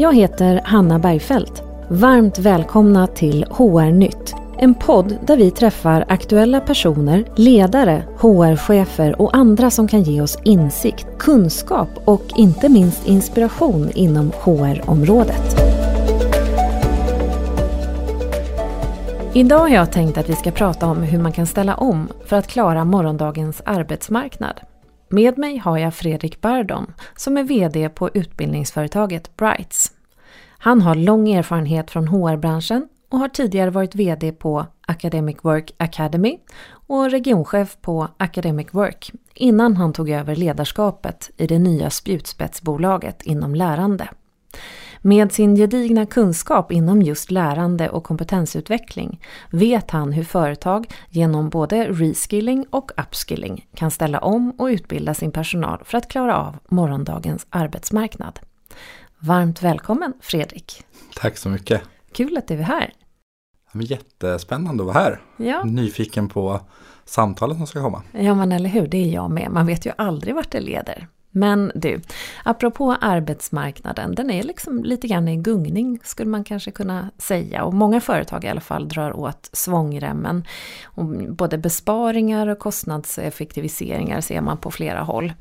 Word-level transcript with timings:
Jag 0.00 0.14
heter 0.14 0.60
Hanna 0.64 0.98
Bergfeldt. 0.98 1.62
Varmt 1.88 2.38
välkomna 2.38 3.06
till 3.06 3.44
HR-nytt. 3.50 4.34
En 4.58 4.74
podd 4.74 5.18
där 5.26 5.36
vi 5.36 5.50
träffar 5.50 6.04
aktuella 6.08 6.60
personer, 6.60 7.24
ledare, 7.36 8.02
HR-chefer 8.18 9.20
och 9.20 9.36
andra 9.36 9.70
som 9.70 9.88
kan 9.88 10.02
ge 10.02 10.20
oss 10.20 10.38
insikt, 10.44 11.06
kunskap 11.18 11.88
och 12.04 12.22
inte 12.36 12.68
minst 12.68 13.08
inspiration 13.08 13.90
inom 13.94 14.32
HR-området. 14.42 15.56
Idag 19.34 19.58
har 19.58 19.68
jag 19.68 19.92
tänkt 19.92 20.18
att 20.18 20.28
vi 20.28 20.34
ska 20.34 20.50
prata 20.50 20.86
om 20.86 21.02
hur 21.02 21.18
man 21.18 21.32
kan 21.32 21.46
ställa 21.46 21.74
om 21.74 22.08
för 22.26 22.36
att 22.36 22.46
klara 22.46 22.84
morgondagens 22.84 23.62
arbetsmarknad. 23.64 24.60
Med 25.10 25.38
mig 25.38 25.56
har 25.58 25.78
jag 25.78 25.94
Fredrik 25.94 26.40
Bardon 26.40 26.94
som 27.16 27.36
är 27.36 27.42
VD 27.42 27.88
på 27.88 28.10
utbildningsföretaget 28.14 29.36
Brights. 29.36 29.92
Han 30.58 30.82
har 30.82 30.94
lång 30.94 31.28
erfarenhet 31.28 31.90
från 31.90 32.08
HR-branschen 32.08 32.88
och 33.08 33.18
har 33.18 33.28
tidigare 33.28 33.70
varit 33.70 33.94
VD 33.94 34.32
på 34.32 34.66
Academic 34.86 35.36
Work 35.42 35.74
Academy 35.76 36.38
och 36.70 37.10
regionchef 37.10 37.76
på 37.80 38.08
Academic 38.16 38.66
Work 38.70 39.12
innan 39.34 39.76
han 39.76 39.92
tog 39.92 40.10
över 40.10 40.36
ledarskapet 40.36 41.30
i 41.36 41.46
det 41.46 41.58
nya 41.58 41.90
spjutspetsbolaget 41.90 43.22
inom 43.22 43.54
lärande. 43.54 44.08
Med 45.02 45.32
sin 45.32 45.56
gedigna 45.56 46.06
kunskap 46.06 46.72
inom 46.72 47.02
just 47.02 47.30
lärande 47.30 47.88
och 47.88 48.04
kompetensutveckling 48.04 49.20
vet 49.50 49.90
han 49.90 50.12
hur 50.12 50.24
företag 50.24 50.86
genom 51.08 51.48
både 51.48 51.84
reskilling 51.84 52.66
och 52.70 52.90
upskilling 52.96 53.66
kan 53.74 53.90
ställa 53.90 54.18
om 54.18 54.50
och 54.50 54.66
utbilda 54.66 55.14
sin 55.14 55.32
personal 55.32 55.80
för 55.84 55.98
att 55.98 56.08
klara 56.08 56.36
av 56.36 56.56
morgondagens 56.68 57.46
arbetsmarknad. 57.50 58.40
Varmt 59.18 59.62
välkommen 59.62 60.12
Fredrik! 60.20 60.84
Tack 61.14 61.36
så 61.36 61.48
mycket! 61.48 61.82
Kul 62.12 62.38
att 62.38 62.48
du 62.48 62.54
är 62.54 62.62
här! 62.62 62.92
Jättespännande 63.72 64.82
att 64.82 64.86
vara 64.86 64.98
här! 64.98 65.20
Ja. 65.36 65.64
Nyfiken 65.64 66.28
på 66.28 66.60
samtalet 67.04 67.56
som 67.56 67.66
ska 67.66 67.82
komma. 67.82 68.02
Ja 68.12 68.34
men 68.34 68.52
eller 68.52 68.68
hur, 68.68 68.86
det 68.86 68.96
är 68.96 69.14
jag 69.14 69.30
med. 69.30 69.50
Man 69.50 69.66
vet 69.66 69.86
ju 69.86 69.92
aldrig 69.98 70.34
vart 70.34 70.50
det 70.50 70.60
leder. 70.60 71.08
Men 71.30 71.72
du, 71.74 72.00
apropå 72.44 72.96
arbetsmarknaden, 73.00 74.14
den 74.14 74.30
är 74.30 74.42
liksom 74.42 74.84
lite 74.84 75.08
grann 75.08 75.28
i 75.28 75.36
gungning 75.36 75.98
skulle 76.04 76.30
man 76.30 76.44
kanske 76.44 76.70
kunna 76.70 77.10
säga. 77.18 77.64
Och 77.64 77.74
många 77.74 78.00
företag 78.00 78.44
i 78.44 78.48
alla 78.48 78.60
fall 78.60 78.88
drar 78.88 79.16
åt 79.16 79.50
svångremmen. 79.52 80.44
Och 80.84 81.04
både 81.34 81.58
besparingar 81.58 82.46
och 82.46 82.58
kostnadseffektiviseringar 82.58 84.20
ser 84.20 84.40
man 84.40 84.58
på 84.58 84.70
flera 84.70 85.00
håll. 85.00 85.32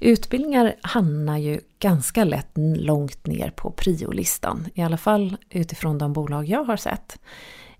Utbildningar 0.00 0.74
hamnar 0.82 1.38
ju 1.38 1.60
ganska 1.78 2.24
lätt 2.24 2.50
långt 2.76 3.26
ner 3.26 3.50
på 3.50 3.70
priolistan, 3.70 4.68
i 4.74 4.82
alla 4.82 4.96
fall 4.96 5.36
utifrån 5.50 5.98
de 5.98 6.12
bolag 6.12 6.44
jag 6.44 6.64
har 6.64 6.76
sett. 6.76 7.18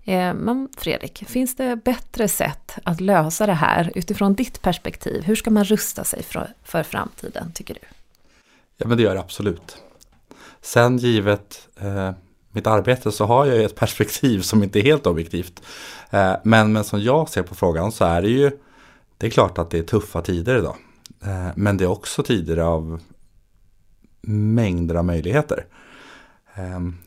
Eh, 0.05 0.33
men 0.33 0.69
Fredrik, 0.77 1.23
finns 1.27 1.55
det 1.55 1.75
bättre 1.75 2.27
sätt 2.27 2.77
att 2.83 3.01
lösa 3.01 3.45
det 3.45 3.53
här 3.53 3.91
utifrån 3.95 4.33
ditt 4.33 4.61
perspektiv? 4.61 5.23
Hur 5.23 5.35
ska 5.35 5.51
man 5.51 5.63
rusta 5.63 6.03
sig 6.03 6.23
för, 6.23 6.53
för 6.63 6.83
framtiden, 6.83 7.51
tycker 7.53 7.73
du? 7.73 7.79
Ja, 8.77 8.87
men 8.87 8.97
det 8.97 9.03
gör 9.03 9.13
det 9.15 9.21
absolut. 9.21 9.77
Sen 10.61 10.97
givet 10.97 11.67
eh, 11.79 12.11
mitt 12.51 12.67
arbete 12.67 13.11
så 13.11 13.25
har 13.25 13.45
jag 13.45 13.63
ett 13.63 13.75
perspektiv 13.79 14.41
som 14.41 14.63
inte 14.63 14.79
är 14.79 14.83
helt 14.83 15.07
objektivt. 15.07 15.61
Eh, 16.09 16.35
men, 16.43 16.73
men 16.73 16.83
som 16.83 17.01
jag 17.01 17.29
ser 17.29 17.43
på 17.43 17.55
frågan 17.55 17.91
så 17.91 18.05
är 18.05 18.21
det 18.21 18.29
ju, 18.29 18.51
det 19.17 19.27
är 19.27 19.31
klart 19.31 19.57
att 19.57 19.69
det 19.69 19.79
är 19.79 19.83
tuffa 19.83 20.21
tider 20.21 20.57
idag. 20.57 20.75
Eh, 21.23 21.49
men 21.55 21.77
det 21.77 21.83
är 21.83 21.89
också 21.89 22.23
tider 22.23 22.57
av 22.57 22.99
mängder 24.27 24.95
av 24.95 25.05
möjligheter. 25.05 25.65
Ehm, 26.55 26.97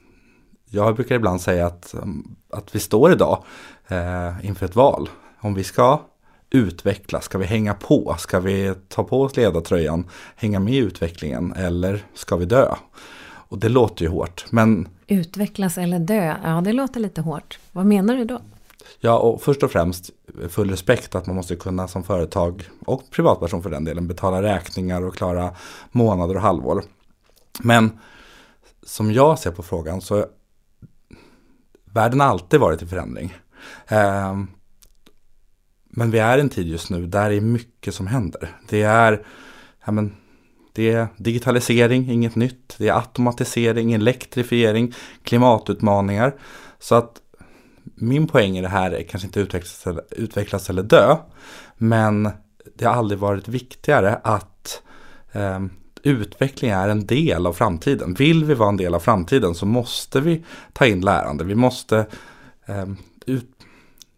jag 0.70 0.94
brukar 0.94 1.16
ibland 1.16 1.40
säga 1.40 1.66
att, 1.66 1.94
att 2.50 2.74
vi 2.74 2.80
står 2.80 3.12
idag 3.12 3.44
eh, 3.88 4.46
inför 4.46 4.66
ett 4.66 4.76
val. 4.76 5.08
Om 5.40 5.54
vi 5.54 5.64
ska 5.64 6.00
utvecklas, 6.50 7.24
ska 7.24 7.38
vi 7.38 7.44
hänga 7.44 7.74
på? 7.74 8.16
Ska 8.18 8.40
vi 8.40 8.74
ta 8.88 9.04
på 9.04 9.22
oss 9.22 9.36
ledartröjan, 9.36 10.08
hänga 10.36 10.60
med 10.60 10.74
i 10.74 10.76
utvecklingen 10.76 11.52
eller 11.52 12.04
ska 12.14 12.36
vi 12.36 12.44
dö? 12.44 12.74
Och 13.24 13.58
det 13.58 13.68
låter 13.68 14.02
ju 14.02 14.08
hårt, 14.08 14.44
men... 14.50 14.88
Utvecklas 15.06 15.78
eller 15.78 15.98
dö, 15.98 16.34
ja 16.44 16.60
det 16.60 16.72
låter 16.72 17.00
lite 17.00 17.20
hårt. 17.20 17.58
Vad 17.72 17.86
menar 17.86 18.16
du 18.16 18.24
då? 18.24 18.40
Ja, 19.00 19.18
och 19.18 19.42
först 19.42 19.62
och 19.62 19.70
främst 19.70 20.10
full 20.48 20.70
respekt 20.70 21.14
att 21.14 21.26
man 21.26 21.36
måste 21.36 21.56
kunna 21.56 21.88
som 21.88 22.02
företag 22.02 22.68
och 22.86 23.10
privatperson 23.10 23.62
för 23.62 23.70
den 23.70 23.84
delen 23.84 24.08
betala 24.08 24.42
räkningar 24.42 25.02
och 25.02 25.14
klara 25.14 25.50
månader 25.92 26.34
och 26.34 26.42
halvår. 26.42 26.82
Men 27.60 27.98
som 28.82 29.12
jag 29.12 29.38
ser 29.38 29.50
på 29.50 29.62
frågan 29.62 30.00
så 30.00 30.26
världen 31.98 32.20
har 32.20 32.26
alltid 32.26 32.60
varit 32.60 32.82
i 32.82 32.86
förändring. 32.86 33.34
Eh, 33.88 34.36
men 35.90 36.10
vi 36.10 36.18
är 36.18 36.38
i 36.38 36.40
en 36.40 36.48
tid 36.48 36.68
just 36.68 36.90
nu 36.90 37.06
där 37.06 37.30
det 37.30 37.36
är 37.36 37.40
mycket 37.40 37.94
som 37.94 38.06
händer. 38.06 38.56
Det 38.68 38.82
är, 38.82 39.26
ja, 39.84 39.92
men, 39.92 40.16
det 40.72 40.90
är 40.90 41.08
digitalisering, 41.16 42.10
inget 42.10 42.36
nytt. 42.36 42.74
Det 42.78 42.88
är 42.88 42.96
automatisering, 42.96 43.92
elektrifiering, 43.92 44.94
klimatutmaningar. 45.22 46.34
Så 46.78 46.94
att 46.94 47.12
min 47.94 48.26
poäng 48.26 48.58
i 48.58 48.62
det 48.62 48.68
här 48.68 48.90
är 48.90 49.02
kanske 49.02 49.26
inte 49.26 49.40
utvecklas 49.40 49.86
eller, 49.86 50.04
utvecklas 50.10 50.70
eller 50.70 50.82
dö. 50.82 51.16
Men 51.76 52.30
det 52.74 52.84
har 52.84 52.94
aldrig 52.94 53.18
varit 53.20 53.48
viktigare 53.48 54.20
att 54.24 54.82
eh, 55.32 55.60
utveckling 56.08 56.70
är 56.70 56.88
en 56.88 57.06
del 57.06 57.46
av 57.46 57.52
framtiden. 57.52 58.14
Vill 58.14 58.44
vi 58.44 58.54
vara 58.54 58.68
en 58.68 58.76
del 58.76 58.94
av 58.94 59.00
framtiden 59.00 59.54
så 59.54 59.66
måste 59.66 60.20
vi 60.20 60.44
ta 60.72 60.86
in 60.86 61.00
lärande. 61.00 61.44
Vi 61.44 61.54
måste 61.54 62.06
eh, 62.66 62.86
ut... 63.26 63.46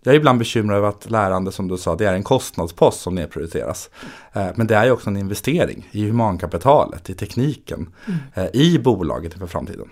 Jag 0.03 0.15
är 0.15 0.19
ibland 0.19 0.39
bekymrad 0.39 0.79
över 0.79 0.89
att 0.89 1.11
lärande 1.11 1.53
som 1.53 1.69
du 1.69 1.77
sa, 1.77 1.97
det 1.97 2.07
är 2.07 2.15
en 2.15 2.23
kostnadspost 2.23 3.01
som 3.01 3.15
nedprioriteras. 3.15 3.91
Eh, 4.33 4.49
men 4.55 4.67
det 4.67 4.77
är 4.77 4.85
ju 4.85 4.91
också 4.91 5.11
en 5.11 5.17
investering 5.17 5.89
i 5.91 6.07
humankapitalet, 6.07 7.11
i 7.11 7.15
tekniken, 7.15 7.93
mm. 8.07 8.19
eh, 8.35 8.61
i 8.61 8.79
bolaget 8.79 9.33
inför 9.33 9.47
framtiden. 9.47 9.89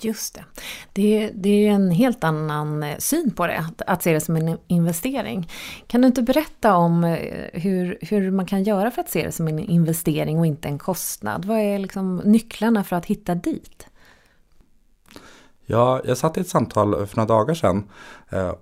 Just 0.00 0.34
det. 0.34 0.44
det. 0.92 1.30
Det 1.34 1.48
är 1.48 1.58
ju 1.58 1.66
en 1.66 1.90
helt 1.90 2.24
annan 2.24 2.82
eh, 2.82 2.98
syn 2.98 3.30
på 3.30 3.46
det, 3.46 3.58
att, 3.58 3.82
att 3.86 4.02
se 4.02 4.12
det 4.12 4.20
som 4.20 4.36
en 4.36 4.58
investering. 4.66 5.50
Kan 5.86 6.00
du 6.00 6.06
inte 6.06 6.22
berätta 6.22 6.76
om 6.76 7.04
eh, 7.04 7.60
hur, 7.60 7.98
hur 8.00 8.30
man 8.30 8.46
kan 8.46 8.62
göra 8.62 8.90
för 8.90 9.00
att 9.00 9.10
se 9.10 9.26
det 9.26 9.32
som 9.32 9.48
en 9.48 9.58
investering 9.58 10.38
och 10.38 10.46
inte 10.46 10.68
en 10.68 10.78
kostnad? 10.78 11.44
Vad 11.44 11.58
är 11.58 11.78
liksom 11.78 12.16
nycklarna 12.16 12.84
för 12.84 12.96
att 12.96 13.06
hitta 13.06 13.34
dit? 13.34 13.86
Ja, 15.66 16.00
jag 16.04 16.16
satt 16.16 16.36
i 16.36 16.40
ett 16.40 16.48
samtal 16.48 17.06
för 17.06 17.16
några 17.16 17.28
dagar 17.28 17.54
sedan 17.54 17.84
eh, 18.28 18.52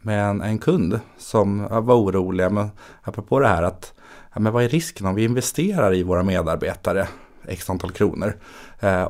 med 0.00 0.24
en, 0.24 0.40
en 0.40 0.58
kund 0.58 1.00
som 1.18 1.68
var 1.70 1.94
orolig, 1.94 2.52
men 2.52 2.70
apropå 3.02 3.38
det 3.38 3.48
här 3.48 3.62
att 3.62 3.94
men 4.36 4.52
vad 4.52 4.64
är 4.64 4.68
risken 4.68 5.06
om 5.06 5.14
vi 5.14 5.24
investerar 5.24 5.94
i 5.94 6.02
våra 6.02 6.22
medarbetare 6.22 7.08
x 7.48 7.70
antal 7.70 7.90
kronor 7.90 8.36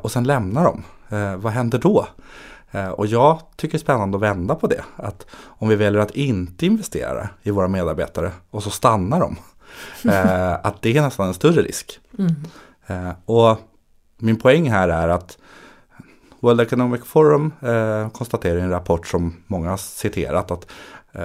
och 0.00 0.12
sen 0.12 0.24
lämnar 0.24 0.64
dem? 0.64 0.82
Eh, 1.12 1.36
vad 1.36 1.52
händer 1.52 1.78
då? 1.78 2.06
Eh, 2.70 2.88
och 2.88 3.06
jag 3.06 3.40
tycker 3.56 3.72
det 3.72 3.76
är 3.76 3.84
spännande 3.84 4.16
att 4.16 4.22
vända 4.22 4.54
på 4.54 4.66
det. 4.66 4.84
Att 4.96 5.26
om 5.44 5.68
vi 5.68 5.76
väljer 5.76 6.00
att 6.00 6.10
inte 6.10 6.66
investera 6.66 7.28
i 7.42 7.50
våra 7.50 7.68
medarbetare 7.68 8.32
och 8.50 8.62
så 8.62 8.70
stannar 8.70 9.20
de. 9.20 9.36
Eh, 10.04 10.52
att 10.52 10.82
det 10.82 10.96
är 10.96 11.02
nästan 11.02 11.28
en 11.28 11.34
större 11.34 11.62
risk. 11.62 12.00
Mm. 12.18 12.34
Eh, 12.86 13.14
och 13.24 13.58
min 14.18 14.36
poäng 14.36 14.70
här 14.70 14.88
är 14.88 15.08
att 15.08 15.38
World 16.40 16.60
Economic 16.60 17.04
Forum 17.04 17.52
konstaterar 18.12 18.58
i 18.58 18.60
en 18.60 18.70
rapport 18.70 19.06
som 19.06 19.36
många 19.46 19.70
har 19.70 19.76
citerat 19.76 20.50
att 20.50 20.66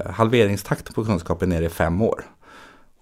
halveringstakten 0.09 0.93
på 0.93 1.05
kunskap 1.05 1.41
är 1.41 1.47
nere 1.47 1.65
i 1.65 1.69
fem 1.69 2.01
år. 2.01 2.23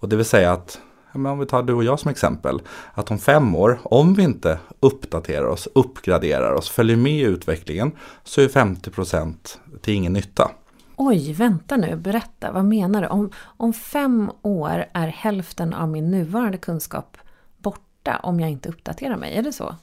Och 0.00 0.08
det 0.08 0.16
vill 0.16 0.24
säga 0.24 0.52
att 0.52 0.78
men 1.16 1.32
om 1.32 1.38
vi 1.38 1.46
tar 1.46 1.62
du 1.62 1.72
och 1.72 1.84
jag 1.84 2.00
som 2.00 2.10
exempel, 2.10 2.60
att 2.94 3.10
om 3.10 3.18
fem 3.18 3.54
år, 3.54 3.78
om 3.82 4.14
vi 4.14 4.22
inte 4.22 4.58
uppdaterar 4.80 5.46
oss, 5.46 5.68
uppgraderar 5.74 6.52
oss, 6.52 6.68
följer 6.68 6.96
med 6.96 7.12
i 7.12 7.22
utvecklingen, 7.22 7.92
så 8.24 8.40
är 8.40 8.48
50% 8.48 9.34
till 9.80 9.94
ingen 9.94 10.12
nytta. 10.12 10.50
Oj, 10.96 11.32
vänta 11.32 11.76
nu, 11.76 11.96
berätta, 11.96 12.52
vad 12.52 12.64
menar 12.64 13.02
du? 13.02 13.08
Om, 13.08 13.30
om 13.36 13.72
fem 13.72 14.30
år 14.42 14.84
är 14.92 15.08
hälften 15.08 15.74
av 15.74 15.88
min 15.88 16.10
nuvarande 16.10 16.58
kunskap 16.58 17.16
borta 17.58 18.20
om 18.22 18.40
jag 18.40 18.50
inte 18.50 18.68
uppdaterar 18.68 19.16
mig, 19.16 19.34
är 19.34 19.42
det 19.42 19.52
så? 19.52 19.74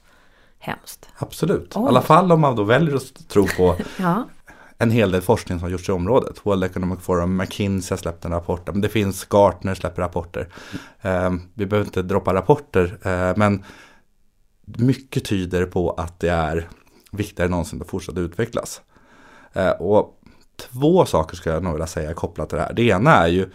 Hemskt. 0.59 1.09
Absolut, 1.17 1.75
Oj. 1.75 1.85
i 1.85 1.87
alla 1.87 2.01
fall 2.01 2.31
om 2.31 2.41
man 2.41 2.55
då 2.55 2.63
väljer 2.63 2.95
att 2.95 3.29
tro 3.29 3.47
på 3.57 3.75
ja 3.97 4.27
en 4.83 4.91
hel 4.91 5.11
del 5.11 5.21
forskning 5.21 5.59
som 5.59 5.65
har 5.65 5.71
gjorts 5.71 5.89
i 5.89 5.91
området. 5.91 6.45
World 6.45 6.63
Economic 6.63 6.99
Forum, 6.99 7.37
McKinsey 7.37 7.93
har 7.93 7.97
släppt 7.97 8.25
en 8.25 8.31
rapport, 8.31 8.67
men 8.67 8.81
det 8.81 8.89
finns 8.89 9.25
Gartner 9.29 9.75
släpper 9.75 10.01
rapporter. 10.01 10.47
Eh, 11.01 11.33
vi 11.53 11.65
behöver 11.65 11.87
inte 11.87 12.01
droppa 12.01 12.33
rapporter, 12.33 12.97
eh, 13.03 13.37
men 13.37 13.63
mycket 14.65 15.25
tyder 15.25 15.65
på 15.65 15.91
att 15.91 16.19
det 16.19 16.29
är 16.29 16.69
viktigare 17.11 17.47
än 17.47 17.51
någonsin 17.51 17.81
att 17.81 17.89
fortsätta 17.89 18.19
utvecklas. 18.19 18.81
Eh, 19.53 19.71
och 19.71 20.19
två 20.57 21.05
saker 21.05 21.35
ska 21.35 21.49
jag 21.49 21.63
nog 21.63 21.73
vilja 21.73 21.87
säga 21.87 22.13
kopplat 22.13 22.49
till 22.49 22.57
det 22.57 22.63
här. 22.63 22.73
Det 22.73 22.83
ena 22.83 23.11
är 23.11 23.27
ju 23.27 23.49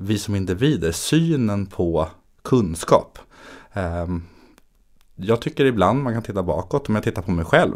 vi 0.00 0.18
som 0.18 0.34
individer, 0.34 0.92
synen 0.92 1.66
på 1.66 2.08
kunskap. 2.42 3.18
Ehm, 3.72 4.22
jag 5.16 5.40
tycker 5.40 5.64
ibland 5.64 6.02
man 6.02 6.12
kan 6.12 6.22
titta 6.22 6.42
bakåt, 6.42 6.88
om 6.88 6.94
jag 6.94 7.04
tittar 7.04 7.22
på 7.22 7.30
mig 7.30 7.44
själv, 7.44 7.74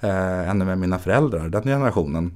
eh, 0.00 0.50
ännu 0.50 0.64
med 0.64 0.78
mina 0.78 0.98
föräldrar, 0.98 1.48
den 1.48 1.62
generationen. 1.62 2.34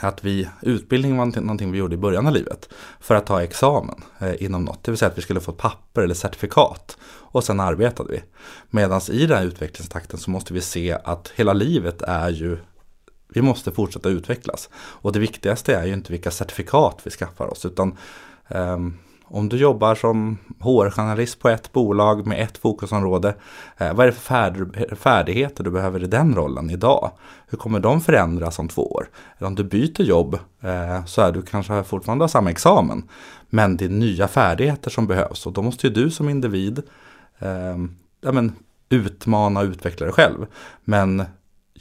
Att 0.00 0.24
vi, 0.24 0.48
utbildning 0.62 1.16
var 1.16 1.40
någonting 1.40 1.72
vi 1.72 1.78
gjorde 1.78 1.94
i 1.94 1.98
början 1.98 2.26
av 2.26 2.32
livet 2.32 2.68
för 3.00 3.14
att 3.14 3.26
ta 3.26 3.42
examen 3.42 4.02
eh, 4.18 4.42
inom 4.42 4.64
något. 4.64 4.84
Det 4.84 4.90
vill 4.90 4.98
säga 4.98 5.10
att 5.10 5.18
vi 5.18 5.22
skulle 5.22 5.40
få 5.40 5.52
ett 5.52 5.58
papper 5.58 6.02
eller 6.02 6.14
certifikat 6.14 6.96
och 7.02 7.44
sen 7.44 7.60
arbetade 7.60 8.12
vi. 8.12 8.22
Medan 8.70 9.00
i 9.10 9.26
den 9.26 9.38
här 9.38 9.44
utvecklingstakten 9.44 10.18
så 10.18 10.30
måste 10.30 10.54
vi 10.54 10.60
se 10.60 10.98
att 11.04 11.32
hela 11.36 11.52
livet 11.52 12.02
är 12.02 12.28
ju 12.28 12.58
vi 13.32 13.42
måste 13.42 13.72
fortsätta 13.72 14.08
utvecklas. 14.08 14.68
Och 14.74 15.12
det 15.12 15.18
viktigaste 15.18 15.74
är 15.74 15.86
ju 15.86 15.92
inte 15.92 16.12
vilka 16.12 16.30
certifikat 16.30 17.00
vi 17.04 17.10
skaffar 17.10 17.46
oss 17.46 17.64
utan 17.64 17.96
um, 18.48 18.98
om 19.32 19.48
du 19.48 19.56
jobbar 19.56 19.94
som 19.94 20.38
HR-journalist 20.60 21.38
på 21.38 21.48
ett 21.48 21.72
bolag 21.72 22.26
med 22.26 22.42
ett 22.42 22.58
fokusområde, 22.58 23.34
eh, 23.78 23.94
vad 23.94 24.06
är 24.06 24.10
det 24.10 24.16
för 24.16 24.96
färdigheter 24.96 25.64
du 25.64 25.70
behöver 25.70 26.02
i 26.04 26.06
den 26.06 26.34
rollen 26.34 26.70
idag? 26.70 27.10
Hur 27.46 27.58
kommer 27.58 27.80
de 27.80 28.00
förändras 28.00 28.58
om 28.58 28.68
två 28.68 28.92
år? 28.92 29.08
Eller 29.38 29.46
om 29.46 29.54
du 29.54 29.64
byter 29.64 30.02
jobb 30.02 30.38
eh, 30.60 31.04
så 31.04 31.22
är 31.22 31.32
du 31.32 31.42
kanske 31.42 31.82
fortfarande 31.82 32.22
har 32.22 32.28
samma 32.28 32.50
examen, 32.50 33.08
men 33.50 33.76
det 33.76 33.84
är 33.84 33.88
nya 33.88 34.28
färdigheter 34.28 34.90
som 34.90 35.06
behövs 35.06 35.46
och 35.46 35.52
då 35.52 35.62
måste 35.62 35.86
ju 35.86 35.92
du 35.92 36.10
som 36.10 36.28
individ 36.28 36.82
eh, 37.38 37.76
ja, 38.20 38.32
men, 38.32 38.52
utmana 38.88 39.60
och 39.60 39.66
utveckla 39.66 40.06
dig 40.06 40.14
själv. 40.14 40.46
Men 40.84 41.24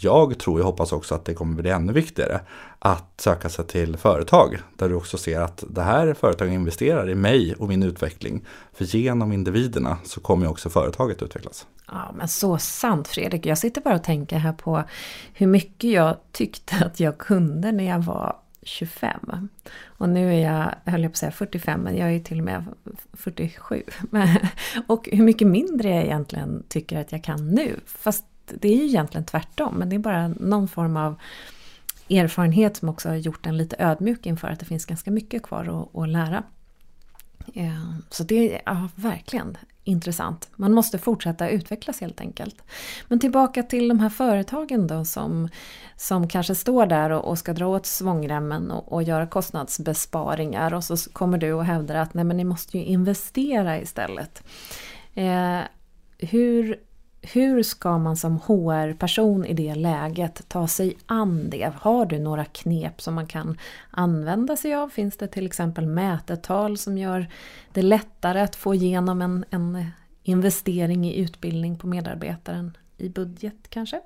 jag 0.04 0.40
tror 0.40 0.60
och 0.60 0.66
hoppas 0.66 0.92
också 0.92 1.16
att 1.16 1.26
det 1.26 1.34
kommer 1.34 1.62
bli 1.62 1.70
ännu 1.70 1.94
viktigare 1.94 2.42
att 2.80 3.14
söka 3.18 3.50
sig 3.50 3.68
till 3.68 3.98
företag 3.98 4.58
där 4.78 4.90
du 4.90 4.96
också 4.96 5.18
ser 5.18 5.42
att 5.42 5.64
det 5.70 5.82
här 5.82 6.14
företaget 6.14 6.54
investerar 6.54 7.10
i 7.10 7.16
mig 7.16 7.56
och 7.56 7.68
min 7.68 7.84
utveckling. 7.84 8.46
För 8.74 8.86
genom 8.86 9.32
individerna 9.32 9.98
så 10.04 10.22
kommer 10.22 10.48
också 10.48 10.70
företaget 10.70 11.22
utvecklas. 11.22 11.68
Ja 11.88 12.12
men 12.18 12.28
så 12.28 12.58
sant 12.58 13.08
Fredrik. 13.08 13.46
Jag 13.46 13.58
sitter 13.58 13.82
bara 13.82 13.96
och 13.96 14.04
tänker 14.04 14.38
här 14.38 14.54
på 14.54 14.84
hur 15.34 15.48
mycket 15.48 15.92
jag 15.92 16.18
tyckte 16.32 16.86
att 16.86 17.00
jag 17.00 17.18
kunde 17.18 17.72
när 17.72 17.84
jag 17.84 18.00
var 18.00 18.36
25. 18.62 19.50
Och 19.86 20.10
nu 20.10 20.34
är 20.34 20.54
jag, 20.54 20.92
höll 20.92 21.02
jag 21.02 21.12
på 21.12 21.14
att 21.14 21.18
säga 21.18 21.32
45, 21.32 21.82
men 21.82 21.98
jag 21.98 22.16
är 22.16 22.20
till 22.20 22.40
och 22.40 22.46
med 22.46 22.66
47. 23.14 23.84
och 24.88 25.10
hur 25.12 25.24
mycket 25.24 25.48
mindre 25.48 25.90
jag 25.90 26.04
egentligen 26.04 26.64
tycker 26.70 27.02
att 27.02 27.12
jag 27.12 27.24
kan 27.24 27.50
nu. 27.50 27.80
Fast 27.86 28.26
det 28.62 28.68
är 28.68 28.76
ju 28.76 28.86
egentligen 28.86 29.26
tvärtom, 29.26 29.76
men 29.76 29.90
det 29.90 29.96
är 29.96 30.00
bara 30.00 30.28
någon 30.28 30.68
form 30.68 30.98
av 30.98 31.16
erfarenhet 32.10 32.78
som 32.78 32.90
också 32.90 33.10
har 33.10 33.16
gjort 33.16 33.46
en 33.46 33.58
lite 33.58 33.76
ödmjuk 33.80 34.26
inför 34.26 34.48
att 34.48 34.60
det 34.60 34.66
finns 34.66 34.86
ganska 34.86 35.12
mycket 35.12 35.44
kvar 35.44 35.90
att, 35.94 36.02
att 36.02 36.10
lära. 36.10 36.44
Eh, 37.54 37.94
så 38.10 38.24
det 38.24 38.56
är 38.56 38.62
ja, 38.66 38.90
verkligen 38.96 39.58
intressant. 39.84 40.50
Man 40.56 40.74
måste 40.74 40.98
fortsätta 40.98 41.50
utvecklas 41.50 42.02
helt 42.02 42.22
enkelt. 42.22 42.64
Men 43.08 43.20
tillbaka 43.20 43.64
till 43.64 43.88
de 43.88 44.00
här 44.00 44.10
företagen 44.10 44.88
då 44.88 45.06
som, 45.06 45.50
som 45.96 46.28
kanske 46.28 46.56
står 46.56 46.86
där 46.86 47.10
och, 47.10 47.26
och 47.26 47.38
ska 47.38 47.54
dra 47.54 47.68
åt 47.68 47.86
svångremmen 47.86 48.72
och, 48.72 48.94
och, 48.94 49.04
göra 49.04 49.28
kostnadsbesparingar 49.28 50.74
och 50.74 50.84
så 50.84 50.98
kommer 51.14 51.38
du 51.38 51.54
och 51.54 51.66
hävdar 51.66 51.96
att 51.96 52.14
nej 52.14 52.26
men 52.26 52.38
ni 52.38 52.44
måste 52.44 52.78
ju 52.78 52.84
investera 52.84 53.80
istället. 53.80 54.44
Eh, 55.14 55.60
hur 56.18 56.80
hur 57.22 57.64
ska 57.64 57.98
man 57.98 58.18
som 58.18 58.38
HR-person 58.38 59.46
i 59.46 59.54
det 59.54 59.76
läget 59.76 60.50
ta 60.50 60.68
sig 60.68 60.98
an 61.06 61.50
det? 61.50 61.74
Har 61.82 62.06
du 62.06 62.20
några 62.20 62.46
knep 62.46 63.02
som 63.02 63.14
man 63.14 63.28
kan 63.28 63.58
använda 63.92 64.58
sig 64.58 64.74
av? 64.74 64.90
Finns 64.90 65.18
det 65.18 65.28
till 65.28 65.46
exempel 65.46 65.86
mätetal 65.86 66.78
som 66.78 66.98
gör 66.98 67.28
det 67.74 67.82
lättare 67.82 68.42
att 68.42 68.56
få 68.56 68.76
igenom 68.76 69.22
en, 69.22 69.46
en 69.50 69.86
investering 70.24 71.06
i 71.06 71.20
utbildning 71.20 71.78
på 71.78 71.88
medarbetaren 71.88 72.78
i 72.98 73.10
budget 73.10 73.70
kanske? 73.70 74.02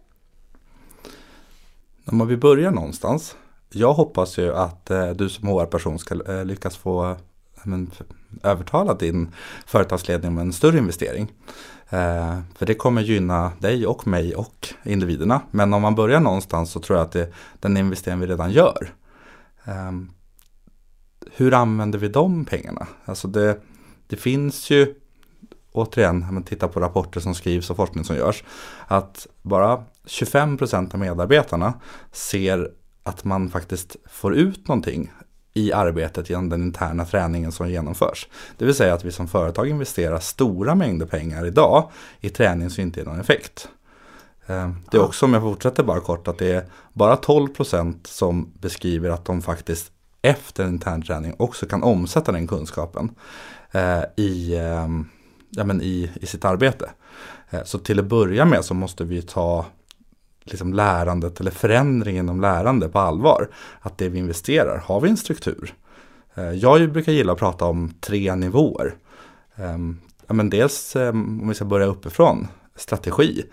Om 2.05 2.27
vi 2.27 2.37
börjar 2.37 2.71
någonstans. 2.71 3.35
Jag 3.69 3.93
hoppas 3.93 4.37
ju 4.37 4.55
att 4.55 4.91
eh, 4.91 5.09
du 5.09 5.29
som 5.29 5.47
HR-person 5.47 5.99
ska 5.99 6.31
eh, 6.31 6.45
lyckas 6.45 6.77
få 6.77 7.15
Eh, 7.63 7.69
men, 7.69 7.91
övertala 8.43 8.93
din 8.93 9.31
företagsledning 9.65 10.31
om 10.31 10.37
en 10.37 10.53
större 10.53 10.77
investering. 10.77 11.31
Eh, 11.89 12.39
för 12.55 12.65
det 12.65 12.73
kommer 12.73 13.01
gynna 13.01 13.51
dig 13.59 13.87
och 13.87 14.07
mig 14.07 14.35
och 14.35 14.67
individerna. 14.83 15.41
Men 15.51 15.73
om 15.73 15.81
man 15.81 15.95
börjar 15.95 16.19
någonstans 16.19 16.71
så 16.71 16.79
tror 16.79 16.97
jag 16.97 17.05
att 17.05 17.11
det 17.11 17.21
är 17.21 17.33
den 17.59 17.77
investering 17.77 18.19
vi 18.19 18.27
redan 18.27 18.51
gör. 18.51 18.93
Eh, 19.65 19.91
hur 21.31 21.53
använder 21.53 21.99
vi 21.99 22.07
de 22.07 22.45
pengarna? 22.45 22.87
Alltså 23.05 23.27
det, 23.27 23.59
det 24.07 24.15
finns 24.15 24.69
ju, 24.69 24.95
återigen, 25.71 26.23
om 26.23 26.33
man 26.33 26.43
tittar 26.43 26.67
på 26.67 26.79
rapporter 26.79 27.19
som 27.19 27.35
skrivs 27.35 27.69
och 27.69 27.77
forskning 27.77 28.03
som 28.03 28.15
görs, 28.15 28.43
att 28.87 29.27
bara 29.41 29.83
25% 30.05 30.93
av 30.93 30.99
medarbetarna 30.99 31.73
ser 32.11 32.71
att 33.03 33.23
man 33.23 33.49
faktiskt 33.49 33.95
får 34.05 34.35
ut 34.35 34.67
någonting 34.67 35.11
i 35.53 35.73
arbetet 35.73 36.29
genom 36.29 36.49
den 36.49 36.63
interna 36.63 37.05
träningen 37.05 37.51
som 37.51 37.69
genomförs. 37.69 38.27
Det 38.57 38.65
vill 38.65 38.75
säga 38.75 38.93
att 38.93 39.05
vi 39.05 39.11
som 39.11 39.27
företag 39.27 39.69
investerar 39.69 40.19
stora 40.19 40.75
mängder 40.75 41.05
pengar 41.05 41.45
idag 41.45 41.91
i 42.19 42.29
träning 42.29 42.69
som 42.69 42.81
inte 42.81 42.99
ger 42.99 43.07
någon 43.07 43.19
effekt. 43.19 43.67
Eh, 44.45 44.71
det 44.91 44.97
är 44.97 45.03
också, 45.03 45.25
om 45.25 45.33
jag 45.33 45.43
fortsätter 45.43 45.83
bara 45.83 45.99
kort, 45.99 46.27
att 46.27 46.37
det 46.37 46.51
är 46.51 46.65
bara 46.93 47.15
12% 47.15 48.07
som 48.07 48.53
beskriver 48.59 49.09
att 49.09 49.25
de 49.25 49.41
faktiskt 49.41 49.91
efter 50.21 50.67
intern 50.67 51.01
träning 51.01 51.35
också 51.37 51.65
kan 51.65 51.83
omsätta 51.83 52.31
den 52.31 52.47
kunskapen 52.47 53.15
eh, 53.71 54.03
i, 54.15 54.55
eh, 54.55 54.87
ja, 55.49 55.63
men 55.63 55.81
i, 55.81 56.11
i 56.15 56.25
sitt 56.25 56.45
arbete. 56.45 56.89
Så 57.65 57.79
till 57.79 57.99
att 57.99 58.05
börja 58.05 58.45
med 58.45 58.65
så 58.65 58.73
måste 58.73 59.03
vi 59.03 59.21
ta 59.21 59.65
liksom 60.43 60.73
lärandet 60.73 61.39
eller 61.39 61.51
förändringen 61.51 62.29
om 62.29 62.41
lärande 62.41 62.89
på 62.89 62.99
allvar. 62.99 63.49
Att 63.81 63.97
det 63.97 64.09
vi 64.09 64.19
investerar, 64.19 64.77
har 64.77 65.01
vi 65.01 65.09
en 65.09 65.17
struktur? 65.17 65.73
Eh, 66.35 66.51
jag 66.51 66.91
brukar 66.91 67.11
gilla 67.11 67.33
att 67.33 67.39
prata 67.39 67.65
om 67.65 67.93
tre 67.99 68.35
nivåer. 68.35 68.95
Ehm, 69.55 69.99
men 70.27 70.49
dels 70.49 70.95
ehm, 70.95 71.41
om 71.41 71.47
vi 71.47 71.55
ska 71.55 71.65
börja 71.65 71.85
uppifrån, 71.85 72.47
strategi. 72.75 73.43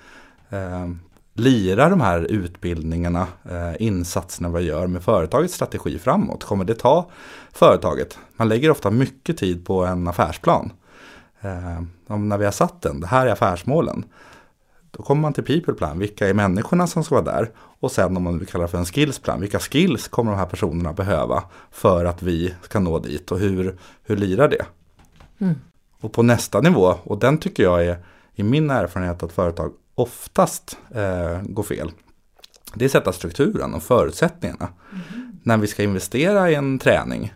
Ehm, 0.51 0.99
Lirar 1.33 1.91
de 1.91 2.01
här 2.01 2.21
utbildningarna, 2.21 3.27
eh, 3.51 3.83
insatserna 3.83 4.49
vi 4.49 4.63
gör 4.63 4.87
med 4.87 5.03
företagets 5.03 5.55
strategi 5.55 5.99
framåt? 5.99 6.45
Kommer 6.45 6.65
det 6.65 6.75
ta 6.75 7.11
företaget? 7.53 8.19
Man 8.37 8.49
lägger 8.49 8.71
ofta 8.71 8.91
mycket 8.91 9.39
tid 9.39 9.67
på 9.67 9.85
en 9.85 10.09
affärsplan. 10.09 10.73
Om 12.07 12.29
när 12.29 12.39
vi 12.39 12.45
har 12.45 12.53
satt 12.53 12.83
den, 12.83 13.01
det 13.01 13.07
här 13.07 13.27
är 13.27 13.33
affärsmålen. 13.33 14.05
Då 14.91 15.03
kommer 15.03 15.23
man 15.23 15.32
till 15.32 15.44
people 15.44 15.75
plan, 15.75 15.99
vilka 15.99 16.29
är 16.29 16.35
människorna 16.35 16.87
som 16.87 17.05
ska 17.05 17.15
vara 17.15 17.25
där? 17.25 17.51
Och 17.56 17.93
sen 17.93 18.17
om 18.17 18.23
man 18.23 18.39
vill 18.39 18.49
kalla 18.49 18.65
det 18.65 18.70
för 18.70 18.79
en 18.79 18.85
skills 18.85 19.19
plan, 19.19 19.41
vilka 19.41 19.59
skills 19.59 20.09
kommer 20.09 20.31
de 20.31 20.39
här 20.39 20.47
personerna 20.47 20.93
behöva 20.93 21.43
för 21.70 22.05
att 22.05 22.23
vi 22.23 22.55
ska 22.63 22.81
nå 22.81 22.99
dit 22.99 23.32
och 23.32 23.39
hur, 23.39 23.79
hur 24.03 24.17
lirar 24.17 24.49
det? 24.49 24.67
Mm. 25.39 25.55
Och 26.01 26.13
på 26.13 26.23
nästa 26.23 26.61
nivå, 26.61 26.94
och 27.03 27.19
den 27.19 27.39
tycker 27.39 27.63
jag 27.63 27.87
är 27.87 27.99
i 28.35 28.43
min 28.43 28.70
erfarenhet 28.70 29.23
att 29.23 29.32
företag 29.32 29.73
oftast 29.94 30.79
eh, 30.94 31.43
går 31.43 31.63
fel. 31.63 31.91
Det 32.75 32.85
är 32.85 32.87
att 32.87 32.93
sätta 32.93 33.13
strukturen 33.13 33.75
och 33.75 33.82
förutsättningarna. 33.82 34.69
Mm. 34.93 35.39
När 35.43 35.56
vi 35.56 35.67
ska 35.67 35.82
investera 35.82 36.51
i 36.51 36.55
en 36.55 36.79
träning, 36.79 37.35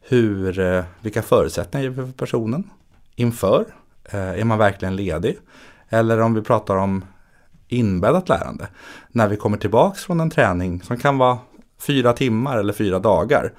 hur, 0.00 0.58
eh, 0.58 0.84
vilka 1.00 1.22
förutsättningar 1.22 1.84
ger 1.84 1.90
vi 1.90 1.96
för 2.06 2.12
personen 2.12 2.70
inför? 3.14 3.64
Eh, 4.04 4.40
är 4.40 4.44
man 4.44 4.58
verkligen 4.58 4.96
ledig? 4.96 5.38
Eller 5.88 6.20
om 6.20 6.34
vi 6.34 6.42
pratar 6.42 6.76
om 6.76 7.04
inbäddat 7.68 8.28
lärande. 8.28 8.68
När 9.08 9.28
vi 9.28 9.36
kommer 9.36 9.58
tillbaks 9.58 10.04
från 10.04 10.20
en 10.20 10.30
träning 10.30 10.82
som 10.82 10.96
kan 10.96 11.18
vara 11.18 11.38
fyra 11.78 12.12
timmar 12.12 12.58
eller 12.58 12.72
fyra 12.72 12.98
dagar. 12.98 13.52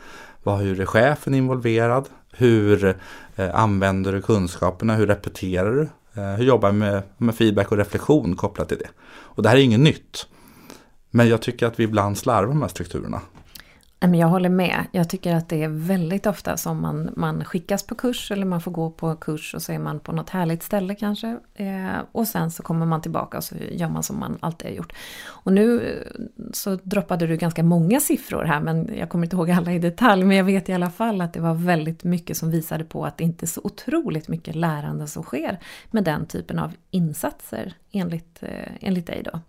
Vad, 0.44 0.60
hur 0.60 0.82
är 0.82 0.86
chefen 0.86 1.34
involverad? 1.34 2.10
Hur 2.32 2.98
eh, 3.36 3.56
använder 3.56 4.14
du 4.14 4.22
kunskaperna? 4.22 4.96
Hur 4.96 5.08
repeterar 5.08 5.72
du? 5.72 5.82
Eh, 6.22 6.36
hur 6.36 6.46
jobbar 6.46 6.72
du 6.72 6.78
med, 6.78 7.04
med 7.18 7.36
feedback 7.36 7.72
och 7.72 7.78
reflektion 7.78 8.36
kopplat 8.36 8.70
till 8.70 8.78
det? 8.78 8.90
Och 9.08 9.44
det 9.44 9.50
här 9.50 9.56
är 9.56 9.62
inget 9.62 9.80
nytt. 9.80 10.28
Men 11.12 11.30
jag 11.30 11.42
tycker 11.42 11.68
att 11.68 11.80
vi 11.80 11.84
ibland 11.84 12.18
slarvar 12.18 12.54
med 12.54 12.70
strukturerna. 12.70 13.22
Jag 14.00 14.28
håller 14.28 14.50
med. 14.50 14.86
Jag 14.92 15.10
tycker 15.10 15.36
att 15.36 15.50
det 15.50 15.64
är 15.64 15.68
väldigt 15.70 16.26
ofta 16.26 16.58
som 16.58 16.82
man, 16.82 17.10
man 17.16 17.46
skickas 17.46 17.84
på 17.84 17.96
kurs 17.96 18.32
eller 18.32 18.46
man 18.46 18.62
får 18.62 18.72
gå 18.72 18.90
på 18.90 19.16
kurs 19.16 19.56
och 19.56 19.62
så 19.62 19.72
är 19.72 19.80
man 19.80 20.00
på 20.00 20.12
något 20.12 20.30
härligt 20.30 20.64
ställe 20.64 20.96
kanske. 20.96 21.38
Eh, 21.54 21.98
och 22.12 22.28
sen 22.28 22.52
så 22.52 22.64
kommer 22.64 22.86
man 22.86 23.02
tillbaka 23.02 23.38
och 23.38 23.44
så 23.44 23.56
gör 23.72 23.90
man 23.90 24.04
som 24.04 24.20
man 24.20 24.38
alltid 24.40 24.68
har 24.68 24.76
gjort. 24.76 24.94
Och 25.26 25.54
nu 25.54 25.82
eh, 25.82 26.22
så 26.54 26.76
droppade 26.76 27.28
du 27.28 27.38
ganska 27.38 27.64
många 27.64 28.00
siffror 28.00 28.44
här 28.44 28.60
men 28.60 28.98
jag 28.98 29.10
kommer 29.10 29.26
inte 29.26 29.36
ihåg 29.36 29.52
alla 29.52 29.74
i 29.74 29.80
detalj. 29.80 30.24
Men 30.24 30.38
jag 30.38 30.44
vet 30.44 30.70
i 30.70 30.74
alla 30.74 30.90
fall 30.90 31.22
att 31.22 31.34
det 31.34 31.40
var 31.40 31.54
väldigt 31.54 32.04
mycket 32.04 32.38
som 32.38 32.52
visade 32.52 32.84
på 32.84 33.06
att 33.06 33.18
det 33.18 33.24
inte 33.24 33.46
är 33.46 33.48
så 33.48 33.62
otroligt 33.64 34.28
mycket 34.28 34.56
lärande 34.56 35.08
som 35.08 35.24
sker 35.24 35.60
med 35.92 36.04
den 36.04 36.26
typen 36.26 36.60
av 36.60 36.74
insatser 36.92 37.74
enligt, 37.92 38.44
eh, 38.44 38.72
enligt 38.82 39.08
dig 39.08 39.24
då. 39.24 39.40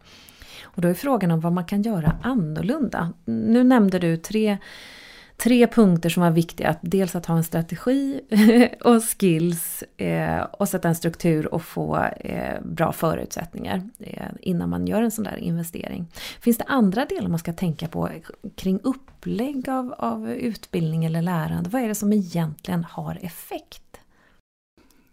Och 0.75 0.83
då 0.83 0.89
är 0.89 0.95
frågan 0.95 1.31
om 1.31 1.41
vad 1.41 1.53
man 1.53 1.65
kan 1.65 1.83
göra 1.83 2.19
annorlunda. 2.23 3.13
Nu 3.25 3.65
nämnde 3.65 3.99
du 3.99 4.17
tre, 4.17 4.59
tre 5.37 5.67
punkter 5.67 6.09
som 6.09 6.23
var 6.23 6.31
viktiga. 6.31 6.77
Dels 6.81 7.17
att 7.17 7.27
ha 7.27 7.37
en 7.37 7.45
strategi 7.45 8.21
och 8.85 9.03
skills 9.03 9.85
eh, 9.97 10.41
och 10.41 10.69
sätta 10.69 10.89
en 10.89 10.95
struktur 10.95 11.55
och 11.55 11.63
få 11.63 11.97
eh, 12.21 12.61
bra 12.63 12.93
förutsättningar 12.93 13.83
eh, 13.99 14.27
innan 14.41 14.71
man 14.71 14.87
gör 14.87 15.03
en 15.03 15.11
sån 15.11 15.25
där 15.25 15.37
investering. 15.37 16.07
Finns 16.41 16.59
det 16.59 16.65
andra 16.67 17.05
delar 17.05 17.29
man 17.29 17.39
ska 17.39 17.53
tänka 17.53 17.89
på 17.89 18.11
kring 18.57 18.81
upplägg 18.83 19.69
av, 19.69 19.95
av 19.99 20.31
utbildning 20.31 21.05
eller 21.05 21.23
lärande? 21.23 21.71
Vad 21.71 21.83
är 21.83 21.89
det 21.89 21.95
som 21.95 22.13
egentligen 22.13 22.85
har 22.85 23.19
effekt? 23.23 23.83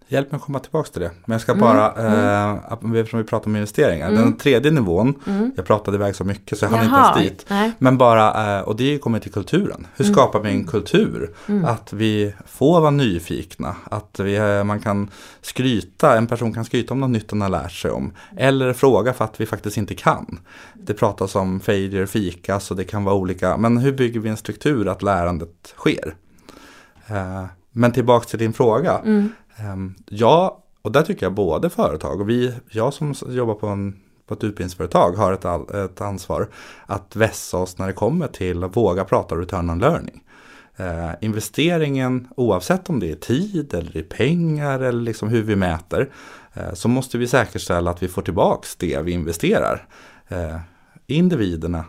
Hjälp 0.07 0.31
mig 0.31 0.38
att 0.38 0.43
komma 0.43 0.59
tillbaka 0.59 0.89
till 0.89 1.01
det. 1.01 1.12
Men 1.25 1.35
jag 1.35 1.41
ska 1.41 1.51
mm, 1.51 1.62
bara, 1.62 1.91
mm. 1.91 2.93
eh, 2.93 3.00
eftersom 3.00 3.19
vi 3.19 3.25
pratar 3.25 3.47
om 3.47 3.55
investeringar. 3.55 4.07
Mm. 4.09 4.21
Den 4.21 4.38
tredje 4.38 4.71
nivån, 4.71 5.13
mm. 5.27 5.51
jag 5.55 5.65
pratade 5.65 5.97
iväg 5.97 6.15
så 6.15 6.24
mycket 6.24 6.57
så 6.57 6.65
jag 6.65 6.69
hann 6.69 6.85
inte 6.85 6.95
ens 6.95 7.17
dit. 7.17 7.45
Nej. 7.50 7.71
Men 7.77 7.97
bara, 7.97 8.57
eh, 8.57 8.62
och 8.62 8.75
det 8.75 8.97
kommer 8.97 9.19
till 9.19 9.31
kulturen. 9.31 9.88
Hur 9.95 10.05
mm. 10.05 10.15
skapar 10.15 10.39
vi 10.39 10.50
en 10.50 10.67
kultur? 10.67 11.33
Mm. 11.47 11.65
Att 11.65 11.93
vi 11.93 12.33
får 12.45 12.81
vara 12.81 12.91
nyfikna. 12.91 13.75
Att 13.83 14.19
vi, 14.19 14.35
eh, 14.35 14.63
man 14.63 14.79
kan 14.79 15.09
skryta, 15.41 16.17
en 16.17 16.27
person 16.27 16.53
kan 16.53 16.65
skryta 16.65 16.93
om 16.93 17.00
något 17.00 17.09
nytt 17.09 17.29
den 17.29 17.41
har 17.41 17.50
lärt 17.50 17.71
sig 17.71 17.91
om. 17.91 18.12
Eller 18.38 18.74
fråga 18.74 19.13
för 19.13 19.25
att 19.25 19.41
vi 19.41 19.45
faktiskt 19.45 19.77
inte 19.77 19.95
kan. 19.95 20.39
Det 20.74 20.93
pratas 20.93 21.35
om 21.35 21.59
failure, 21.59 22.07
fikas 22.07 22.71
och 22.71 22.77
det 22.77 22.83
kan 22.83 23.03
vara 23.03 23.15
olika. 23.15 23.57
Men 23.57 23.77
hur 23.77 23.91
bygger 23.91 24.19
vi 24.19 24.29
en 24.29 24.38
struktur 24.38 24.88
att 24.88 25.01
lärandet 25.01 25.74
sker? 25.77 26.15
Eh, 27.07 27.45
men 27.71 27.91
tillbaka 27.91 28.25
till 28.25 28.39
din 28.39 28.53
fråga. 28.53 29.01
Mm. 29.05 29.29
Ehm, 29.57 29.95
ja, 30.09 30.63
och 30.81 30.91
där 30.91 31.01
tycker 31.01 31.25
jag 31.25 31.33
både 31.33 31.69
företag 31.69 32.21
och 32.21 32.29
vi, 32.29 32.53
jag 32.69 32.93
som 32.93 33.13
jobbar 33.27 33.53
på, 33.53 33.67
en, 33.67 34.00
på 34.27 34.33
ett 34.33 34.43
utbildningsföretag 34.43 35.12
har 35.12 35.33
ett, 35.33 35.75
ett 35.75 36.01
ansvar 36.01 36.50
att 36.85 37.15
vässa 37.15 37.57
oss 37.57 37.77
när 37.77 37.88
det 37.88 37.93
kommer 37.93 38.27
till 38.27 38.63
att 38.63 38.77
våga 38.77 39.05
prata 39.05 39.35
return 39.35 39.69
on 39.69 39.79
learning. 39.79 40.21
Eh, 40.77 41.12
investeringen, 41.21 42.27
oavsett 42.38 42.89
om 42.89 43.00
det 43.00 43.12
är 43.12 43.15
tid 43.15 43.74
eller 43.74 43.97
i 43.97 44.03
pengar 44.03 44.79
eller 44.79 45.01
liksom 45.01 45.29
hur 45.29 45.43
vi 45.43 45.55
mäter, 45.55 46.09
eh, 46.53 46.74
så 46.74 46.88
måste 46.88 47.17
vi 47.17 47.27
säkerställa 47.27 47.91
att 47.91 48.03
vi 48.03 48.07
får 48.07 48.21
tillbaks 48.21 48.75
det 48.75 49.01
vi 49.01 49.12
investerar. 49.12 49.88
Eh, 50.27 50.57
individerna. 51.07 51.85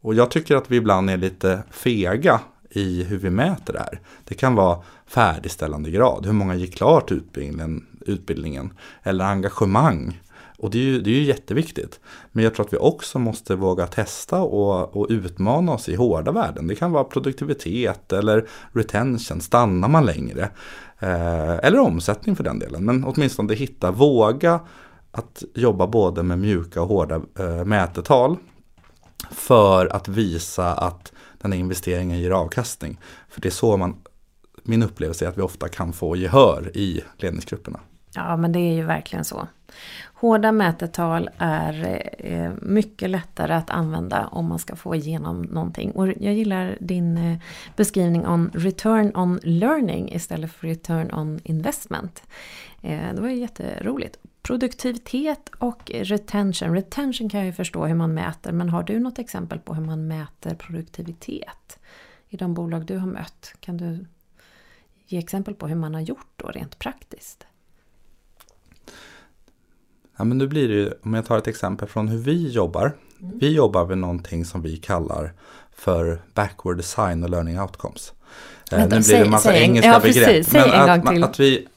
Och 0.00 0.14
jag 0.14 0.30
tycker 0.30 0.56
att 0.56 0.70
vi 0.70 0.76
ibland 0.76 1.10
är 1.10 1.16
lite 1.16 1.62
fega 1.70 2.40
i 2.76 3.02
hur 3.02 3.18
vi 3.18 3.30
mäter 3.30 3.72
det 3.72 3.78
här. 3.78 4.00
Det 4.24 4.34
kan 4.34 4.54
vara 4.54 4.78
färdigställande 5.06 5.90
grad, 5.90 6.26
hur 6.26 6.32
många 6.32 6.54
gick 6.54 6.74
klart 6.74 7.12
utbildningen, 7.12 7.86
utbildningen 8.00 8.72
eller 9.02 9.24
engagemang. 9.24 10.20
Och 10.58 10.70
det 10.70 10.78
är, 10.78 10.82
ju, 10.82 11.00
det 11.00 11.10
är 11.10 11.14
ju 11.14 11.22
jätteviktigt. 11.22 12.00
Men 12.32 12.44
jag 12.44 12.54
tror 12.54 12.66
att 12.66 12.72
vi 12.72 12.76
också 12.76 13.18
måste 13.18 13.54
våga 13.54 13.86
testa 13.86 14.40
och, 14.40 14.96
och 14.96 15.06
utmana 15.10 15.72
oss 15.72 15.88
i 15.88 15.94
hårda 15.94 16.32
värden. 16.32 16.66
Det 16.66 16.74
kan 16.74 16.92
vara 16.92 17.04
produktivitet 17.04 18.12
eller 18.12 18.48
retention, 18.72 19.40
stannar 19.40 19.88
man 19.88 20.06
längre? 20.06 20.50
Eh, 20.98 21.54
eller 21.54 21.78
omsättning 21.78 22.36
för 22.36 22.44
den 22.44 22.58
delen. 22.58 22.84
Men 22.84 23.04
åtminstone 23.04 23.54
hitta, 23.54 23.90
våga 23.90 24.60
att 25.10 25.42
jobba 25.54 25.86
både 25.86 26.22
med 26.22 26.38
mjuka 26.38 26.82
och 26.82 26.88
hårda 26.88 27.20
eh, 27.38 27.64
mätetal. 27.64 28.36
För 29.30 29.86
att 29.86 30.08
visa 30.08 30.74
att 30.74 31.12
den 31.44 31.52
här 31.52 31.60
investeringen 31.60 32.18
ger 32.18 32.30
avkastning. 32.30 33.00
För 33.28 33.40
det 33.40 33.48
är 33.48 33.50
så 33.50 33.76
man, 33.76 33.96
min 34.62 34.82
upplevelse 34.82 35.24
är 35.24 35.28
att 35.28 35.38
vi 35.38 35.42
ofta 35.42 35.68
kan 35.68 35.92
få 35.92 36.16
gehör 36.16 36.76
i 36.76 37.04
ledningsgrupperna. 37.16 37.80
Ja, 38.14 38.36
men 38.36 38.52
det 38.52 38.58
är 38.58 38.74
ju 38.74 38.82
verkligen 38.82 39.24
så. 39.24 39.48
Hårda 40.14 40.52
mätetal 40.52 41.30
är 41.38 42.02
eh, 42.18 42.52
mycket 42.62 43.10
lättare 43.10 43.54
att 43.54 43.70
använda 43.70 44.26
om 44.26 44.46
man 44.46 44.58
ska 44.58 44.76
få 44.76 44.94
igenom 44.94 45.42
någonting. 45.42 45.90
Och 45.90 46.08
jag 46.08 46.34
gillar 46.34 46.76
din 46.80 47.18
eh, 47.18 47.38
beskrivning 47.76 48.26
om 48.26 48.50
return 48.54 49.16
on 49.16 49.40
learning 49.42 50.12
istället 50.12 50.52
för 50.52 50.66
return 50.66 51.14
on 51.14 51.40
investment. 51.44 52.22
Eh, 52.82 53.14
det 53.14 53.20
var 53.20 53.28
ju 53.28 53.36
jätteroligt. 53.36 54.18
Produktivitet 54.44 55.50
och 55.58 55.90
retention. 55.94 56.74
Retention 56.74 57.28
kan 57.28 57.40
jag 57.40 57.46
ju 57.46 57.52
förstå 57.52 57.86
hur 57.86 57.94
man 57.94 58.14
mäter, 58.14 58.52
men 58.52 58.68
har 58.68 58.82
du 58.82 58.98
något 58.98 59.18
exempel 59.18 59.58
på 59.58 59.74
hur 59.74 59.84
man 59.84 60.06
mäter 60.06 60.54
produktivitet 60.54 61.78
i 62.28 62.36
de 62.36 62.54
bolag 62.54 62.86
du 62.86 62.96
har 62.98 63.06
mött? 63.06 63.54
Kan 63.60 63.76
du 63.76 64.06
ge 65.06 65.18
exempel 65.18 65.54
på 65.54 65.68
hur 65.68 65.74
man 65.74 65.94
har 65.94 66.00
gjort 66.00 66.26
då 66.36 66.48
rent 66.48 66.78
praktiskt? 66.78 67.46
Ja, 70.16 70.24
men 70.24 70.38
nu 70.38 70.46
blir 70.46 70.68
det 70.68 70.74
ju, 70.74 70.92
om 71.02 71.14
jag 71.14 71.26
tar 71.26 71.38
ett 71.38 71.46
exempel 71.46 71.88
från 71.88 72.08
hur 72.08 72.18
vi 72.18 72.48
jobbar. 72.48 72.96
Mm. 73.20 73.38
Vi 73.38 73.54
jobbar 73.54 73.86
med 73.86 73.98
någonting 73.98 74.44
som 74.44 74.62
vi 74.62 74.76
kallar 74.76 75.32
för 75.72 76.22
backward 76.34 76.76
design 76.76 77.24
och 77.24 77.30
learning 77.30 77.60
outcomes. 77.60 78.12
Eh, 78.72 78.78
Vänta, 78.78 78.96
nu 78.96 79.02
blir 79.02 79.16
det 79.18 79.24
en 79.24 79.30
massa 79.30 79.48
säg, 79.48 79.62
engelska 79.62 79.90
ja, 79.90 80.00
begrepp. 80.00 80.26
Precis, 80.26 80.52
säg 80.52 80.70
en 80.70 81.00
gång 81.00 81.14
till. 81.14 81.24
Att 81.24 81.40
vi, 81.40 81.68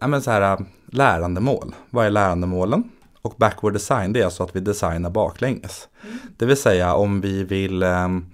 ja, 0.00 0.06
men 0.06 0.22
så 0.22 0.30
här, 0.30 0.64
lärandemål. 0.90 1.74
Vad 1.90 2.06
är 2.06 2.10
lärandemålen? 2.10 2.90
Och 3.22 3.34
backward 3.36 3.72
design 3.72 4.12
det 4.12 4.20
är 4.20 4.24
alltså 4.24 4.42
att 4.42 4.56
vi 4.56 4.60
designar 4.60 5.10
baklänges. 5.10 5.88
Mm. 6.02 6.18
Det 6.36 6.46
vill 6.46 6.56
säga 6.56 6.94
om 6.94 7.20
vi 7.20 7.44
vill 7.44 7.82
um, 7.82 8.26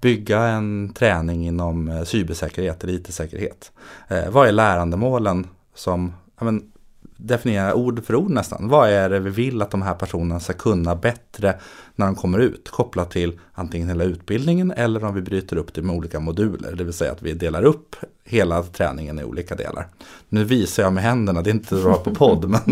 bygga 0.00 0.40
en 0.40 0.92
träning 0.94 1.46
inom 1.46 1.88
uh, 1.88 2.04
cybersäkerhet 2.04 2.84
eller 2.84 2.92
IT-säkerhet. 2.92 3.72
Uh, 4.12 4.30
vad 4.30 4.48
är 4.48 4.52
lärandemålen 4.52 5.46
som, 5.74 6.12
men, 6.40 6.72
definiera 7.22 7.74
ord 7.74 8.04
för 8.04 8.14
ord 8.14 8.30
nästan. 8.30 8.68
Vad 8.68 8.90
är 8.90 9.10
det 9.10 9.18
vi 9.18 9.30
vill 9.30 9.62
att 9.62 9.70
de 9.70 9.82
här 9.82 9.94
personerna 9.94 10.40
ska 10.40 10.52
kunna 10.52 10.94
bättre 10.94 11.54
när 11.94 12.06
de 12.06 12.14
kommer 12.14 12.38
ut? 12.38 12.68
Kopplat 12.70 13.10
till 13.10 13.38
antingen 13.52 13.88
hela 13.88 14.04
utbildningen 14.04 14.70
eller 14.70 15.04
om 15.04 15.14
vi 15.14 15.20
bryter 15.20 15.56
upp 15.56 15.74
det 15.74 15.82
med 15.82 15.96
olika 15.96 16.20
moduler. 16.20 16.72
Det 16.72 16.84
vill 16.84 16.92
säga 16.92 17.12
att 17.12 17.22
vi 17.22 17.32
delar 17.32 17.62
upp 17.62 17.96
hela 18.24 18.62
träningen 18.62 19.18
i 19.18 19.24
olika 19.24 19.54
delar. 19.54 19.86
Nu 20.28 20.44
visar 20.44 20.82
jag 20.82 20.92
med 20.92 21.02
händerna, 21.02 21.42
det 21.42 21.50
är 21.50 21.54
inte 21.54 21.74
bra 21.74 21.94
på 21.94 22.14
podd 22.14 22.48
men, 22.48 22.62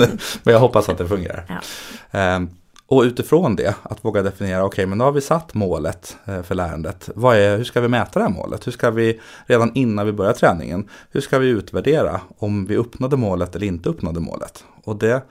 men 0.42 0.52
jag 0.52 0.60
hoppas 0.60 0.88
att 0.88 0.98
det 0.98 1.08
fungerar. 1.08 1.62
Ja. 2.10 2.36
Um, 2.36 2.50
och 2.90 3.02
utifrån 3.02 3.56
det, 3.56 3.74
att 3.82 4.04
våga 4.04 4.22
definiera, 4.22 4.64
okej 4.64 4.66
okay, 4.66 4.86
men 4.86 4.98
då 4.98 5.04
har 5.04 5.12
vi 5.12 5.20
satt 5.20 5.54
målet 5.54 6.16
eh, 6.24 6.42
för 6.42 6.54
lärandet. 6.54 7.10
Vad 7.14 7.36
är, 7.36 7.56
hur 7.56 7.64
ska 7.64 7.80
vi 7.80 7.88
mäta 7.88 8.18
det 8.18 8.24
här 8.24 8.32
målet? 8.32 8.66
Hur 8.66 8.72
ska 8.72 8.90
vi, 8.90 9.20
redan 9.46 9.70
innan 9.74 10.06
vi 10.06 10.12
börjar 10.12 10.32
träningen, 10.32 10.88
hur 11.10 11.20
ska 11.20 11.38
vi 11.38 11.48
utvärdera 11.48 12.20
om 12.38 12.66
vi 12.66 12.76
uppnådde 12.76 13.16
målet 13.16 13.56
eller 13.56 13.66
inte 13.66 13.88
uppnådde 13.88 14.20
målet? 14.20 14.64
Och 14.84 14.96
det, 14.96 15.22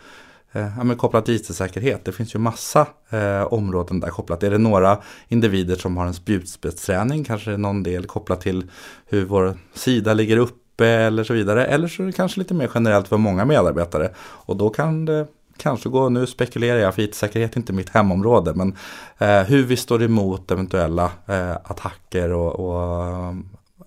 eh, 0.52 0.68
ja, 0.78 0.84
men 0.84 0.98
kopplat 0.98 1.26
till 1.26 1.36
IT-säkerhet, 1.36 2.06
det 2.06 2.12
finns 2.12 2.36
ju 2.36 2.40
massa 2.40 2.88
eh, 3.10 3.54
områden 3.54 4.00
där 4.00 4.10
kopplat. 4.10 4.44
Är 4.44 4.52
det 4.52 4.58
några 4.58 4.98
individer 5.28 5.76
som 5.76 5.98
har 5.98 6.06
en 6.06 6.14
spjutspetsträning, 6.14 7.24
kanske 7.24 7.58
någon 7.58 7.84
del 7.84 8.06
kopplat 8.06 8.42
till 8.42 8.72
hur 9.06 9.26
vår 9.26 9.58
sida 9.74 10.14
ligger 10.14 10.38
uppe 10.38 10.88
eller 10.88 11.24
så 11.24 11.34
vidare. 11.34 11.66
Eller 11.66 11.88
så 11.88 12.04
är 12.04 12.08
det 12.08 12.14
kanske 12.14 12.40
lite 12.40 12.54
mer 12.54 12.70
generellt 12.74 13.08
för 13.08 13.18
många 13.18 13.46
medarbetare. 13.46 14.12
Och 14.18 14.58
då 14.58 14.70
kan 14.70 15.06
det 15.06 15.28
kanske 15.58 15.90
gå, 15.90 16.10
nu 16.10 16.28
spekulerar 16.28 16.80
jag 16.80 16.96
för 16.96 17.02
IT-säkerhet 17.02 17.54
är 17.54 17.58
inte 17.58 17.74
mitt 17.74 17.90
hemområde, 17.90 18.54
men 18.54 18.76
eh, 19.18 19.44
hur 19.44 19.64
vi 19.64 19.78
står 19.78 20.04
emot 20.04 20.52
eventuella 20.52 21.12
eh, 21.26 21.52
attacker 21.52 22.32
och, 22.34 22.60
och 22.60 23.36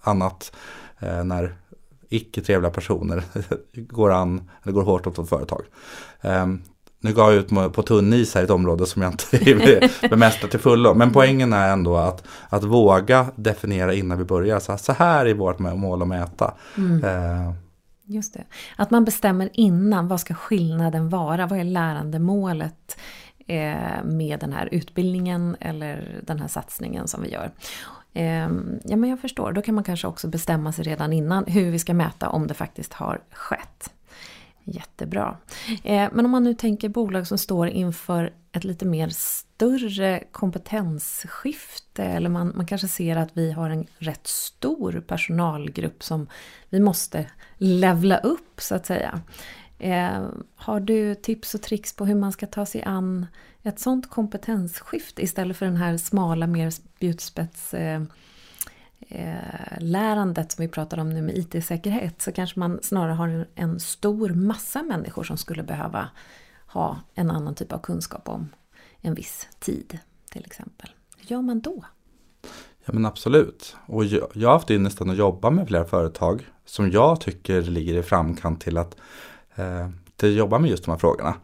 annat 0.03 0.53
eh, 0.99 1.25
när 1.25 1.55
icke 2.09 2.41
trevliga 2.41 2.71
personer 2.71 3.23
går 3.75 4.11
an, 4.11 4.51
eller 4.63 4.73
går 4.73 4.83
hårt 4.83 5.07
åt 5.07 5.19
ett 5.19 5.29
företag. 5.29 5.63
Um, 6.21 6.63
nu 7.03 7.13
gav 7.13 7.33
jag 7.33 7.41
ut 7.41 7.73
på 7.73 7.83
tunn 7.83 8.13
is 8.13 8.35
här 8.35 8.41
i 8.41 8.45
ett 8.45 8.51
område 8.51 8.87
som 8.87 9.03
jag 9.03 9.13
inte 9.13 9.89
bemästrar 10.11 10.49
till 10.49 10.61
fullo. 10.61 10.95
Men 10.95 11.13
poängen 11.13 11.53
är 11.53 11.73
ändå 11.73 11.97
att, 11.97 12.25
att 12.49 12.65
våga 12.65 13.27
definiera 13.37 13.95
innan 13.95 14.19
vi 14.19 14.25
börjar. 14.25 14.61
Så, 14.61 14.77
så 14.77 14.93
här 14.93 15.27
är 15.27 15.35
vårt 15.35 15.59
mål 15.59 16.03
att 16.03 16.09
mäta. 16.09 16.55
Mm. 16.77 17.05
Just 18.11 18.35
det. 18.35 18.45
Att 18.77 18.91
man 18.91 19.05
bestämmer 19.05 19.51
innan, 19.53 20.09
vad 20.09 20.21
ska 20.21 20.35
skillnaden 20.35 21.09
vara? 21.09 21.47
Vad 21.47 21.59
är 21.59 21.65
lärandemålet 21.65 23.01
eh, 23.47 24.05
med 24.05 24.41
den 24.41 24.53
här 24.53 24.69
utbildningen 24.73 25.57
eller 25.61 26.21
den 26.27 26.41
här 26.41 26.49
satsningen 26.49 27.09
som 27.09 27.23
vi 27.23 27.31
gör? 27.31 27.51
Eh, 28.13 28.49
ja 28.85 28.97
men 28.97 29.11
jag 29.11 29.21
förstår, 29.21 29.53
då 29.53 29.63
kan 29.63 29.75
man 29.75 29.85
kanske 29.85 30.07
också 30.07 30.29
bestämma 30.29 30.73
sig 30.73 30.85
redan 30.85 31.13
innan 31.13 31.45
hur 31.45 31.71
vi 31.71 31.79
ska 31.79 31.95
mäta 31.95 32.29
om 32.29 32.47
det 32.47 32.55
faktiskt 32.55 32.93
har 32.93 33.21
skett. 33.31 33.93
Jättebra. 34.65 35.37
Eh, 35.85 36.09
men 36.13 36.25
om 36.25 36.31
man 36.31 36.45
nu 36.45 36.55
tänker 36.55 36.89
bolag 36.89 37.27
som 37.27 37.39
står 37.39 37.69
inför 37.69 38.33
ett 38.53 38.65
lite 38.65 38.87
mer 38.87 39.09
större 39.09 40.25
kompetensskifte 40.33 42.05
eller 42.05 42.29
man, 42.29 42.53
man 42.57 42.67
kanske 42.67 42.89
ser 42.89 43.17
att 43.17 43.31
vi 43.33 43.53
har 43.53 43.71
en 43.71 43.87
rätt 43.99 44.27
stor 44.27 45.05
personalgrupp 45.07 46.03
som 46.03 46.27
vi 46.69 46.81
måste 46.81 47.27
levla 47.61 48.19
upp 48.19 48.61
så 48.61 48.75
att 48.75 48.87
säga. 48.87 49.21
Eh, 49.79 50.29
har 50.57 50.81
du 50.81 51.15
tips 51.15 51.55
och 51.55 51.63
tricks 51.63 51.97
på 51.97 52.07
hur 52.07 52.15
man 52.15 52.33
ska 52.33 52.47
ta 52.47 52.67
sig 52.67 52.83
an 52.83 53.27
ett 53.63 53.79
sånt 53.79 54.11
kompetensskifte 54.11 55.23
istället 55.23 55.57
för 55.57 55.67
den 55.67 55.77
här 55.77 55.97
smala, 55.97 56.47
mer 56.47 56.71
spjutspets 56.71 57.75
eh, 57.75 58.03
eh, 59.09 59.79
lärandet 59.79 60.53
som 60.53 60.63
vi 60.63 60.69
pratar 60.69 60.99
om 60.99 61.11
nu 61.11 61.23
med 61.23 61.39
IT-säkerhet 61.39 62.23
så 62.23 62.33
kanske 62.33 62.59
man 62.59 62.79
snarare 62.83 63.13
har 63.13 63.29
en, 63.29 63.47
en 63.55 63.81
stor 63.81 64.31
massa 64.31 64.83
människor 64.83 65.25
som 65.25 65.37
skulle 65.37 65.63
behöva 65.63 66.09
ha 66.67 67.01
en 67.15 67.31
annan 67.31 67.55
typ 67.55 67.73
av 67.73 67.79
kunskap 67.79 68.29
om 68.29 68.49
en 69.01 69.15
viss 69.15 69.49
tid 69.59 69.99
till 70.31 70.45
exempel. 70.45 70.91
Hur 71.17 71.37
gör 71.37 71.43
man 71.43 71.61
då? 71.61 71.85
Ja 72.85 72.93
men 72.93 73.07
absolut. 73.07 73.77
Och 73.87 74.05
jag, 74.05 74.29
jag 74.33 74.49
har 74.49 74.53
haft 74.55 74.71
ynnesten 74.71 75.11
att 75.11 75.17
jobba 75.17 75.51
med 75.51 75.69
flera 75.69 75.85
företag 75.85 76.47
som 76.65 76.91
jag 76.91 77.21
tycker 77.21 77.63
ligger 77.63 77.95
i 77.95 78.03
framkant 78.03 78.61
till 78.61 78.79
att, 78.79 78.97
eh, 79.55 79.89
till 80.17 80.29
att 80.29 80.35
jobba 80.35 80.59
med 80.59 80.71
just 80.71 80.85
de 80.85 80.91
här 80.91 80.99
frågorna. 80.99 81.35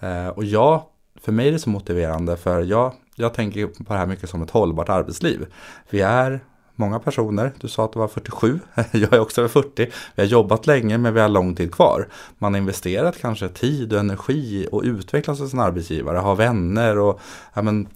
Eh, 0.00 0.28
och 0.28 0.44
jag, 0.44 0.82
för 1.20 1.32
mig 1.32 1.48
är 1.48 1.52
det 1.52 1.58
så 1.58 1.70
motiverande 1.70 2.36
för 2.36 2.62
jag, 2.62 2.92
jag 3.14 3.34
tänker 3.34 3.66
på 3.66 3.92
det 3.92 3.98
här 3.98 4.06
mycket 4.06 4.30
som 4.30 4.42
ett 4.42 4.50
hållbart 4.50 4.88
arbetsliv. 4.88 5.46
Vi 5.90 6.00
är 6.00 6.40
många 6.74 6.98
personer, 6.98 7.52
du 7.60 7.68
sa 7.68 7.84
att 7.84 7.92
det 7.92 7.98
var 7.98 8.08
47, 8.08 8.58
jag 8.92 9.12
är 9.12 9.20
också 9.20 9.40
över 9.40 9.48
40. 9.48 9.90
Vi 10.14 10.22
har 10.22 10.28
jobbat 10.28 10.66
länge 10.66 10.98
men 10.98 11.14
vi 11.14 11.20
har 11.20 11.28
lång 11.28 11.54
tid 11.54 11.74
kvar. 11.74 12.08
Man 12.38 12.54
har 12.54 12.58
investerat 12.58 13.18
kanske 13.20 13.48
tid 13.48 13.92
och 13.92 14.00
energi 14.00 14.68
och 14.72 14.82
utvecklas 14.84 15.38
som 15.38 15.48
sin 15.48 15.60
arbetsgivare, 15.60 16.18
har 16.18 16.36
vänner 16.36 16.98
och, 16.98 17.20
ja, 17.54 17.62
men, 17.62 17.88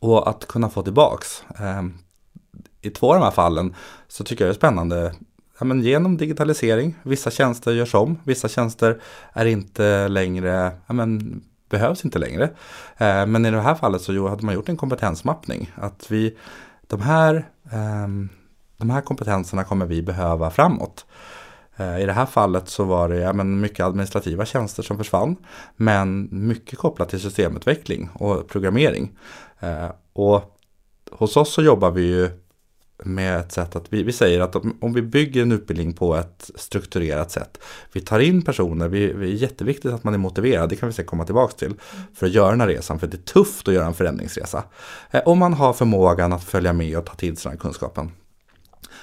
och 0.00 0.28
att 0.28 0.48
kunna 0.48 0.70
få 0.70 0.82
tillbaks. 0.82 1.42
Eh, 1.60 1.82
I 2.82 2.90
två 2.90 3.12
av 3.12 3.18
de 3.20 3.24
här 3.24 3.30
fallen 3.30 3.74
så 4.08 4.24
tycker 4.24 4.44
jag 4.44 4.48
det 4.48 4.56
är 4.56 4.58
spännande 4.58 5.14
ja, 5.58 5.64
men 5.64 5.82
genom 5.82 6.16
digitalisering, 6.16 6.94
vissa 7.02 7.30
tjänster 7.30 7.72
görs 7.72 7.94
om, 7.94 8.18
vissa 8.24 8.48
tjänster 8.48 9.00
är 9.32 9.46
inte 9.46 10.08
längre, 10.08 10.72
ja, 10.86 10.94
men, 10.94 11.42
behövs 11.68 12.04
inte 12.04 12.18
längre. 12.18 12.44
Eh, 12.96 13.26
men 13.26 13.46
i 13.46 13.50
det 13.50 13.60
här 13.60 13.74
fallet 13.74 14.02
så 14.02 14.28
hade 14.28 14.46
man 14.46 14.54
gjort 14.54 14.68
en 14.68 14.76
kompetensmappning. 14.76 15.72
Att 15.74 16.10
vi, 16.10 16.36
de, 16.86 17.00
här, 17.00 17.34
eh, 17.72 18.08
de 18.76 18.90
här 18.90 19.00
kompetenserna 19.00 19.64
kommer 19.64 19.86
vi 19.86 20.02
behöva 20.02 20.50
framåt. 20.50 21.06
Eh, 21.76 22.00
I 22.02 22.06
det 22.06 22.12
här 22.12 22.26
fallet 22.26 22.68
så 22.68 22.84
var 22.84 23.08
det 23.08 23.16
ja, 23.16 23.32
men 23.32 23.60
mycket 23.60 23.86
administrativa 23.86 24.44
tjänster 24.44 24.82
som 24.82 24.98
försvann. 24.98 25.36
Men 25.76 26.28
mycket 26.30 26.78
kopplat 26.78 27.08
till 27.08 27.20
systemutveckling 27.20 28.08
och 28.14 28.48
programmering. 28.48 29.18
Eh, 29.60 29.90
och 30.12 30.58
hos 31.10 31.36
oss 31.36 31.52
så 31.52 31.62
jobbar 31.62 31.90
vi 31.90 32.02
ju 32.02 32.30
med 33.04 33.40
ett 33.40 33.52
sätt 33.52 33.76
att 33.76 33.92
vi, 33.92 34.02
vi 34.02 34.12
säger 34.12 34.40
att 34.40 34.56
om, 34.56 34.78
om, 34.80 34.92
vi 34.92 35.02
bygger 35.02 35.42
en 35.42 35.52
utbildning 35.52 35.92
på 35.92 36.16
ett 36.16 36.50
strukturerat 36.54 37.30
sätt. 37.30 37.58
Vi 37.92 38.00
tar 38.00 38.20
in 38.20 38.42
personer, 38.42 38.88
vi, 38.88 39.12
vi 39.12 39.32
är 39.32 39.34
jätteviktigt 39.34 39.92
att 39.92 40.04
man 40.04 40.14
är 40.14 40.18
motiverad, 40.18 40.68
det 40.68 40.76
kan 40.76 40.88
vi 40.88 40.92
säkert 40.92 41.10
komma 41.10 41.24
tillbaka 41.24 41.54
till. 41.56 41.74
För 42.14 42.26
att 42.26 42.32
göra 42.32 42.50
den 42.50 42.60
här 42.60 42.68
resan, 42.68 42.98
för 42.98 43.06
det 43.06 43.16
är 43.16 43.22
tufft 43.22 43.68
att 43.68 43.74
göra 43.74 43.86
en 43.86 43.94
förändringsresa. 43.94 44.64
Eh, 45.10 45.22
om 45.24 45.38
man 45.38 45.54
har 45.54 45.72
förmågan 45.72 46.32
att 46.32 46.44
följa 46.44 46.72
med 46.72 46.98
och 46.98 47.06
ta 47.06 47.14
till 47.14 47.36
sig 47.36 47.50
den 47.50 47.58
här 47.58 47.62
kunskapen 47.62 48.10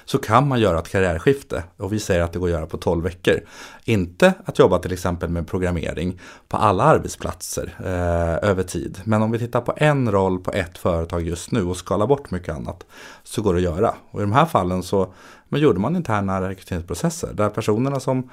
så 0.05 0.17
kan 0.17 0.47
man 0.47 0.59
göra 0.59 0.79
ett 0.79 0.89
karriärskifte. 0.89 1.63
Och 1.77 1.93
vi 1.93 2.00
säger 2.00 2.21
att 2.21 2.33
det 2.33 2.39
går 2.39 2.47
att 2.47 2.53
göra 2.53 2.65
på 2.65 2.77
12 2.77 3.03
veckor. 3.03 3.39
Inte 3.83 4.33
att 4.45 4.59
jobba 4.59 4.79
till 4.79 4.93
exempel 4.93 5.29
med 5.29 5.47
programmering 5.47 6.19
på 6.47 6.57
alla 6.57 6.83
arbetsplatser 6.83 7.75
eh, 7.79 8.50
över 8.50 8.63
tid. 8.63 9.00
Men 9.03 9.21
om 9.21 9.31
vi 9.31 9.39
tittar 9.39 9.62
på 9.62 9.74
en 9.77 10.12
roll 10.12 10.39
på 10.39 10.51
ett 10.51 10.77
företag 10.77 11.21
just 11.21 11.51
nu 11.51 11.63
och 11.63 11.77
skalar 11.77 12.07
bort 12.07 12.31
mycket 12.31 12.55
annat 12.55 12.85
så 13.24 13.41
går 13.41 13.53
det 13.53 13.57
att 13.57 13.75
göra. 13.75 13.93
Och 14.12 14.19
i 14.19 14.24
de 14.24 14.31
här 14.31 14.45
fallen 14.45 14.83
så 14.83 15.13
men 15.50 15.62
gjorde 15.62 15.79
man 15.79 15.95
interna 15.95 16.50
rekryteringsprocesser 16.50 17.33
där 17.33 17.50
personerna 17.50 18.00
som 18.00 18.29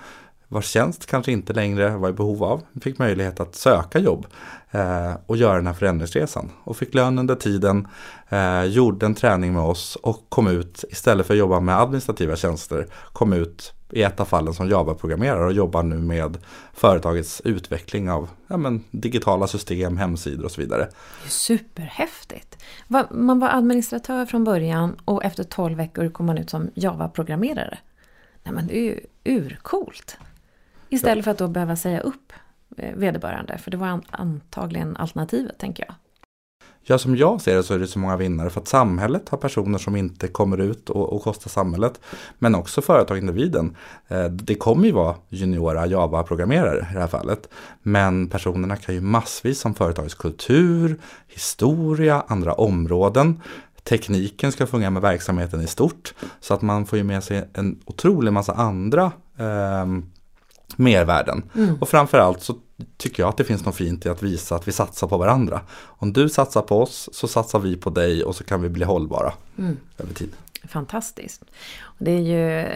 vars 0.53 0.67
tjänst 0.67 1.07
kanske 1.07 1.33
inte 1.33 1.53
längre 1.53 1.97
var 1.97 2.09
i 2.09 2.13
behov 2.13 2.45
av, 2.45 2.63
fick 2.81 2.99
möjlighet 2.99 3.41
att 3.41 3.55
söka 3.55 3.99
jobb 3.99 4.27
eh, 4.71 5.13
och 5.27 5.37
göra 5.37 5.57
den 5.57 5.67
här 5.67 5.75
förändringsresan. 5.75 6.51
Och 6.65 6.77
fick 6.77 6.95
lön 6.95 7.19
under 7.19 7.35
tiden, 7.35 7.89
eh, 8.29 8.65
gjorde 8.65 9.07
en 9.07 9.15
träning 9.15 9.53
med 9.53 9.63
oss 9.63 9.97
och 9.97 10.27
kom 10.29 10.47
ut, 10.47 10.85
istället 10.89 11.27
för 11.27 11.35
att 11.35 11.39
jobba 11.39 11.61
med 11.61 11.81
administrativa 11.81 12.37
tjänster, 12.37 12.87
kom 13.13 13.33
ut 13.33 13.73
i 13.91 14.03
ett 14.03 14.21
av 14.21 14.25
fallen 14.25 14.55
som 14.55 14.69
Java-programmerare 14.69 15.45
och 15.45 15.53
jobbar 15.53 15.83
nu 15.83 15.99
med 15.99 16.39
företagets 16.73 17.43
utveckling 17.45 18.11
av 18.11 18.29
ja, 18.47 18.57
men, 18.57 18.85
digitala 18.91 19.47
system, 19.47 19.97
hemsidor 19.97 20.45
och 20.45 20.51
så 20.51 20.61
vidare. 20.61 20.89
Superhäftigt! 21.27 22.59
Man 23.11 23.39
var 23.39 23.49
administratör 23.49 24.27
från 24.27 24.45
början 24.45 24.97
och 25.05 25.25
efter 25.25 25.45
12 25.45 25.77
veckor 25.77 26.09
kom 26.09 26.27
man 26.27 26.39
ut 26.39 26.51
som 26.51 26.71
Java-programmerare. 26.75 27.79
Nej 28.43 28.55
men 28.55 28.67
det 28.67 28.79
är 28.79 28.83
ju 28.83 29.01
urcoolt! 29.25 30.19
Istället 30.93 31.25
för 31.25 31.31
att 31.31 31.39
då 31.39 31.49
behöva 31.49 31.77
säga 31.77 32.01
upp 32.01 32.33
eh, 32.77 32.95
vederbörande. 32.95 33.59
För 33.59 33.71
det 33.71 33.77
var 33.77 34.01
antagligen 34.11 34.97
alternativet, 34.97 35.59
tänker 35.59 35.85
jag. 35.89 35.95
Ja, 36.85 36.99
som 36.99 37.17
jag 37.17 37.41
ser 37.41 37.57
det 37.57 37.63
så 37.63 37.75
är 37.75 37.79
det 37.79 37.87
så 37.87 37.99
många 37.99 38.17
vinnare 38.17 38.51
för 38.51 38.61
att 38.61 38.69
samhället 38.69 39.29
har 39.29 39.39
personer 39.39 39.79
som 39.79 39.97
inte 39.97 40.29
kommer 40.29 40.61
ut 40.61 40.91
och, 40.91 41.13
och 41.13 41.23
kostar 41.23 41.51
samhället. 41.51 42.01
Men 42.39 42.55
också 42.55 42.83
företagindividen. 42.83 43.77
Eh, 44.09 44.25
det 44.25 44.55
kommer 44.55 44.87
ju 44.87 44.93
vara 44.93 45.15
juniora 45.29 45.87
Java-programmerare 45.87 46.79
i 46.91 46.95
det 46.95 47.01
här 47.01 47.07
fallet. 47.07 47.49
Men 47.83 48.29
personerna 48.29 48.77
kan 48.77 48.95
ju 48.95 49.01
massvis 49.01 49.65
om 49.65 49.75
företagets 49.75 50.15
kultur, 50.15 51.01
historia, 51.29 52.25
andra 52.27 52.53
områden. 52.53 53.41
Tekniken 53.83 54.53
ska 54.53 54.67
fungera 54.67 54.91
med 54.91 55.03
verksamheten 55.03 55.61
i 55.61 55.67
stort. 55.67 56.15
Så 56.41 56.55
att 56.55 56.63
man 56.63 56.87
får 56.87 56.99
ju 56.99 57.05
med 57.05 57.25
sig 57.25 57.49
en 57.55 57.81
otrolig 57.85 58.33
massa 58.33 58.53
andra 58.53 59.13
eh, 59.39 59.87
mervärden. 60.79 61.43
Mm. 61.55 61.77
Och 61.81 61.89
framförallt 61.89 62.43
så 62.43 62.55
tycker 62.97 63.23
jag 63.23 63.29
att 63.29 63.37
det 63.37 63.45
finns 63.45 63.65
något 63.65 63.77
fint 63.77 64.07
i 64.07 64.09
att 64.09 64.23
visa 64.23 64.57
att 64.57 64.69
vi 64.69 64.73
satsar 64.73 65.07
på 65.07 65.17
varandra. 65.17 65.61
Om 65.83 66.13
du 66.13 66.29
satsar 66.29 66.63
på 66.63 66.83
oss 66.83 67.09
så 67.13 67.29
satsar 67.29 67.59
vi 67.59 67.77
på 67.77 67.91
dig 67.91 68.25
och 68.25 68.37
så 68.37 68.45
kan 68.45 68.63
vi 68.63 68.69
bli 68.69 68.85
hållbara 68.85 69.33
mm. 69.59 69.77
över 69.99 70.15
tid. 70.15 70.33
Fantastiskt. 70.69 71.45
Det 71.99 72.11
är 72.11 72.21
ju 72.21 72.69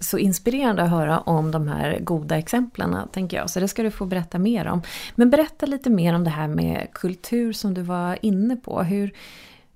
så 0.00 0.18
inspirerande 0.18 0.82
att 0.82 0.90
höra 0.90 1.20
om 1.20 1.50
de 1.50 1.68
här 1.68 1.98
goda 2.00 2.38
exemplen, 2.38 3.08
tänker 3.12 3.36
jag. 3.36 3.50
Så 3.50 3.60
det 3.60 3.68
ska 3.68 3.82
du 3.82 3.90
få 3.90 4.04
berätta 4.04 4.38
mer 4.38 4.66
om. 4.66 4.82
Men 5.14 5.30
berätta 5.30 5.66
lite 5.66 5.90
mer 5.90 6.14
om 6.14 6.24
det 6.24 6.30
här 6.30 6.48
med 6.48 6.88
kultur 6.92 7.52
som 7.52 7.74
du 7.74 7.82
var 7.82 8.18
inne 8.22 8.56
på. 8.56 8.82
Hur, 8.82 9.12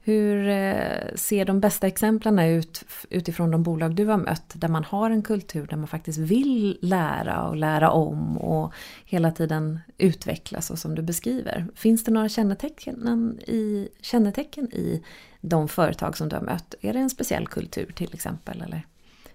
hur 0.06 0.48
eh, 0.48 1.14
ser 1.14 1.44
de 1.44 1.60
bästa 1.60 1.86
exemplen 1.86 2.38
ut 2.38 2.84
utifrån 3.10 3.50
de 3.50 3.62
bolag 3.62 3.94
du 3.94 4.04
har 4.04 4.16
mött 4.16 4.52
där 4.54 4.68
man 4.68 4.84
har 4.84 5.10
en 5.10 5.22
kultur 5.22 5.66
där 5.66 5.76
man 5.76 5.86
faktiskt 5.86 6.18
vill 6.18 6.78
lära 6.82 7.48
och 7.48 7.56
lära 7.56 7.90
om 7.90 8.38
och 8.38 8.72
hela 9.04 9.30
tiden 9.30 9.80
utvecklas 9.98 10.70
och 10.70 10.78
som 10.78 10.94
du 10.94 11.02
beskriver. 11.02 11.66
Finns 11.74 12.04
det 12.04 12.10
några 12.10 12.28
kännetecken 12.28 13.40
i, 13.46 13.88
kännetecken 14.00 14.72
i 14.72 15.02
de 15.40 15.68
företag 15.68 16.16
som 16.16 16.28
du 16.28 16.36
har 16.36 16.42
mött? 16.42 16.74
Är 16.80 16.92
det 16.92 16.98
en 16.98 17.10
speciell 17.10 17.46
kultur 17.46 17.92
till 17.96 18.14
exempel 18.14 18.62
eller 18.62 18.86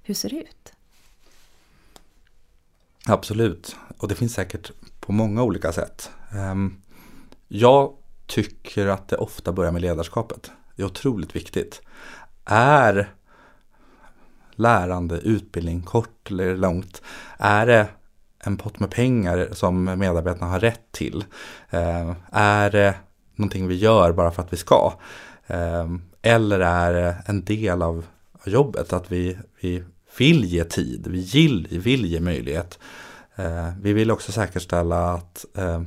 hur 0.03 0.13
ser 0.13 0.29
det 0.29 0.35
ut? 0.35 0.73
Absolut, 3.05 3.75
och 3.97 4.07
det 4.07 4.15
finns 4.15 4.33
säkert 4.33 4.71
på 4.99 5.11
många 5.11 5.43
olika 5.43 5.71
sätt. 5.71 6.09
Ehm, 6.31 6.81
jag 7.47 7.93
tycker 8.25 8.87
att 8.87 9.07
det 9.07 9.17
ofta 9.17 9.51
börjar 9.51 9.71
med 9.71 9.81
ledarskapet 9.81 10.51
är 10.81 10.85
otroligt 10.85 11.35
viktigt. 11.35 11.81
Är 12.45 13.09
lärande, 14.55 15.17
utbildning, 15.17 15.81
kort 15.81 16.31
eller 16.31 16.57
långt, 16.57 17.01
är 17.37 17.65
det 17.65 17.87
en 18.43 18.57
pott 18.57 18.79
med 18.79 18.91
pengar 18.91 19.49
som 19.51 19.83
medarbetarna 19.83 20.51
har 20.51 20.59
rätt 20.59 20.91
till? 20.91 21.23
Eh, 21.69 22.11
är 22.31 22.69
det 22.69 22.95
någonting 23.35 23.67
vi 23.67 23.75
gör 23.75 24.11
bara 24.11 24.31
för 24.31 24.41
att 24.41 24.53
vi 24.53 24.57
ska? 24.57 24.93
Eh, 25.47 25.87
eller 26.21 26.59
är 26.59 26.93
det 26.93 27.15
en 27.25 27.43
del 27.43 27.81
av 27.81 28.05
jobbet 28.45 28.93
att 28.93 29.11
vi, 29.11 29.37
vi 29.61 29.83
vill 30.17 30.45
ge 30.45 30.63
tid, 30.63 31.07
vi 31.07 31.21
vill, 31.33 31.79
vill 31.79 32.05
ge 32.05 32.19
möjlighet. 32.19 32.79
Eh, 33.35 33.69
vi 33.81 33.93
vill 33.93 34.11
också 34.11 34.31
säkerställa 34.31 35.13
att 35.13 35.45
eh, 35.55 35.81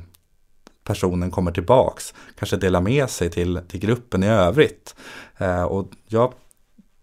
personen 0.85 1.31
kommer 1.31 1.51
tillbaks. 1.51 2.13
Kanske 2.39 2.57
delar 2.57 2.81
med 2.81 3.09
sig 3.09 3.29
till, 3.29 3.61
till 3.67 3.79
gruppen 3.79 4.23
i 4.23 4.27
övrigt. 4.27 4.95
Eh, 5.37 5.63
och 5.63 5.91
jag 6.07 6.33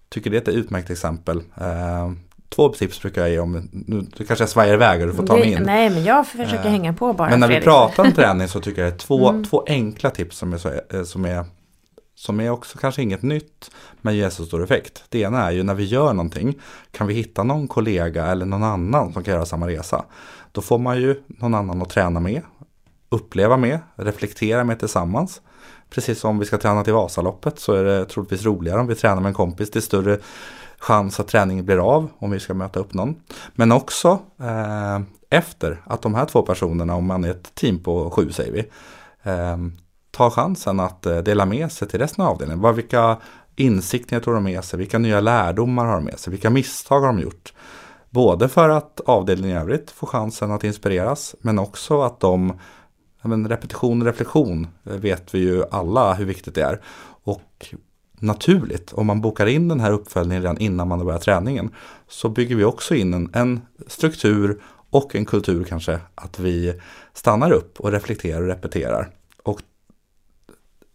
tycker 0.08 0.30
det 0.30 0.36
är 0.36 0.40
ett 0.40 0.48
utmärkt 0.48 0.90
exempel. 0.90 1.42
Eh, 1.60 2.12
två 2.48 2.68
tips 2.68 3.02
brukar 3.02 3.22
jag 3.22 3.30
ge 3.30 3.38
om, 3.38 3.68
nu 3.72 4.06
kanske 4.26 4.42
jag 4.42 4.48
svajar 4.48 4.74
iväg 4.74 5.00
och 5.00 5.06
du 5.06 5.14
får 5.14 5.26
ta 5.26 5.36
mig 5.36 5.52
in. 5.52 5.62
Nej, 5.62 5.90
men 5.90 6.04
jag 6.04 6.26
försöker 6.26 6.64
eh, 6.64 6.70
hänga 6.70 6.92
på 6.92 7.12
bara. 7.12 7.30
Men 7.30 7.40
när 7.40 7.46
Fredrik. 7.46 7.62
vi 7.62 7.64
pratar 7.64 8.04
om 8.04 8.12
träning 8.12 8.48
så 8.48 8.60
tycker 8.60 8.82
jag 8.82 8.92
det 8.92 8.96
är 8.96 8.98
två, 8.98 9.28
mm. 9.28 9.44
två 9.44 9.64
enkla 9.66 10.10
tips 10.10 10.36
som 10.36 10.52
är, 10.52 10.58
så, 10.58 10.68
eh, 10.68 11.02
som 11.04 11.24
är 11.24 11.44
som 12.14 12.40
är 12.40 12.50
också 12.50 12.78
kanske 12.78 13.02
inget 13.02 13.22
nytt 13.22 13.70
men 14.00 14.16
ger 14.16 14.30
så 14.30 14.44
stor 14.44 14.64
effekt. 14.64 15.04
Det 15.08 15.18
ena 15.18 15.46
är 15.46 15.50
ju 15.50 15.62
när 15.62 15.74
vi 15.74 15.84
gör 15.84 16.12
någonting 16.12 16.58
kan 16.90 17.06
vi 17.06 17.14
hitta 17.14 17.42
någon 17.42 17.68
kollega 17.68 18.26
eller 18.26 18.46
någon 18.46 18.62
annan 18.62 19.12
som 19.12 19.24
kan 19.24 19.34
göra 19.34 19.46
samma 19.46 19.68
resa. 19.68 20.04
Då 20.52 20.60
får 20.60 20.78
man 20.78 21.00
ju 21.00 21.22
någon 21.26 21.54
annan 21.54 21.82
att 21.82 21.90
träna 21.90 22.20
med 22.20 22.42
uppleva 23.12 23.56
med, 23.56 23.78
reflektera 23.96 24.64
med 24.64 24.78
tillsammans. 24.78 25.40
Precis 25.90 26.20
som 26.20 26.30
om 26.30 26.38
vi 26.38 26.46
ska 26.46 26.58
träna 26.58 26.84
till 26.84 26.92
Vasaloppet 26.92 27.58
så 27.58 27.72
är 27.72 27.84
det 27.84 28.04
troligtvis 28.04 28.44
roligare 28.44 28.80
om 28.80 28.86
vi 28.86 28.94
tränar 28.94 29.20
med 29.22 29.28
en 29.28 29.34
kompis. 29.34 29.70
Det 29.70 29.78
är 29.78 29.80
större 29.80 30.18
chans 30.78 31.20
att 31.20 31.28
träningen 31.28 31.64
blir 31.64 31.94
av 31.94 32.08
om 32.18 32.30
vi 32.30 32.40
ska 32.40 32.54
möta 32.54 32.80
upp 32.80 32.94
någon. 32.94 33.14
Men 33.54 33.72
också 33.72 34.18
eh, 34.40 35.00
efter 35.30 35.82
att 35.84 36.02
de 36.02 36.14
här 36.14 36.24
två 36.24 36.42
personerna, 36.42 36.94
om 36.94 37.06
man 37.06 37.24
är 37.24 37.30
ett 37.30 37.54
team 37.54 37.78
på 37.78 38.10
sju 38.10 38.32
säger 38.32 38.52
vi, 38.52 38.60
eh, 39.30 39.56
tar 40.10 40.30
chansen 40.30 40.80
att 40.80 41.06
eh, 41.06 41.18
dela 41.18 41.46
med 41.46 41.72
sig 41.72 41.88
till 41.88 42.00
resten 42.00 42.24
av 42.24 42.30
avdelningen. 42.30 42.62
Vad, 42.62 42.74
vilka 42.74 43.16
insikter 43.56 44.20
tror 44.20 44.34
de 44.34 44.44
med 44.44 44.64
sig? 44.64 44.78
Vilka 44.78 44.98
nya 44.98 45.20
lärdomar 45.20 45.84
har 45.84 45.94
de 45.94 46.04
med 46.04 46.18
sig? 46.18 46.30
Vilka 46.30 46.50
misstag 46.50 47.00
har 47.00 47.06
de 47.06 47.20
gjort? 47.20 47.52
Både 48.10 48.48
för 48.48 48.68
att 48.68 49.00
avdelningen 49.06 49.56
i 49.56 49.60
övrigt 49.60 49.90
får 49.90 50.06
chansen 50.06 50.50
att 50.50 50.64
inspireras 50.64 51.34
men 51.40 51.58
också 51.58 52.02
att 52.02 52.20
de 52.20 52.52
men 53.22 53.48
repetition 53.48 54.00
och 54.00 54.06
reflektion 54.06 54.66
eh, 54.84 54.96
vet 54.96 55.34
vi 55.34 55.38
ju 55.38 55.64
alla 55.70 56.14
hur 56.14 56.24
viktigt 56.24 56.54
det 56.54 56.62
är. 56.62 56.80
Och 57.24 57.74
naturligt. 58.22 58.92
Om 58.92 59.06
man 59.06 59.20
bokar 59.20 59.46
in 59.46 59.68
den 59.68 59.80
här 59.80 59.92
uppföljningen 59.92 60.42
redan 60.42 60.58
innan 60.58 60.88
man 60.88 61.04
börjar 61.04 61.18
träningen 61.18 61.70
så 62.08 62.28
bygger 62.28 62.56
vi 62.56 62.64
också 62.64 62.94
in 62.94 63.14
en, 63.14 63.30
en 63.34 63.60
struktur 63.86 64.60
och 64.90 65.14
en 65.14 65.24
kultur 65.24 65.64
kanske 65.64 65.98
att 66.14 66.38
vi 66.38 66.80
stannar 67.12 67.52
upp 67.52 67.80
och 67.80 67.92
reflekterar 67.92 68.40
och 68.40 68.48
repeterar. 68.48 69.10
Och 69.42 69.60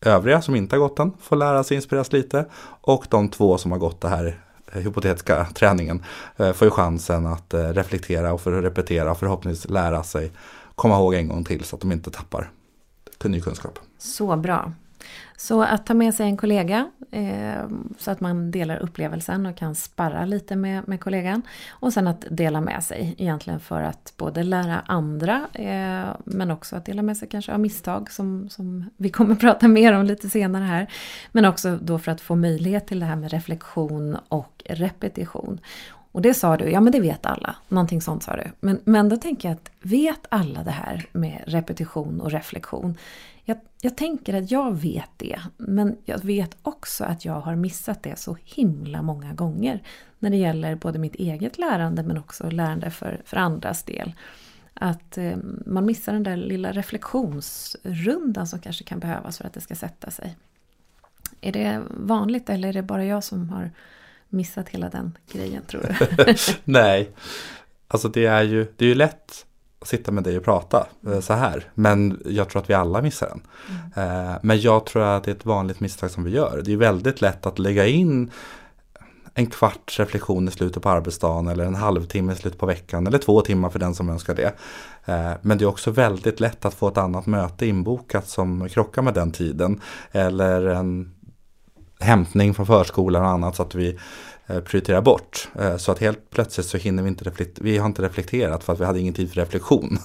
övriga 0.02 0.42
som 0.42 0.56
inte 0.56 0.76
har 0.76 0.80
gått 0.80 0.98
den 0.98 1.12
får 1.22 1.36
lära 1.36 1.64
sig 1.64 1.76
inspireras 1.76 2.14
lite 2.14 2.46
och 2.82 3.06
de 3.10 3.30
två 3.30 3.58
som 3.58 3.72
har 3.72 3.80
gått 3.80 4.02
det 4.02 4.10
här 4.10 4.40
eh, 4.72 4.82
hypotetiska 4.82 5.48
träningen 5.56 6.04
eh, 6.38 6.54
får 6.54 6.66
ju 6.66 6.72
chansen 6.72 7.26
att 7.26 7.54
reflektera 7.54 8.34
och 8.34 8.42
för 8.42 8.58
att 8.58 8.64
repetera 8.64 9.12
och 9.12 9.20
förhoppningsvis 9.20 9.72
lära 9.72 10.04
sig 10.04 10.32
komma 10.78 10.96
ihåg 10.96 11.14
en 11.14 11.28
gång 11.28 11.44
till 11.44 11.64
så 11.64 11.76
att 11.76 11.82
de 11.82 11.92
inte 11.92 12.12
tappar 12.12 12.52
ny 13.28 13.42
kunskap. 13.42 13.80
Så 13.98 14.36
bra. 14.38 14.72
Så 15.38 15.64
att 15.64 15.86
ta 15.86 15.94
med 15.94 16.14
sig 16.14 16.26
en 16.26 16.38
kollega 16.38 16.92
eh, 17.12 17.70
så 17.98 18.12
att 18.12 18.20
man 18.20 18.52
delar 18.52 18.78
upplevelsen 18.78 19.46
och 19.46 19.58
kan 19.58 19.76
sparra 19.76 20.26
lite 20.26 20.56
med, 20.56 20.88
med 20.88 21.02
kollegan. 21.02 21.42
Och 21.70 21.94
sen 21.94 22.08
att 22.08 22.26
dela 22.30 22.62
med 22.62 22.84
sig 22.84 23.16
egentligen 23.18 23.60
för 23.60 23.82
att 23.82 24.14
både 24.18 24.44
lära 24.44 24.80
andra 24.80 25.48
eh, 25.54 26.16
men 26.26 26.52
också 26.52 26.76
att 26.76 26.86
dela 26.86 27.02
med 27.02 27.18
sig 27.18 27.30
kanske 27.30 27.54
av 27.54 27.60
misstag 27.60 28.12
som, 28.12 28.50
som 28.50 28.90
vi 28.98 29.10
kommer 29.10 29.36
prata 29.46 29.68
mer 29.68 29.94
om 29.94 30.06
lite 30.06 30.30
senare 30.30 30.64
här. 30.64 30.92
Men 31.32 31.46
också 31.46 31.78
då 31.82 32.00
för 32.00 32.12
att 32.12 32.22
få 32.22 32.36
möjlighet 32.36 32.88
till 32.88 33.00
det 33.00 33.06
här 33.06 33.16
med 33.16 33.32
reflektion 33.32 34.18
och 34.30 34.64
repetition. 34.66 35.60
Och 36.18 36.24
det 36.24 36.34
sa 36.34 36.58
du, 36.58 36.70
ja 36.70 36.82
men 36.82 36.92
det 36.92 37.00
vet 37.00 37.26
alla. 37.26 37.56
Någonting 37.68 38.02
sånt 38.02 38.24
sa 38.24 38.36
du. 38.36 38.44
Men, 38.60 38.82
men 38.84 39.10
då 39.10 39.18
tänker 39.18 39.50
jag 39.50 39.56
att 39.56 39.72
vet 39.82 40.26
alla 40.30 40.64
det 40.64 40.72
här 40.72 41.06
med 41.12 41.44
repetition 41.48 42.22
och 42.22 42.32
reflektion? 42.32 42.98
Jag, 43.44 43.58
jag 43.82 43.98
tänker 43.98 44.34
att 44.34 44.52
jag 44.52 44.72
vet 44.78 45.10
det, 45.18 45.40
men 45.58 45.98
jag 46.06 46.24
vet 46.24 46.58
också 46.62 47.04
att 47.04 47.26
jag 47.26 47.42
har 47.42 47.56
missat 47.56 48.04
det 48.04 48.20
så 48.20 48.38
himla 48.44 49.02
många 49.02 49.34
gånger. 49.34 49.84
När 50.20 50.30
det 50.30 50.38
gäller 50.38 50.76
både 50.76 51.00
mitt 51.00 51.16
eget 51.16 51.58
lärande 51.58 52.04
men 52.04 52.18
också 52.18 52.50
lärande 52.50 52.92
för, 52.92 53.22
för 53.26 53.38
andras 53.38 53.84
del. 53.84 54.14
Att 54.74 55.18
eh, 55.18 55.38
man 55.66 55.86
missar 55.86 56.14
den 56.14 56.24
där 56.24 56.38
lilla 56.38 56.72
reflektionsrundan 56.72 58.48
som 58.48 58.60
kanske 58.60 58.84
kan 58.84 59.00
behövas 59.00 59.38
för 59.38 59.46
att 59.46 59.54
det 59.54 59.62
ska 59.62 59.76
sätta 59.76 60.12
sig. 60.12 60.38
Är 61.42 61.52
det 61.52 61.82
vanligt 61.90 62.50
eller 62.50 62.70
är 62.70 62.74
det 62.74 62.84
bara 62.84 63.06
jag 63.06 63.24
som 63.24 63.50
har 63.50 63.72
missat 64.30 64.70
hela 64.70 64.90
den 64.90 65.18
grejen 65.32 65.62
tror 65.68 65.82
du? 65.82 66.36
Nej, 66.64 67.12
alltså 67.88 68.08
det 68.08 68.26
är 68.26 68.44
ju, 68.44 68.74
det 68.76 68.86
är 68.86 68.90
ju 68.90 68.96
lätt 68.96 69.46
att 69.80 69.88
sitta 69.88 70.12
med 70.12 70.24
dig 70.24 70.38
och 70.38 70.44
prata 70.44 70.88
mm. 71.06 71.22
så 71.22 71.34
här. 71.34 71.64
Men 71.74 72.22
jag 72.26 72.50
tror 72.50 72.62
att 72.62 72.70
vi 72.70 72.74
alla 72.74 73.02
missar 73.02 73.28
den. 73.28 73.42
Mm. 73.96 74.30
Eh, 74.30 74.36
men 74.42 74.62
jag 74.62 74.86
tror 74.86 75.04
att 75.04 75.24
det 75.24 75.32
är 75.32 75.36
ett 75.36 75.46
vanligt 75.46 75.80
misstag 75.80 76.12
som 76.12 76.24
vi 76.24 76.32
gör. 76.32 76.62
Det 76.66 76.74
är 76.74 76.78
väldigt 76.78 77.22
lätt 77.22 77.46
att 77.46 77.60
lägga 77.60 77.86
in 77.88 78.32
en 79.34 79.48
kvarts 79.48 80.00
reflektion 80.00 80.48
i 80.48 80.52
slutet 80.52 80.84
på 80.84 80.90
arbetsdagen 80.90 81.48
eller 81.48 81.66
en 81.66 81.76
halvtimme 81.76 82.34
i 82.34 82.36
slutet 82.36 82.60
på 82.60 82.66
veckan 82.66 83.08
eller 83.08 83.18
två 83.18 83.42
timmar 83.42 83.70
för 83.70 83.80
den 83.80 83.96
som 83.96 84.10
önskar 84.10 84.36
det. 84.36 84.54
Eh, 85.06 85.32
men 85.42 85.58
det 85.58 85.64
är 85.64 85.70
också 85.70 85.92
väldigt 85.92 86.40
lätt 86.40 86.66
att 86.66 86.74
få 86.74 86.88
ett 86.88 86.98
annat 86.98 87.26
möte 87.26 87.66
inbokat 87.66 88.28
som 88.28 88.70
krockar 88.70 89.02
med 89.02 89.14
den 89.14 89.32
tiden. 89.32 89.82
Eller 90.12 90.66
en 90.66 91.17
hämtning 92.00 92.54
från 92.54 92.66
förskolan 92.66 93.22
och 93.24 93.30
annat 93.30 93.56
så 93.56 93.64
att 93.64 93.76
vi 93.76 93.98
eh, 94.48 94.60
prioriterar 94.60 95.02
bort. 95.02 95.50
Eh, 95.60 95.78
så 95.78 95.92
att 95.92 96.00
helt 96.00 96.30
plötsligt 96.30 96.66
så 96.68 96.78
hinner 96.78 97.04
vi 97.04 97.10
inte 97.10 97.24
reflektera, 97.24 97.64
vi 97.64 97.78
har 97.78 97.86
inte 97.86 98.02
reflekterat 98.02 98.64
för 98.64 98.74
att 98.74 98.80
vi 98.80 98.86
hade 98.86 99.00
ingen 99.00 99.14
tid 99.14 99.34
för 99.34 99.42
reflektion. 99.42 100.00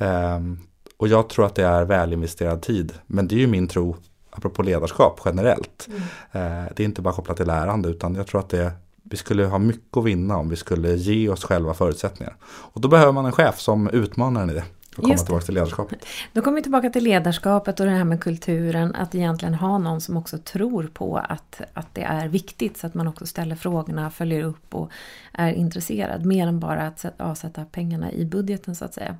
Mm. 0.00 0.58
Och 0.96 1.08
jag 1.08 1.28
tror 1.28 1.46
att 1.46 1.54
det 1.54 1.64
är 1.64 1.84
välinvesterad 1.84 2.62
tid. 2.62 2.92
Men 3.06 3.28
det 3.28 3.34
är 3.34 3.38
ju 3.38 3.46
min 3.46 3.68
tro, 3.68 3.96
apropå 4.30 4.62
ledarskap 4.62 5.20
generellt. 5.24 5.88
Mm. 5.88 6.64
Det 6.76 6.82
är 6.82 6.84
inte 6.84 7.02
bara 7.02 7.14
kopplat 7.14 7.36
till 7.36 7.46
lärande 7.46 7.88
utan 7.88 8.14
jag 8.14 8.26
tror 8.26 8.40
att 8.40 8.48
det, 8.48 8.72
vi 9.02 9.16
skulle 9.16 9.44
ha 9.44 9.58
mycket 9.58 9.96
att 9.96 10.04
vinna 10.04 10.36
om 10.36 10.48
vi 10.48 10.56
skulle 10.56 10.94
ge 10.94 11.28
oss 11.28 11.44
själva 11.44 11.74
förutsättningar. 11.74 12.36
Och 12.46 12.80
då 12.80 12.88
behöver 12.88 13.12
man 13.12 13.26
en 13.26 13.32
chef 13.32 13.60
som 13.60 13.88
utmanar 13.88 14.42
en 14.42 14.50
i 14.50 14.54
det 14.54 14.64
och 14.98 15.04
komma 15.04 15.16
tillbaka 15.16 15.44
till 15.44 15.54
ledarskapet. 15.54 16.06
Då 16.32 16.42
kommer 16.42 16.56
vi 16.56 16.62
tillbaka 16.62 16.90
till 16.90 17.04
ledarskapet 17.04 17.80
och 17.80 17.86
det 17.86 17.92
här 17.92 18.04
med 18.04 18.20
kulturen. 18.20 18.94
Att 18.94 19.14
egentligen 19.14 19.54
ha 19.54 19.78
någon 19.78 20.00
som 20.00 20.16
också 20.16 20.38
tror 20.38 20.90
på 20.94 21.16
att, 21.16 21.60
att 21.74 21.94
det 21.94 22.02
är 22.02 22.28
viktigt. 22.28 22.76
Så 22.76 22.86
att 22.86 22.94
man 22.94 23.08
också 23.08 23.26
ställer 23.26 23.56
frågorna, 23.56 24.10
följer 24.10 24.42
upp 24.42 24.74
och 24.74 24.90
är 25.32 25.52
intresserad. 25.52 26.24
Mer 26.24 26.46
än 26.46 26.60
bara 26.60 26.86
att 26.86 27.04
avsätta 27.16 27.64
pengarna 27.64 28.12
i 28.12 28.24
budgeten 28.24 28.74
så 28.74 28.84
att 28.84 28.94
säga. 28.94 29.16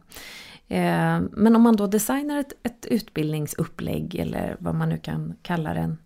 Eh, 0.68 1.20
men 1.30 1.56
om 1.56 1.62
man 1.62 1.76
då 1.76 1.86
designar 1.86 2.38
ett, 2.38 2.52
ett 2.62 2.86
utbildningsupplägg 2.86 4.14
eller 4.14 4.56
vad 4.58 4.74
man 4.74 4.88
nu 4.88 4.98
kan 4.98 5.34
kalla 5.42 5.74
det 5.74 5.96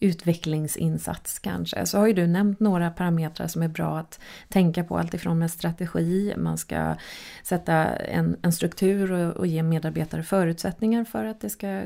utvecklingsinsats 0.00 1.38
kanske. 1.38 1.86
Så 1.86 1.98
har 1.98 2.06
ju 2.06 2.12
du 2.12 2.26
nämnt 2.26 2.60
några 2.60 2.90
parametrar 2.90 3.46
som 3.46 3.62
är 3.62 3.68
bra 3.68 3.98
att 3.98 4.20
tänka 4.48 4.84
på. 4.84 4.98
Alltifrån 4.98 5.38
med 5.38 5.50
strategi, 5.50 6.34
man 6.36 6.58
ska 6.58 6.94
sätta 7.42 7.74
en, 7.96 8.36
en 8.42 8.52
struktur 8.52 9.12
och, 9.12 9.36
och, 9.36 9.46
ge 9.46 9.62
medarbetare 9.62 10.22
förutsättningar 10.22 11.04
för 11.04 11.24
att 11.24 11.40
det 11.40 11.50
ska 11.50 11.82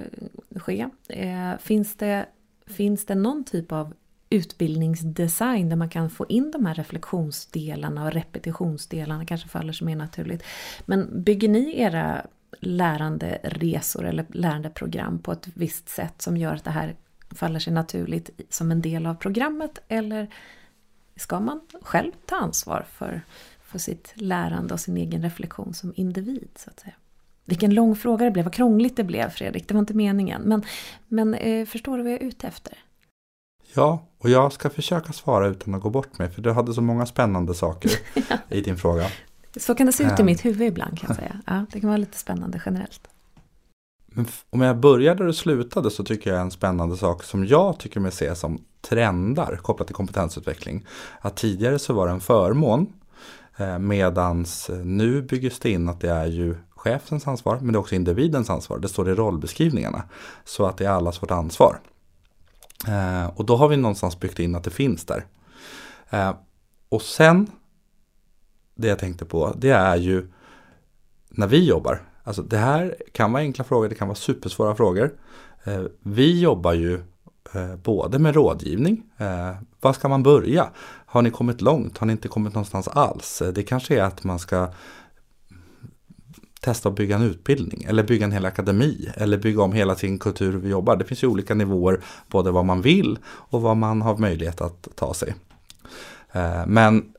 ske. 0.57 0.89
Eh, 1.09 1.59
finns, 1.61 1.97
det, 1.97 2.27
finns 2.67 3.07
det 3.07 3.15
någon 3.15 3.45
typ 3.45 3.73
av 3.73 3.95
utbildningsdesign 4.31 5.69
där 5.69 5.77
man 5.77 5.89
kan 5.89 6.11
få 6.11 6.27
in 6.29 6.51
de 6.51 6.67
här 6.67 6.75
reflektionsdelarna 6.75 8.05
och 8.05 8.13
repetitionsdelarna 8.13 9.27
kanske 9.27 9.49
faller 9.49 9.73
sig 9.73 9.93
är 9.93 9.97
naturligt. 9.97 10.45
Men 10.87 11.23
bygger 11.23 11.49
ni 11.49 11.81
era 11.81 12.27
läranderesor 12.61 14.05
eller 14.05 14.27
lärandeprogram 14.29 15.19
på 15.19 15.33
ett 15.33 15.49
visst 15.55 15.89
sätt 15.89 16.23
som 16.23 16.37
gör 16.37 16.55
att 16.55 16.65
det 16.65 16.71
här 16.71 16.95
faller 17.35 17.59
sig 17.59 17.73
naturligt 17.73 18.31
som 18.51 18.71
en 18.71 18.83
del 18.83 19.07
av 19.07 19.15
programmet 19.15 19.79
eller 19.89 20.35
ska 21.17 21.41
man 21.41 21.61
själv 21.83 22.13
ta 22.27 22.37
ansvar 22.37 22.87
för, 22.93 23.23
för 23.63 23.79
sitt 23.79 24.13
lärande 24.15 24.75
och 24.75 24.81
sin 24.81 24.97
egen 24.97 25.23
reflektion 25.23 25.75
som 25.75 25.93
individ? 25.97 26.49
så 26.57 26.71
att 26.71 26.81
säga. 26.81 26.95
Vilken 27.45 27.75
lång 27.75 27.97
fråga 27.97 28.25
det 28.25 28.31
blev, 28.31 28.45
vad 28.45 28.55
krångligt 28.55 28.97
det 28.97 29.05
blev 29.05 29.31
Fredrik, 29.31 29.69
det 29.69 29.75
var 29.75 29.81
inte 29.81 29.95
meningen. 29.95 30.43
Men, 30.43 30.63
men 31.09 31.35
eh, 31.35 31.67
förstår 31.67 31.97
du 31.97 32.03
vad 32.03 32.13
jag 32.13 32.23
är 32.23 32.27
ute 32.27 32.47
efter? 32.47 32.79
Ja, 33.75 34.07
och 34.19 34.31
jag 34.31 34.53
ska 34.53 34.71
försöka 34.71 35.13
svara 35.13 35.47
utan 35.47 35.75
att 35.75 35.83
gå 35.83 35.91
bort 35.91 36.19
mig, 36.19 36.31
för 36.31 36.43
du 36.43 36.53
hade 36.53 36.75
så 36.75 36.81
många 36.81 37.07
spännande 37.07 37.55
saker 37.55 37.91
ja. 38.29 38.39
i 38.49 38.61
din 38.61 38.77
fråga. 38.77 39.07
Så 39.57 39.75
kan 39.75 39.87
det 39.87 39.93
se 39.93 40.05
ut 40.05 40.11
i 40.11 40.23
ehm. 40.23 40.27
mitt 40.27 40.45
huvud 40.45 40.69
ibland 40.69 40.99
kan 40.99 41.09
jag 41.09 41.17
säga. 41.17 41.41
Ja, 41.47 41.67
det 41.73 41.81
kan 41.81 41.89
vara 41.89 41.97
lite 41.99 42.19
spännande 42.19 42.63
generellt. 42.67 43.09
Men 44.15 44.27
om 44.51 44.61
jag 44.61 44.81
börjar 44.81 45.15
där 45.15 45.25
du 45.25 45.33
slutade 45.33 45.91
så 45.91 46.05
tycker 46.05 46.33
jag 46.33 46.41
en 46.41 46.51
spännande 46.51 46.97
sak 46.97 47.23
som 47.23 47.47
jag 47.47 47.79
tycker 47.79 48.01
mig 48.01 48.13
se 48.13 48.35
som 48.35 48.65
trendar 48.81 49.57
kopplat 49.57 49.89
till 49.89 49.97
kompetensutveckling. 49.97 50.87
Att 51.21 51.37
tidigare 51.37 51.79
så 51.79 51.93
var 51.93 52.07
det 52.07 52.13
en 52.13 52.21
förmån 52.21 52.93
eh, 53.57 53.79
medans 53.79 54.71
eh, 54.71 54.77
nu 54.77 55.23
byggs 55.23 55.59
det 55.59 55.71
in 55.71 55.89
att 55.89 56.01
det 56.01 56.11
är 56.11 56.27
ju 56.27 56.57
chefens 56.71 57.27
ansvar 57.27 57.59
men 57.61 57.73
det 57.73 57.77
är 57.77 57.81
också 57.81 57.95
individens 57.95 58.51
ansvar. 58.51 58.79
Det 58.79 58.89
står 58.89 59.09
i 59.09 59.15
rollbeskrivningarna. 59.15 60.03
Så 60.45 60.67
att 60.67 60.77
det 60.77 60.85
är 60.85 60.91
allas 60.91 61.23
vårt 61.23 61.31
ansvar. 61.31 61.81
Eh, 62.89 63.27
och 63.27 63.45
då 63.45 63.57
har 63.57 63.69
vi 63.69 63.77
någonstans 63.77 64.21
byggt 64.21 64.39
in 64.39 64.55
att 64.55 64.65
det 64.65 64.71
finns 64.71 65.05
där. 65.05 65.27
Och 66.89 67.03
sen 67.03 67.51
det 68.75 68.89
jag 68.89 68.99
tänkte 68.99 69.25
på 69.25 69.55
det 69.57 69.71
är 69.71 69.97
ju 69.97 70.33
när 71.29 71.47
vi 71.47 71.69
jobbar 71.69 72.03
Alltså 72.25 72.43
det 72.43 72.57
här 72.57 72.97
kan 73.13 73.33
vara 73.33 73.43
enkla 73.43 73.65
frågor, 73.65 73.89
det 73.89 73.95
kan 73.95 74.09
vara 74.09 74.17
supersvåra 74.17 74.75
frågor. 74.75 75.15
Eh, 75.65 75.83
vi 76.03 76.41
jobbar 76.41 76.73
ju 76.73 76.95
eh, 77.55 77.77
både 77.77 78.19
med 78.19 78.35
rådgivning. 78.35 79.03
Eh, 79.17 79.51
var 79.81 79.93
ska 79.93 80.09
man 80.09 80.23
börja? 80.23 80.69
Har 81.07 81.23
ni 81.23 81.31
kommit 81.31 81.61
långt? 81.61 81.99
Har 81.99 82.07
ni 82.07 82.13
inte 82.13 82.29
kommit 82.29 82.55
någonstans 82.55 82.89
alls? 82.89 83.43
Det 83.55 83.63
kanske 83.63 83.99
är 83.99 84.03
att 84.03 84.25
man 84.25 84.39
ska 84.39 84.73
testa 86.61 86.89
att 86.89 86.95
bygga 86.95 87.17
en 87.17 87.23
utbildning 87.23 87.85
eller 87.89 88.03
bygga 88.03 88.25
en 88.25 88.33
hel 88.33 88.45
akademi 88.45 89.09
eller 89.15 89.39
bygga 89.39 89.63
om 89.63 89.73
hela 89.73 89.95
sin 89.95 90.19
kultur 90.19 90.53
vi 90.53 90.69
jobbar. 90.69 90.97
Det 90.97 91.05
finns 91.05 91.23
ju 91.25 91.27
olika 91.27 91.55
nivåer 91.55 92.01
både 92.29 92.51
vad 92.51 92.65
man 92.65 92.83
vill 92.83 93.19
och 93.27 93.63
vad 93.63 93.77
man 93.77 94.03
har 94.03 94.17
möjlighet 94.17 94.61
att 94.61 94.89
ta 94.95 95.15
sig. 95.15 95.35
Men 96.67 97.15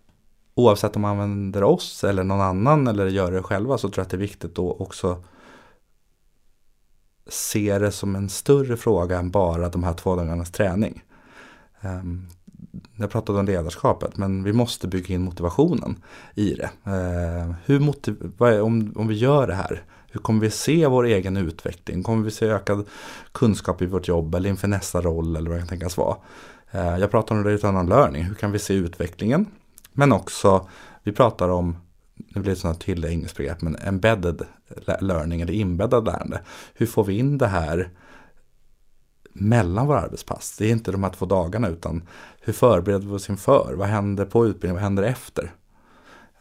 oavsett 0.56 0.96
om 0.96 1.02
man 1.02 1.12
använder 1.12 1.64
oss 1.64 2.04
eller 2.04 2.24
någon 2.24 2.42
annan 2.42 2.88
eller 2.88 3.08
gör 3.08 3.32
det 3.32 3.44
själva 3.44 3.78
så 3.78 3.90
tror 3.90 4.02
jag 4.02 4.06
att 4.06 4.10
det 4.10 4.18
är 4.18 4.20
viktigt 4.20 4.60
att 4.60 4.82
också 4.82 5.24
se 7.28 7.80
det 7.80 7.92
som 7.92 8.16
en 8.16 8.30
större 8.30 8.78
fråga 8.78 9.20
än 9.20 9.32
bara 9.32 9.70
de 9.70 9.84
här 9.84 9.94
två 9.94 10.16
dagarnas 10.16 10.52
träning. 10.52 11.04
Ehm, 11.82 12.28
jag 12.96 13.10
pratade 13.10 13.40
om 13.40 13.46
ledarskapet 13.46 14.18
men 14.18 14.44
vi 14.44 14.54
måste 14.54 14.88
bygga 14.88 15.16
in 15.16 15.22
motivationen 15.22 16.04
i 16.36 16.54
det. 16.54 16.70
Ehm, 16.92 17.54
hur 17.66 17.80
motiv 17.80 18.32
om, 18.40 18.94
om 18.96 19.08
vi 19.08 19.16
gör 19.16 19.48
det 19.48 19.56
här, 19.56 19.84
hur 20.12 20.20
kommer 20.20 20.42
vi 20.42 20.50
se 20.50 20.88
vår 20.88 21.06
egen 21.06 21.38
utveckling? 21.38 22.04
Kommer 22.04 22.24
vi 22.24 22.32
se 22.32 22.46
ökad 22.46 22.86
kunskap 23.32 23.82
i 23.82 23.86
vårt 23.86 24.08
jobb 24.08 24.36
eller 24.36 24.50
inför 24.50 24.68
nästa 24.68 25.02
roll 25.02 25.36
eller 25.36 25.50
vad 25.50 25.58
det 25.58 25.62
kan 25.62 25.68
tänkas 25.68 25.98
vara? 25.98 26.18
Ehm, 26.72 27.00
jag 27.00 27.12
pratar 27.12 27.36
om 27.36 27.44
return 27.44 27.78
on 27.78 27.90
learning, 27.90 28.24
hur 28.24 28.36
kan 28.36 28.52
vi 28.52 28.60
se 28.60 28.74
utvecklingen? 28.74 29.46
Men 29.98 30.12
också, 30.12 30.70
vi 31.04 31.12
pratar 31.12 31.50
om, 31.50 31.78
nu 32.16 32.42
blir 32.42 32.54
det 32.54 32.60
sådana 32.60 32.80
tydliga 32.80 33.12
engelskt 33.12 33.38
begrepp, 33.38 33.62
men 33.62 33.76
embedded 33.76 34.42
learning 35.00 35.42
eller 35.42 35.54
inbäddad 35.54 36.06
lärande. 36.06 36.42
Hur 36.74 36.86
får 36.86 37.04
vi 37.04 37.18
in 37.18 37.38
det 37.38 37.48
här 37.48 37.90
mellan 39.34 39.88
våra 39.88 40.02
arbetspass. 40.02 40.56
Det 40.58 40.66
är 40.66 40.72
inte 40.72 40.92
de 40.92 41.04
här 41.04 41.12
två 41.12 41.26
dagarna 41.26 41.68
utan 41.68 42.04
hur 42.42 42.54
förbereder 42.54 43.08
vi 43.08 43.14
oss 43.14 43.30
inför? 43.30 43.74
Vad 43.78 43.88
händer 43.88 44.26
på 44.26 44.46
utbildningen? 44.46 44.76
Vad 44.76 44.84
händer 44.84 45.04
efter? 45.04 45.52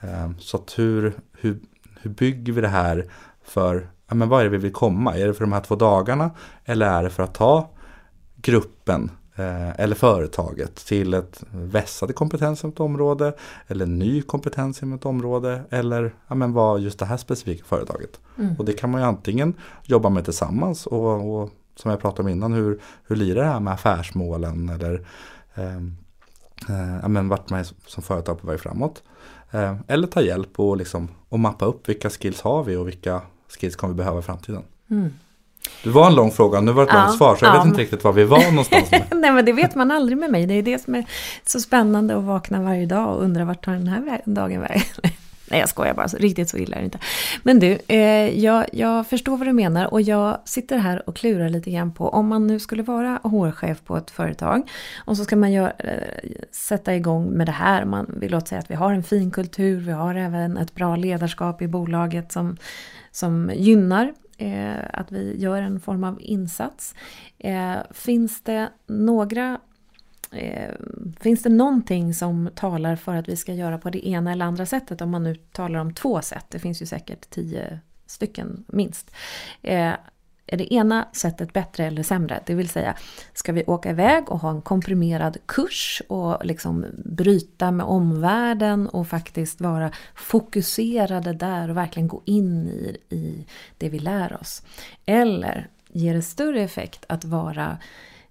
Ehm, 0.00 0.38
så 0.38 0.56
att 0.56 0.78
hur, 0.78 1.14
hur, 1.32 1.60
hur 2.00 2.10
bygger 2.10 2.52
vi 2.52 2.60
det 2.60 2.68
här 2.68 3.10
för, 3.44 3.90
ja 4.08 4.14
men 4.14 4.28
vad 4.28 4.40
är 4.40 4.44
det 4.44 4.50
vi 4.50 4.56
vill 4.58 4.72
komma? 4.72 5.16
Är 5.16 5.26
det 5.26 5.34
för 5.34 5.44
de 5.44 5.52
här 5.52 5.60
två 5.60 5.76
dagarna? 5.76 6.30
Eller 6.64 6.86
är 6.86 7.02
det 7.02 7.10
för 7.10 7.22
att 7.22 7.34
ta 7.34 7.70
gruppen 8.36 9.10
eller 9.36 9.94
företaget 9.94 10.74
till 10.74 11.14
ett 11.14 11.44
vässade 11.52 12.12
kompetens 12.12 12.64
inom 12.64 12.72
ett 12.72 12.80
område 12.80 13.34
eller 13.66 13.86
ny 13.86 14.22
kompetens 14.22 14.82
inom 14.82 14.94
ett 14.94 15.04
område 15.04 15.62
eller 15.70 16.14
ja, 16.28 16.34
men 16.34 16.52
vad 16.52 16.80
just 16.80 16.98
det 16.98 17.06
här 17.06 17.16
specifika 17.16 17.64
företaget. 17.64 18.20
Mm. 18.38 18.54
Och 18.58 18.64
det 18.64 18.72
kan 18.72 18.90
man 18.90 19.00
ju 19.00 19.06
antingen 19.06 19.54
jobba 19.82 20.08
med 20.08 20.24
tillsammans 20.24 20.86
och, 20.86 21.40
och 21.40 21.50
som 21.76 21.90
jag 21.90 22.00
pratade 22.00 22.22
om 22.22 22.28
innan, 22.28 22.52
hur, 22.52 22.80
hur 23.06 23.16
lirar 23.16 23.44
det 23.44 23.50
här 23.50 23.60
med 23.60 23.72
affärsmålen 23.72 24.68
eller 24.68 25.06
eh, 25.54 25.76
eh, 26.68 26.98
ja, 27.02 27.08
men 27.08 27.28
vart 27.28 27.50
man 27.50 27.60
är 27.60 27.66
som 27.86 28.02
företag 28.02 28.40
på 28.40 28.46
väg 28.46 28.60
framåt. 28.60 29.02
Eh, 29.50 29.76
eller 29.86 30.06
ta 30.06 30.22
hjälp 30.22 30.60
och, 30.60 30.76
liksom, 30.76 31.08
och 31.28 31.40
mappa 31.40 31.64
upp 31.64 31.88
vilka 31.88 32.10
skills 32.10 32.40
har 32.40 32.64
vi 32.64 32.76
och 32.76 32.88
vilka 32.88 33.22
skills 33.48 33.76
kommer 33.76 33.94
vi 33.94 33.98
behöva 33.98 34.18
i 34.18 34.22
framtiden. 34.22 34.62
Mm. 34.90 35.10
Det 35.84 35.90
var 35.90 36.06
en 36.06 36.14
lång 36.14 36.30
fråga, 36.30 36.60
nu 36.60 36.72
var 36.72 36.82
det 36.82 36.90
ett 36.90 36.94
ja, 36.94 37.04
långt 37.04 37.18
svar 37.18 37.36
så 37.36 37.44
jag 37.44 37.54
ja. 37.54 37.58
vet 37.58 37.66
inte 37.66 37.80
riktigt 37.80 38.04
var 38.04 38.12
vi 38.12 38.24
var 38.24 38.50
någonstans. 38.50 38.90
Nej 39.10 39.32
men 39.32 39.44
det 39.44 39.52
vet 39.52 39.74
man 39.74 39.90
aldrig 39.90 40.18
med 40.18 40.30
mig, 40.30 40.46
det 40.46 40.54
är 40.54 40.62
det 40.62 40.78
som 40.78 40.94
är 40.94 41.04
så 41.44 41.60
spännande 41.60 42.16
att 42.16 42.24
vakna 42.24 42.62
varje 42.62 42.86
dag 42.86 43.16
och 43.16 43.22
undra 43.22 43.44
vart 43.44 43.64
tar 43.64 43.72
den 43.72 43.88
här 43.88 44.22
dagen 44.24 44.60
vägen. 44.60 44.82
Nej 45.50 45.60
jag 45.60 45.68
skojar 45.68 45.94
bara, 45.94 46.08
så, 46.08 46.16
riktigt 46.16 46.48
så 46.48 46.56
illa 46.56 46.76
är 46.76 46.80
det 46.80 46.84
inte. 46.84 46.98
Men 47.42 47.58
du, 47.58 47.78
eh, 47.88 48.40
jag, 48.44 48.66
jag 48.72 49.06
förstår 49.06 49.36
vad 49.36 49.46
du 49.46 49.52
menar 49.52 49.92
och 49.92 50.02
jag 50.02 50.38
sitter 50.44 50.78
här 50.78 51.08
och 51.08 51.16
klurar 51.16 51.48
lite 51.48 51.70
grann 51.70 51.92
på 51.92 52.08
om 52.08 52.28
man 52.28 52.46
nu 52.46 52.60
skulle 52.60 52.82
vara 52.82 53.20
HR-chef 53.22 53.78
på 53.84 53.96
ett 53.96 54.10
företag 54.10 54.70
och 55.04 55.16
så 55.16 55.24
ska 55.24 55.36
man 55.36 55.52
gör, 55.52 55.72
eh, 55.78 56.30
sätta 56.52 56.94
igång 56.94 57.30
med 57.30 57.46
det 57.46 57.52
här. 57.52 57.84
Man 57.84 58.14
vill 58.20 58.30
låta 58.30 58.46
säga 58.46 58.58
att 58.58 58.70
vi 58.70 58.74
har 58.74 58.92
en 58.92 59.02
fin 59.02 59.30
kultur, 59.30 59.80
vi 59.80 59.92
har 59.92 60.14
även 60.14 60.56
ett 60.56 60.74
bra 60.74 60.96
ledarskap 60.96 61.62
i 61.62 61.68
bolaget 61.68 62.32
som, 62.32 62.56
som 63.12 63.50
gynnar 63.54 64.12
eh, 64.38 64.84
att 64.92 65.12
vi 65.12 65.40
gör 65.40 65.62
en 65.62 65.80
form 65.80 66.04
av 66.04 66.18
insats. 66.20 66.94
Eh, 67.38 67.78
finns 67.90 68.42
det 68.42 68.68
några 68.86 69.60
Eh, 70.34 70.74
finns 71.20 71.42
det 71.42 71.48
någonting 71.48 72.14
som 72.14 72.50
talar 72.54 72.96
för 72.96 73.14
att 73.14 73.28
vi 73.28 73.36
ska 73.36 73.52
göra 73.52 73.78
på 73.78 73.90
det 73.90 74.08
ena 74.08 74.32
eller 74.32 74.44
andra 74.44 74.66
sättet 74.66 75.00
om 75.00 75.10
man 75.10 75.22
nu 75.22 75.34
talar 75.34 75.80
om 75.80 75.94
två 75.94 76.22
sätt? 76.22 76.46
Det 76.48 76.58
finns 76.58 76.82
ju 76.82 76.86
säkert 76.86 77.30
tio 77.30 77.80
stycken 78.06 78.64
minst. 78.68 79.10
Eh, 79.62 79.92
är 80.46 80.56
det 80.56 80.74
ena 80.74 81.08
sättet 81.12 81.52
bättre 81.52 81.86
eller 81.86 82.02
sämre? 82.02 82.42
Det 82.46 82.54
vill 82.54 82.68
säga, 82.68 82.96
ska 83.32 83.52
vi 83.52 83.64
åka 83.64 83.90
iväg 83.90 84.30
och 84.30 84.38
ha 84.38 84.50
en 84.50 84.62
komprimerad 84.62 85.36
kurs 85.46 86.02
och 86.08 86.46
liksom 86.46 86.86
bryta 87.04 87.70
med 87.70 87.86
omvärlden 87.86 88.88
och 88.88 89.08
faktiskt 89.08 89.60
vara 89.60 89.90
fokuserade 90.14 91.32
där 91.32 91.70
och 91.70 91.76
verkligen 91.76 92.08
gå 92.08 92.22
in 92.24 92.68
i, 92.68 92.98
i 93.08 93.46
det 93.78 93.88
vi 93.88 93.98
lär 93.98 94.40
oss? 94.40 94.62
Eller 95.06 95.68
ger 95.88 96.14
det 96.14 96.22
större 96.22 96.62
effekt 96.62 97.04
att 97.08 97.24
vara 97.24 97.78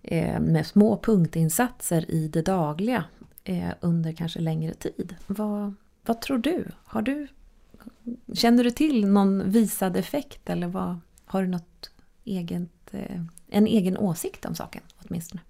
eh, 0.02 0.40
med 0.40 0.68
små 0.68 0.98
punktinsatser 0.98 2.12
i 2.12 2.28
det 2.28 2.42
dagliga 2.42 3.04
eh, 3.44 3.70
under 3.80 4.12
kanske 4.12 4.40
längre 4.40 4.74
tid? 4.74 5.16
Vad, 5.28 5.74
vad 6.06 6.22
tror 6.22 6.38
du? 6.38 6.68
Har 6.86 7.02
du? 7.02 7.28
Känner 8.34 8.64
du 8.64 8.72
till 8.72 9.08
någon 9.08 9.52
visad 9.52 9.98
effekt 9.98 10.50
eller 10.50 10.68
vad, 10.68 11.00
har 11.26 11.42
du 11.42 11.48
något 11.48 11.93
eget, 12.26 12.70
eh, 12.92 13.22
en 13.48 13.68
egen 13.68 13.98
åsikt 13.98 14.46
om 14.46 14.56
saken 14.56 14.82
åtminstone? 14.98 15.42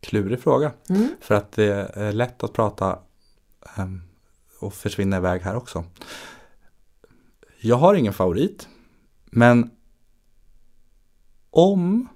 Klurig 0.00 0.40
fråga. 0.40 0.72
Mm. 0.88 1.08
För 1.20 1.34
att 1.34 1.52
det 1.52 1.90
är 1.94 2.12
lätt 2.12 2.42
att 2.42 2.52
prata 2.52 2.98
um, 3.78 4.02
och 4.60 4.74
försvinna 4.74 5.16
iväg 5.16 5.42
här 5.42 5.56
också. 5.56 5.84
Jag 7.60 7.76
har 7.76 7.94
ingen 7.94 8.12
favorit. 8.12 8.68
Men 9.24 9.70
om 11.50 12.08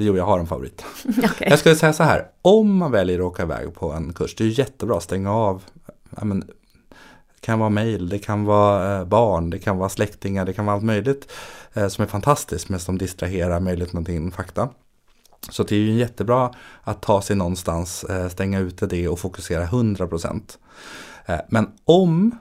Jo, 0.00 0.16
jag 0.16 0.24
har 0.24 0.38
en 0.38 0.46
favorit. 0.46 0.84
Okay. 1.08 1.48
Jag 1.50 1.58
skulle 1.58 1.76
säga 1.76 1.92
så 1.92 2.02
här. 2.02 2.30
Om 2.42 2.76
man 2.76 2.92
väljer 2.92 3.18
att 3.18 3.24
åka 3.24 3.42
iväg 3.42 3.74
på 3.74 3.92
en 3.92 4.12
kurs, 4.12 4.34
det 4.34 4.44
är 4.44 4.48
jättebra 4.58 4.96
att 4.96 5.02
stänga 5.02 5.32
av. 5.32 5.64
Men, 6.10 6.50
kan 7.48 7.58
vara 7.58 7.70
mejl, 7.70 8.08
det 8.08 8.18
kan 8.18 8.44
vara 8.44 8.98
eh, 8.98 9.04
barn, 9.04 9.50
det 9.50 9.58
kan 9.58 9.78
vara 9.78 9.88
släktingar, 9.88 10.44
det 10.44 10.52
kan 10.52 10.66
vara 10.66 10.76
allt 10.76 10.84
möjligt 10.84 11.32
eh, 11.74 11.88
som 11.88 12.02
är 12.02 12.08
fantastiskt 12.08 12.68
men 12.68 12.80
som 12.80 12.98
distraherar 12.98 13.60
möjligt 13.60 13.92
någonting 13.92 14.32
fakta. 14.32 14.68
Så 15.50 15.62
det 15.62 15.76
är 15.76 15.80
ju 15.80 15.92
jättebra 15.92 16.54
att 16.82 17.02
ta 17.02 17.22
sig 17.22 17.36
någonstans, 17.36 18.04
eh, 18.04 18.28
stänga 18.28 18.58
ute 18.58 18.86
det 18.86 19.08
och 19.08 19.18
fokusera 19.18 19.66
100%. 19.66 20.58
Men 21.48 21.70
om 21.84 22.38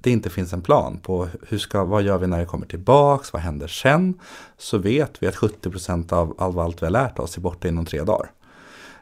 det 0.00 0.10
inte 0.10 0.30
finns 0.30 0.52
en 0.52 0.62
plan 0.62 0.98
på 1.02 1.28
hur 1.48 1.58
ska, 1.58 1.84
vad 1.84 2.02
gör 2.02 2.18
vi 2.18 2.26
när 2.26 2.40
vi 2.40 2.46
kommer 2.46 2.66
tillbaks, 2.66 3.32
vad 3.32 3.42
händer 3.42 3.68
sen? 3.68 4.14
Så 4.58 4.78
vet 4.78 5.22
vi 5.22 5.26
att 5.26 5.36
70% 5.36 6.12
av, 6.12 6.34
av 6.38 6.58
allt 6.58 6.82
vi 6.82 6.86
har 6.86 6.90
lärt 6.90 7.18
oss 7.18 7.36
är 7.36 7.40
borta 7.40 7.68
inom 7.68 7.86
tre 7.86 8.02
dagar. 8.02 8.30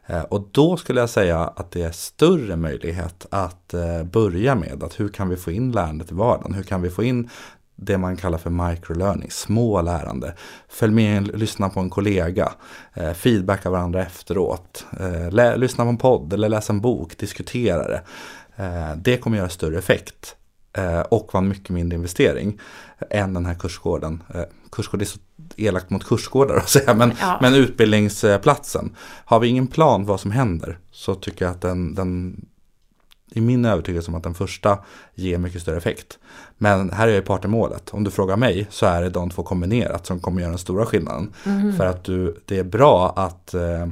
Eh, 0.06 0.22
och 0.22 0.48
då 0.52 0.76
skulle 0.76 1.00
jag 1.00 1.10
säga 1.10 1.38
att 1.38 1.70
det 1.70 1.82
är 1.82 1.90
större 1.90 2.56
möjlighet 2.56 3.26
att 3.30 3.74
eh, 3.74 4.02
börja 4.02 4.54
med 4.54 4.82
att 4.82 5.00
hur 5.00 5.08
kan 5.08 5.28
vi 5.28 5.36
få 5.36 5.50
in 5.50 5.72
lärandet 5.72 6.10
i 6.10 6.14
vardagen? 6.14 6.54
Hur 6.54 6.62
kan 6.62 6.82
vi 6.82 6.90
få 6.90 7.04
in 7.04 7.30
det 7.76 7.98
man 7.98 8.16
kallar 8.16 8.38
för 8.38 8.50
microlearning, 8.50 9.30
små 9.30 9.82
lärande. 9.82 10.34
Följ 10.68 10.92
med, 10.92 11.38
lyssna 11.38 11.68
på 11.68 11.80
en 11.80 11.90
kollega, 11.90 12.52
eh, 12.94 13.12
feedbacka 13.12 13.70
varandra 13.70 14.02
efteråt, 14.02 14.86
eh, 15.00 15.56
lyssna 15.58 15.84
på 15.84 15.90
en 15.90 15.98
podd 15.98 16.32
eller 16.32 16.48
läsa 16.48 16.72
en 16.72 16.80
bok, 16.80 17.18
diskutera 17.18 17.88
det. 17.88 18.02
det 18.96 19.16
kommer 19.16 19.36
göra 19.36 19.48
större 19.48 19.78
effekt 19.78 20.36
och 21.08 21.30
vara 21.32 21.42
en 21.42 21.48
mycket 21.48 21.70
mindre 21.70 21.96
investering 21.96 22.60
än 23.10 23.34
den 23.34 23.46
här 23.46 23.54
kursgården. 23.54 24.22
Eh, 24.34 24.42
kursgård 24.72 25.02
är 25.02 25.06
så 25.06 25.18
elakt 25.56 25.90
mot 25.90 26.04
kursgårdar 26.04 26.56
att 26.56 26.68
säga, 26.68 26.94
men, 26.94 27.12
ja. 27.20 27.38
men 27.42 27.54
utbildningsplatsen. 27.54 28.96
Har 29.24 29.40
vi 29.40 29.48
ingen 29.48 29.66
plan 29.66 30.04
vad 30.04 30.20
som 30.20 30.30
händer 30.30 30.78
så 30.90 31.14
tycker 31.14 31.44
jag 31.44 31.52
att 31.52 31.60
den, 31.60 31.94
den 31.94 32.40
i 33.30 33.40
min 33.40 33.64
övertygelse 33.64 34.10
om 34.10 34.14
att 34.14 34.22
den 34.22 34.34
första 34.34 34.78
ger 35.14 35.38
mycket 35.38 35.62
större 35.62 35.76
effekt. 35.76 36.18
Men 36.58 36.90
här 36.90 37.08
är 37.08 37.12
ju 37.12 37.22
part 37.22 37.44
i 37.44 37.48
målet. 37.48 37.90
Om 37.90 38.04
du 38.04 38.10
frågar 38.10 38.36
mig 38.36 38.66
så 38.70 38.86
är 38.86 39.02
det 39.02 39.10
de 39.10 39.30
två 39.30 39.42
kombinerat 39.42 40.06
som 40.06 40.20
kommer 40.20 40.40
göra 40.40 40.50
den 40.50 40.58
stora 40.58 40.86
skillnaden. 40.86 41.32
Mm. 41.44 41.76
För 41.76 41.86
att 41.86 42.04
du, 42.04 42.36
det 42.44 42.58
är 42.58 42.64
bra 42.64 43.12
att 43.16 43.54
eh, 43.54 43.86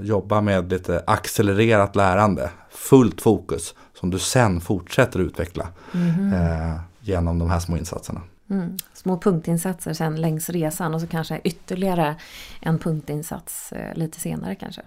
jobba 0.00 0.40
med 0.40 0.70
lite 0.70 1.02
accelererat 1.06 1.96
lärande, 1.96 2.50
fullt 2.70 3.20
fokus 3.20 3.74
som 4.00 4.10
du 4.10 4.18
sen 4.18 4.60
fortsätter 4.60 5.18
utveckla 5.18 5.68
mm. 5.94 6.32
eh, 6.32 6.76
genom 7.00 7.38
de 7.38 7.50
här 7.50 7.60
små 7.60 7.76
insatserna. 7.76 8.20
Mm. 8.50 8.76
Små 9.02 9.18
punktinsatser 9.18 9.92
sen 9.92 10.20
längs 10.20 10.50
resan 10.50 10.94
och 10.94 11.00
så 11.00 11.06
kanske 11.06 11.40
ytterligare 11.44 12.16
en 12.60 12.78
punktinsats 12.78 13.72
eh, 13.72 13.94
lite 13.94 14.20
senare 14.20 14.54
kanske. 14.54 14.82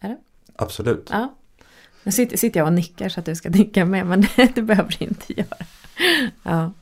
Är 0.00 0.08
det? 0.08 0.18
Absolut. 0.56 1.08
Ja. 1.12 1.34
Nu 2.02 2.12
sitter, 2.12 2.58
jag 2.58 2.66
och 2.66 2.72
nickar 2.72 3.08
så 3.08 3.20
att 3.20 3.26
du 3.26 3.34
ska 3.34 3.50
nicka 3.50 3.84
med 3.84 4.06
men 4.06 4.20
det 4.54 4.62
behöver 4.62 4.96
du 4.98 5.04
inte 5.04 5.40
göra. 5.40 5.56
Ja. 6.42 6.72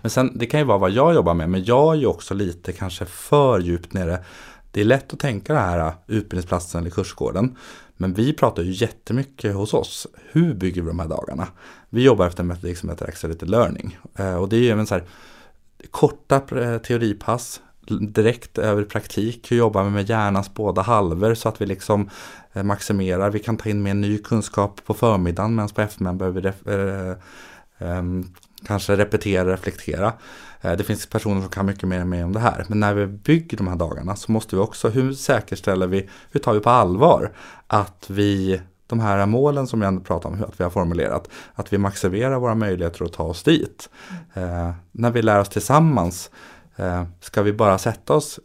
Men 0.00 0.10
sen, 0.10 0.38
det 0.38 0.46
kan 0.46 0.60
ju 0.60 0.66
vara 0.66 0.78
vad 0.78 0.90
jag 0.90 1.14
jobbar 1.14 1.34
med, 1.34 1.50
men 1.50 1.64
jag 1.64 1.94
är 1.94 1.98
ju 1.98 2.06
också 2.06 2.34
lite 2.34 2.72
kanske 2.72 3.04
för 3.04 3.60
djupt 3.60 3.92
nere. 3.92 4.24
Det 4.70 4.80
är 4.80 4.84
lätt 4.84 5.12
att 5.12 5.18
tänka 5.18 5.52
det 5.52 5.58
här 5.58 5.92
utbildningsplatsen 6.06 6.80
eller 6.80 6.90
kursgården. 6.90 7.56
Men 7.96 8.14
vi 8.14 8.32
pratar 8.32 8.62
ju 8.62 8.72
jättemycket 8.72 9.54
hos 9.54 9.74
oss. 9.74 10.06
Hur 10.32 10.54
bygger 10.54 10.82
vi 10.82 10.88
de 10.88 10.98
här 10.98 11.08
dagarna? 11.08 11.48
Vi 11.90 12.02
jobbar 12.02 12.26
efter 12.26 12.42
en 12.42 12.46
metodik 12.46 12.78
som 12.78 12.88
heter 12.88 13.08
Accelerated 13.08 13.50
Learning. 13.50 13.98
Eh, 14.18 14.34
och 14.34 14.48
det 14.48 14.56
är 14.56 14.60
ju 14.60 14.68
även 14.68 14.86
så 14.86 14.94
här 14.94 15.04
korta 15.86 16.40
teoripass, 16.78 17.60
direkt 17.90 18.58
över 18.58 18.84
praktik. 18.84 19.52
Hur 19.52 19.56
jobbar 19.56 19.84
vi 19.84 19.90
med 19.90 20.08
hjärnans 20.08 20.54
båda 20.54 20.82
halvor 20.82 21.34
så 21.34 21.48
att 21.48 21.60
vi 21.60 21.66
liksom 21.66 22.10
eh, 22.52 22.62
maximerar. 22.62 23.30
Vi 23.30 23.38
kan 23.38 23.56
ta 23.56 23.68
in 23.68 23.82
mer 23.82 23.94
ny 23.94 24.18
kunskap 24.18 24.80
på 24.86 24.94
förmiddagen 24.94 25.54
medan 25.54 25.68
på 25.68 25.80
eftermiddagen 25.80 26.18
behöver 26.18 26.40
vi 26.40 26.48
eh, 26.72 27.16
ehm, 27.88 28.24
kanske 28.66 28.96
repetera, 28.96 29.52
reflektera. 29.52 30.12
Eh, 30.60 30.72
det 30.72 30.84
finns 30.84 31.06
personer 31.06 31.40
som 31.40 31.50
kan 31.50 31.66
mycket 31.66 31.88
mer 31.88 32.00
än 32.00 32.08
mig 32.08 32.24
om 32.24 32.32
det 32.32 32.40
här. 32.40 32.64
Men 32.68 32.80
när 32.80 32.94
vi 32.94 33.06
bygger 33.06 33.56
de 33.58 33.68
här 33.68 33.76
dagarna 33.76 34.16
så 34.16 34.32
måste 34.32 34.56
vi 34.56 34.62
också, 34.62 34.88
hur 34.88 35.12
säkerställer 35.12 35.86
vi, 35.86 36.08
hur 36.30 36.40
tar 36.40 36.54
vi 36.54 36.60
på 36.60 36.70
allvar 36.70 37.32
att 37.66 38.06
vi, 38.08 38.60
de 38.86 39.00
här 39.00 39.26
målen 39.26 39.66
som 39.66 39.82
jag 39.82 40.04
pratar 40.04 40.28
om, 40.28 40.44
att 40.44 40.60
vi 40.60 40.64
har 40.64 40.70
formulerat, 40.70 41.28
att 41.54 41.72
vi 41.72 41.78
maximerar 41.78 42.38
våra 42.38 42.54
möjligheter 42.54 43.04
att 43.04 43.12
ta 43.12 43.22
oss 43.22 43.42
dit. 43.42 43.90
Mm. 44.34 44.50
Eh, 44.50 44.74
när 44.92 45.10
vi 45.10 45.22
lär 45.22 45.40
oss 45.40 45.48
tillsammans, 45.48 46.30
eh, 46.76 47.04
ska 47.20 47.42
vi 47.42 47.52
bara 47.52 47.78
sätta 47.78 48.14
oss 48.14 48.40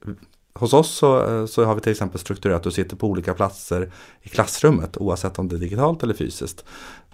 hos 0.54 0.74
oss 0.74 0.92
så, 0.92 1.48
så 1.48 1.64
har 1.66 1.76
vi 1.76 1.82
till 1.82 1.92
exempel 1.92 2.20
strukturerat 2.20 2.58
att 2.58 2.64
du 2.64 2.72
sitter 2.72 2.96
på 2.96 3.08
olika 3.08 3.34
platser 3.34 3.92
i 4.22 4.30
klassrummet 4.30 4.98
oavsett 4.98 5.40
om 5.40 5.48
det 5.48 5.56
är 5.56 5.60
digitalt 5.60 6.04
eller 6.04 6.14
fysiskt. 6.14 6.66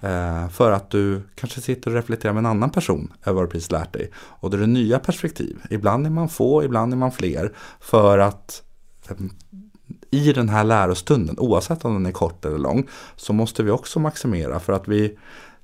Eh, 0.01 0.49
för 0.49 0.71
att 0.71 0.89
du 0.89 1.21
kanske 1.35 1.61
sitter 1.61 1.91
och 1.91 1.95
reflekterar 1.95 2.33
med 2.33 2.39
en 2.39 2.45
annan 2.45 2.69
person 2.69 3.13
över 3.25 3.33
vad 3.33 3.43
du 3.43 3.51
precis 3.51 3.71
lärt 3.71 3.93
dig. 3.93 4.11
Och 4.15 4.49
det 4.49 4.57
är 4.63 4.67
nya 4.67 4.99
perspektiv. 4.99 5.57
Ibland 5.69 6.05
är 6.05 6.09
man 6.09 6.29
få, 6.29 6.63
ibland 6.63 6.93
är 6.93 6.97
man 6.97 7.11
fler. 7.11 7.53
För 7.79 8.17
att 8.17 8.63
eh, 9.09 9.15
i 10.11 10.33
den 10.33 10.49
här 10.49 10.63
lärostunden, 10.63 11.35
oavsett 11.39 11.85
om 11.85 11.93
den 11.93 12.05
är 12.05 12.11
kort 12.11 12.45
eller 12.45 12.57
lång, 12.57 12.87
så 13.15 13.33
måste 13.33 13.63
vi 13.63 13.71
också 13.71 13.99
maximera 13.99 14.59
för 14.59 14.73
att 14.73 14.87
vi, 14.87 15.17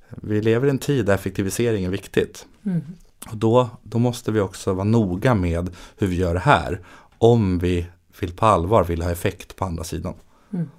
vi 0.08 0.42
lever 0.42 0.66
i 0.66 0.70
en 0.70 0.78
tid 0.78 1.06
där 1.06 1.14
effektivisering 1.14 1.84
är 1.84 1.90
viktigt. 1.90 2.46
Mm. 2.66 2.80
Och 3.30 3.36
då, 3.36 3.68
då 3.82 3.98
måste 3.98 4.32
vi 4.32 4.40
också 4.40 4.72
vara 4.72 4.84
noga 4.84 5.34
med 5.34 5.70
hur 5.96 6.06
vi 6.06 6.16
gör 6.16 6.34
det 6.34 6.40
här. 6.40 6.80
Om 7.18 7.58
vi 7.58 7.86
vill 8.20 8.32
på 8.32 8.46
allvar 8.46 8.84
vill 8.84 9.02
ha 9.02 9.10
effekt 9.10 9.56
på 9.56 9.64
andra 9.64 9.84
sidan. 9.84 10.14
Mm. 10.52 10.70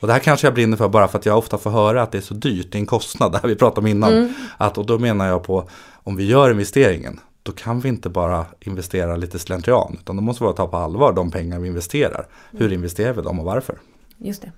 Och 0.00 0.06
det 0.06 0.12
här 0.12 0.20
kanske 0.20 0.46
jag 0.46 0.54
brinner 0.54 0.76
för 0.76 0.88
bara 0.88 1.08
för 1.08 1.18
att 1.18 1.26
jag 1.26 1.38
ofta 1.38 1.58
får 1.58 1.70
höra 1.70 2.02
att 2.02 2.12
det 2.12 2.18
är 2.18 2.22
så 2.22 2.34
dyrt, 2.34 2.72
det 2.72 2.78
är 2.78 2.80
en 2.80 2.86
kostnad, 2.86 3.32
det 3.32 3.38
här 3.38 3.48
vi 3.48 3.56
pratade 3.56 3.80
om 3.80 3.86
innan. 3.86 4.12
Mm. 4.12 4.34
Att, 4.56 4.78
och 4.78 4.86
då 4.86 4.98
menar 4.98 5.26
jag 5.26 5.42
på, 5.44 5.68
om 5.94 6.16
vi 6.16 6.26
gör 6.26 6.50
investeringen, 6.50 7.20
då 7.46 7.52
kan 7.52 7.80
vi 7.80 7.88
inte 7.88 8.08
bara 8.08 8.46
investera 8.60 9.16
lite 9.16 9.38
slentrian, 9.38 9.96
utan 10.00 10.16
då 10.16 10.22
måste 10.22 10.44
vi 10.44 10.52
ta 10.52 10.66
på 10.66 10.76
allvar 10.76 11.12
de 11.12 11.30
pengar 11.30 11.60
vi 11.60 11.68
investerar. 11.68 12.26
Hur 12.50 12.72
investerar 12.72 13.12
vi 13.12 13.22
dem 13.22 13.38
och 13.38 13.44
varför? 13.44 13.78
Just 14.18 14.42
det. 14.42 14.52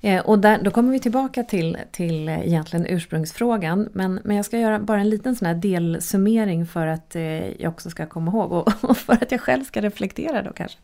Eh, 0.00 0.20
och 0.20 0.38
där, 0.38 0.58
då 0.62 0.70
kommer 0.70 0.92
vi 0.92 0.98
tillbaka 0.98 1.42
till, 1.42 1.78
till 1.90 2.28
egentligen 2.28 2.86
ursprungsfrågan. 2.86 3.88
Men, 3.92 4.20
men 4.24 4.36
jag 4.36 4.44
ska 4.44 4.58
göra 4.58 4.78
bara 4.78 5.00
en 5.00 5.10
liten 5.10 5.36
sån 5.36 5.46
här 5.46 5.54
delsummering 5.54 6.66
för 6.66 6.86
att 6.86 7.16
eh, 7.16 7.60
jag 7.62 7.72
också 7.72 7.90
ska 7.90 8.06
komma 8.06 8.30
ihåg 8.30 8.52
och, 8.52 8.72
och, 8.84 8.96
för 8.96 9.12
att 9.12 9.32
jag 9.32 9.40
själv 9.40 9.64
ska 9.64 9.80
reflektera 9.80 10.42
då 10.42 10.52
kanske. 10.52 10.78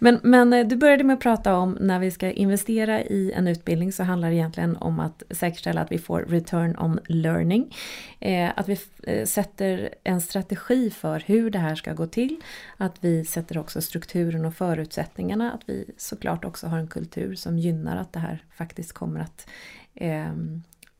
Men, 0.00 0.20
men 0.22 0.52
eh, 0.52 0.66
du 0.66 0.76
började 0.76 1.04
med 1.04 1.14
att 1.14 1.20
prata 1.20 1.56
om 1.56 1.78
när 1.80 1.98
vi 1.98 2.10
ska 2.10 2.30
investera 2.30 3.02
i 3.02 3.32
en 3.32 3.48
utbildning 3.48 3.92
så 3.92 4.02
handlar 4.02 4.28
det 4.28 4.34
egentligen 4.34 4.76
om 4.76 5.00
att 5.00 5.22
säkerställa 5.30 5.80
att 5.80 5.92
vi 5.92 5.98
får 5.98 6.20
return 6.20 6.76
on 6.78 7.00
learning. 7.06 7.76
Att 8.54 8.68
vi 8.68 8.76
sätter 9.26 9.94
en 10.04 10.20
strategi 10.20 10.90
för 10.90 11.22
hur 11.26 11.50
det 11.50 11.58
här 11.58 11.74
ska 11.74 11.92
gå 11.92 12.06
till. 12.06 12.36
Att 12.76 12.96
vi 13.00 13.24
sätter 13.24 13.58
också 13.58 13.80
strukturen 13.80 14.44
och 14.44 14.54
förutsättningarna. 14.54 15.52
Att 15.52 15.62
vi 15.66 15.84
såklart 15.96 16.44
också 16.44 16.66
har 16.66 16.78
en 16.78 16.86
kultur 16.86 17.34
som 17.34 17.58
gynnar 17.58 17.96
att 17.96 18.12
det 18.14 18.20
här 18.20 18.44
faktiskt 18.50 18.92
kommer 18.92 19.20
att 19.20 19.48
eh, 19.94 20.32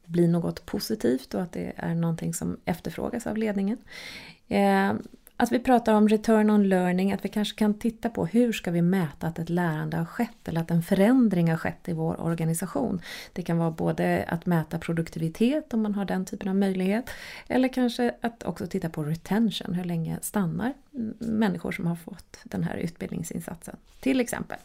bli 0.07 0.27
något 0.27 0.67
positivt 0.67 1.35
och 1.35 1.43
att 1.43 1.53
det 1.53 1.73
är 1.77 1.95
någonting 1.95 2.35
som 2.35 2.57
efterfrågas 2.65 3.27
av 3.27 3.37
ledningen. 3.37 3.79
Eh, 4.49 4.93
att 5.37 5.53
vi 5.53 5.59
pratar 5.59 5.95
om 5.95 6.09
return 6.09 6.51
on 6.51 6.69
learning, 6.69 7.13
att 7.13 7.25
vi 7.25 7.29
kanske 7.29 7.59
kan 7.59 7.75
titta 7.75 8.11
på 8.11 8.27
hur 8.27 8.53
ska 8.53 8.71
vi 8.71 8.83
mäta 8.83 9.27
att 9.27 9.39
ett 9.39 9.51
lärande 9.51 9.97
har 9.97 10.05
skett 10.05 10.49
eller 10.49 10.61
att 10.61 10.71
en 10.71 10.83
förändring 10.83 11.51
har 11.51 11.57
skett 11.57 11.89
i 11.89 11.93
vår 11.93 12.21
organisation. 12.21 13.01
Det 13.33 13.43
kan 13.43 13.59
vara 13.59 13.71
både 13.71 14.25
att 14.29 14.47
mäta 14.47 14.79
produktivitet 14.79 15.75
om 15.75 15.83
man 15.83 15.95
har 15.95 16.05
den 16.05 16.25
typen 16.25 16.49
av 16.49 16.57
möjlighet 16.57 17.11
eller 17.49 17.69
kanske 17.69 18.15
att 18.21 18.43
också 18.43 18.67
titta 18.67 18.89
på 18.89 19.05
retention, 19.05 19.75
hur 19.75 19.85
länge 19.85 20.19
stannar 20.23 20.75
människor 21.19 21.73
som 21.73 21.87
har 21.87 21.97
fått 21.97 22.39
den 22.45 22.65
här 22.65 22.77
utbildningsinsatsen 22.77 23.77
till 24.01 24.21
exempel. 24.21 24.59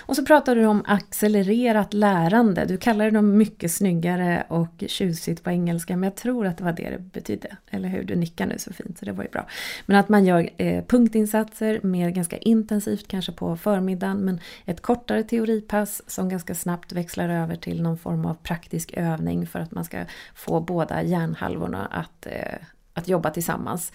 Och 0.00 0.16
så 0.16 0.24
pratar 0.24 0.56
du 0.56 0.66
om 0.66 0.84
accelererat 0.86 1.94
lärande. 1.94 2.64
Du 2.64 2.76
kallar 2.76 3.10
det 3.10 3.22
mycket 3.22 3.72
snyggare 3.72 4.46
och 4.48 4.84
tjusigt 4.86 5.44
på 5.44 5.50
engelska, 5.50 5.96
men 5.96 6.02
jag 6.02 6.16
tror 6.16 6.46
att 6.46 6.58
det 6.58 6.64
var 6.64 6.72
det 6.72 6.90
det 6.90 6.98
betydde. 6.98 7.56
Eller 7.70 7.88
hur? 7.88 8.04
Du 8.04 8.16
nickar 8.16 8.46
nu 8.46 8.58
så 8.58 8.72
fint, 8.72 8.98
så 8.98 9.04
det 9.04 9.12
var 9.12 9.24
ju 9.24 9.30
bra. 9.30 9.46
Men 9.86 9.96
att 9.96 10.08
man 10.08 10.24
gör 10.24 10.50
eh, 10.56 10.84
punktinsatser 10.84 11.80
mer 11.82 12.10
ganska 12.10 12.36
intensivt, 12.36 13.08
kanske 13.08 13.32
på 13.32 13.56
förmiddagen, 13.56 14.18
men 14.18 14.40
ett 14.64 14.82
kortare 14.82 15.22
teoripass 15.22 16.02
som 16.06 16.28
ganska 16.28 16.54
snabbt 16.54 16.92
växlar 16.92 17.28
över 17.28 17.56
till 17.56 17.82
någon 17.82 17.98
form 17.98 18.26
av 18.26 18.34
praktisk 18.34 18.92
övning 18.96 19.46
för 19.46 19.60
att 19.60 19.72
man 19.72 19.84
ska 19.84 20.04
få 20.34 20.60
båda 20.60 21.02
hjärnhalvorna 21.02 21.86
att, 21.86 22.26
eh, 22.26 22.58
att 22.94 23.08
jobba 23.08 23.30
tillsammans. 23.30 23.92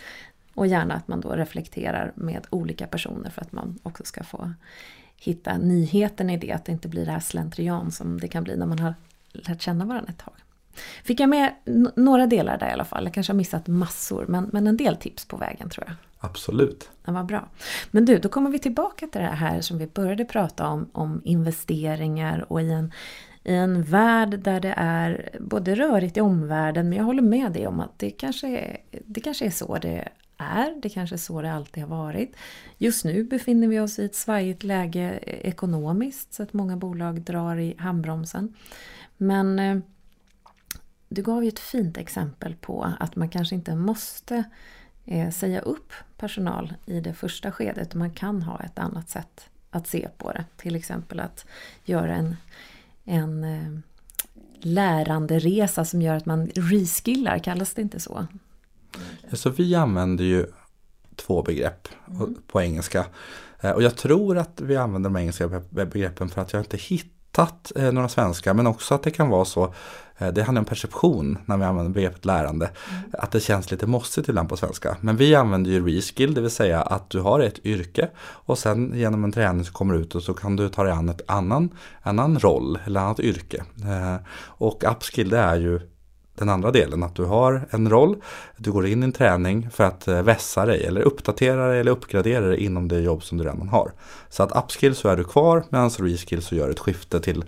Och 0.56 0.67
gärna 0.67 0.93
att 0.93 1.08
man 1.08 1.22
då 1.22 1.30
reflekterar 1.30 2.12
med 2.15 2.48
olika 2.50 2.88
personer 2.88 3.30
för 3.30 3.41
att 3.41 3.52
man 3.52 3.80
också 3.84 4.04
ska 4.06 4.24
få 4.24 4.54
hitta 5.24 5.58
nyheten 5.58 6.30
i 6.30 6.38
det, 6.38 6.52
att 6.52 6.66
det 6.66 6.72
inte 6.72 6.88
blir 6.88 7.06
det 7.06 7.12
här 7.12 7.20
slentrian 7.20 7.92
som 7.92 8.20
det 8.20 8.28
kan 8.28 8.44
bli 8.44 8.56
när 8.56 8.66
man 8.66 8.80
har 8.80 8.94
lärt 9.32 9.62
känna 9.62 9.86
varandra 9.86 10.10
ett 10.10 10.26
tag. 10.26 10.34
Fick 11.04 11.20
jag 11.20 11.30
med 11.30 11.54
några 11.96 12.28
delar 12.28 12.58
där 12.58 12.70
i 12.70 12.72
alla 12.72 12.86
fall, 12.86 13.04
jag 13.04 13.14
kanske 13.14 13.34
har 13.34 13.38
missat 13.38 13.68
massor, 13.68 14.26
men, 14.28 14.50
men 14.54 14.68
en 14.68 14.78
del 14.78 14.98
tips 14.98 15.26
på 15.26 15.38
vägen 15.38 15.70
tror 15.70 15.88
jag. 15.88 15.96
Absolut. 16.20 16.90
Ja, 17.06 17.14
vad 17.14 17.26
bra. 17.26 17.48
Men 17.92 18.06
du, 18.06 18.18
då 18.18 18.30
kommer 18.30 18.50
vi 18.50 18.60
tillbaka 18.60 19.08
till 19.08 19.22
det 19.22 19.28
här 19.28 19.62
som 19.62 19.78
vi 19.78 19.88
började 19.88 20.26
prata 20.26 20.68
om, 20.68 20.90
om 20.92 21.22
investeringar 21.24 22.46
och 22.52 22.62
i 22.62 22.72
en, 22.72 22.92
i 23.44 23.54
en 23.54 23.84
värld 23.84 24.40
där 24.40 24.60
det 24.60 24.74
är 24.78 25.38
både 25.40 25.76
rörigt 25.76 26.18
i 26.18 26.22
omvärlden, 26.22 26.90
men 26.90 26.98
jag 26.98 27.06
håller 27.06 27.22
med 27.22 27.52
dig 27.52 27.68
om 27.68 27.80
att 27.80 28.00
det 28.00 28.12
kanske 28.12 28.48
är, 28.48 28.78
det 28.92 29.22
kanske 29.22 29.46
är 29.46 29.52
så 29.52 29.78
det 29.78 30.10
är. 30.38 30.82
Det 30.82 30.90
kanske 30.90 31.16
är 31.16 31.18
så 31.18 31.42
det 31.42 31.54
alltid 31.54 31.84
har 31.84 31.98
varit. 31.98 32.36
Just 32.78 33.06
nu 33.06 33.24
befinner 33.24 33.68
vi 33.68 33.80
oss 33.80 34.00
i 34.00 34.06
ett 34.06 34.16
svajigt 34.16 34.64
läge 34.64 35.20
eh, 35.22 35.50
ekonomiskt 35.50 36.34
så 36.34 36.44
att 36.44 36.54
många 36.54 36.78
bolag 36.78 37.22
drar 37.22 37.58
i 37.58 37.76
handbromsen. 37.78 38.54
Men 39.18 39.60
eh, 39.60 39.78
du 41.10 41.22
gav 41.22 41.44
ju 41.44 41.48
ett 41.48 41.60
fint 41.60 41.98
exempel 41.98 42.56
på 42.56 42.94
att 43.00 43.16
man 43.16 43.30
kanske 43.30 43.56
inte 43.56 43.76
måste 43.76 44.44
eh, 45.06 45.30
säga 45.30 45.60
upp 45.60 45.94
personal 46.18 46.74
i 46.86 47.00
det 47.00 47.14
första 47.14 47.52
skedet. 47.52 47.94
Man 47.94 48.12
kan 48.12 48.42
ha 48.42 48.60
ett 48.60 48.80
annat 48.80 49.10
sätt 49.10 49.50
att 49.70 49.88
se 49.88 50.10
på 50.18 50.32
det. 50.32 50.46
Till 50.58 50.76
exempel 50.76 51.20
att 51.20 51.46
göra 51.86 52.16
en, 52.16 52.36
en 53.06 53.44
eh, 53.44 53.80
lärande 54.62 55.39
resa 55.39 55.86
som 55.86 56.02
gör 56.02 56.16
att 56.16 56.26
man 56.26 56.48
reskillar, 56.56 57.39
kallas 57.39 57.74
det 57.74 57.82
inte 57.82 58.00
så? 58.00 58.28
Så 59.34 59.50
vi 59.50 59.76
använder 59.76 60.24
ju 60.24 60.46
två 61.16 61.42
begrepp 61.42 61.88
mm. 62.08 62.36
på 62.48 62.62
engelska. 62.62 63.06
Eh, 63.62 63.72
och 63.72 63.84
jag 63.84 63.96
tror 63.96 64.38
att 64.38 64.62
vi 64.62 64.76
använder 64.76 65.10
de 65.10 65.18
engelska 65.18 65.62
begreppen 65.70 66.30
för 66.30 66.42
att 66.42 66.54
jag 66.54 66.62
inte 66.62 66.78
hittat 67.34 67.72
eh, 67.76 67.91
några 67.91 68.10
svenska. 68.10 68.54
Men 68.54 68.67
också 68.67 68.96
att 68.96 69.04
det 69.04 69.12
kan 69.12 69.30
vara 69.30 69.46
så, 69.46 69.74
eh, 70.17 70.28
det 70.28 70.43
handlar 70.43 70.62
om 70.62 70.65
perception 70.65 71.38
när 71.46 71.58
vi 71.58 71.63
använder 71.63 71.91
begreppet 71.93 72.26
lärande. 72.26 72.65
Mm. 72.65 73.12
Att 73.13 73.32
det 73.32 73.39
känns 73.39 73.72
lite 73.72 73.88
mossigt 73.88 74.30
ibland 74.30 74.50
på 74.50 74.58
svenska. 74.58 74.98
Men 75.02 75.17
vi 75.17 75.36
använder 75.36 75.72
ju 75.72 75.88
reskill, 75.88 76.34
det 76.34 76.41
vill 76.41 76.52
säga 76.52 76.82
att 76.82 77.10
du 77.10 77.19
har 77.19 77.39
ett 77.39 77.65
yrke 77.65 78.10
och 78.46 78.58
sen 78.58 78.91
genom 78.96 79.24
en 79.24 79.32
träning 79.32 79.65
så 79.65 79.74
kommer 79.74 79.93
du 79.93 80.00
ut 80.00 80.15
och 80.15 80.24
så 80.24 80.34
kan 80.34 80.56
du 80.56 80.69
ta 80.69 80.84
dig 80.84 80.93
an 80.93 81.10
ett 81.10 81.22
annan, 81.28 81.69
annan 82.04 82.39
roll 82.39 82.80
eller 82.86 83.00
annat 83.00 83.19
yrke. 83.19 83.63
Och 84.60 84.84
upskill 84.91 85.30
det 85.30 85.39
är 85.39 85.56
ju 85.56 85.80
den 86.36 86.50
andra 86.50 86.72
delen, 86.72 87.04
att 87.04 87.15
du 87.15 87.24
har 87.24 87.67
en 87.69 87.89
roll, 87.89 88.15
du 88.58 88.72
går 88.72 88.88
in 88.88 89.04
i 89.04 89.06
en 89.06 89.12
träning 89.12 89.69
för 89.72 89.84
att 89.84 90.08
eh, 90.08 90.22
vässa 90.22 90.65
dig 90.65 90.86
eller 90.86 91.02
uppdatera 91.02 91.67
dig 91.67 91.80
eller 91.80 91.91
uppgradera 91.91 92.48
dig 92.48 92.60
inom 92.60 92.88
det 92.88 93.00
jobb 93.00 93.24
som 93.24 93.38
du 93.38 93.43
redan 93.43 93.69
har. 93.69 93.91
Så 94.30 94.43
att 94.43 94.63
upskill 94.63 94.96
så 94.96 95.10
är 95.10 95.17
du 95.17 95.24
kvar 95.24 95.63
medan 95.69 95.89
reskill 95.89 96.41
så 96.41 96.56
gör 96.56 96.65
du 96.65 96.72
ett 96.72 96.80
skifte 96.80 97.19
till 97.19 97.43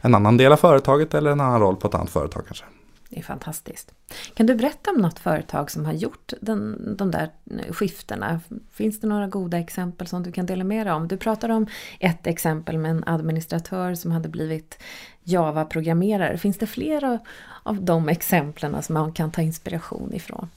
en 0.00 0.14
annan 0.14 0.36
del 0.36 0.52
av 0.52 0.56
företaget 0.56 1.14
eller 1.14 1.30
en 1.30 1.40
annan 1.40 1.60
roll 1.60 1.76
på 1.76 1.88
ett 1.88 1.94
annat 1.94 2.10
företag 2.10 2.42
kanske. 2.46 2.64
Det 3.10 3.18
är 3.18 3.22
fantastiskt. 3.22 3.94
Kan 4.34 4.46
du 4.46 4.54
berätta 4.54 4.90
om 4.90 4.96
något 4.96 5.18
företag 5.18 5.70
som 5.70 5.84
har 5.84 5.92
gjort 5.92 6.32
den, 6.40 6.94
de 6.96 7.10
där 7.10 7.30
skiftena? 7.70 8.40
Finns 8.72 9.00
det 9.00 9.06
några 9.06 9.26
goda 9.26 9.58
exempel 9.58 10.06
som 10.06 10.22
du 10.22 10.32
kan 10.32 10.46
dela 10.46 10.64
med 10.64 10.86
dig 10.86 10.92
om? 10.94 11.08
Du 11.08 11.16
pratar 11.16 11.48
om 11.48 11.66
ett 12.00 12.26
exempel 12.26 12.78
med 12.78 12.90
en 12.90 13.04
administratör 13.06 13.94
som 13.94 14.10
hade 14.10 14.28
blivit 14.28 14.78
Java-programmerare. 15.22 16.38
Finns 16.38 16.58
det 16.58 16.66
flera 16.66 17.18
av 17.62 17.84
de 17.84 18.08
exemplen 18.08 18.82
som 18.82 18.94
man 18.94 19.12
kan 19.12 19.30
ta 19.30 19.42
inspiration 19.42 20.14
ifrån? 20.14 20.48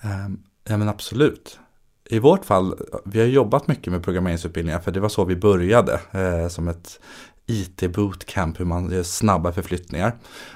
Ehm, 0.00 0.42
ja 0.68 0.76
men 0.76 0.88
absolut. 0.88 1.58
I 2.04 2.18
vårt 2.18 2.44
fall, 2.44 2.78
vi 3.04 3.20
har 3.20 3.26
jobbat 3.26 3.68
mycket 3.68 3.92
med 3.92 4.02
programmeringsutbildningar 4.02 4.80
för 4.80 4.90
det 4.90 5.00
var 5.00 5.08
så 5.08 5.24
vi 5.24 5.36
började 5.36 6.00
eh, 6.12 6.48
som 6.48 6.68
ett 6.68 7.00
IT-bootcamp, 7.46 8.60
hur 8.60 8.64
man 8.64 8.90
gör 8.90 9.02
snabba 9.02 9.52
förflyttningar. 9.52 10.14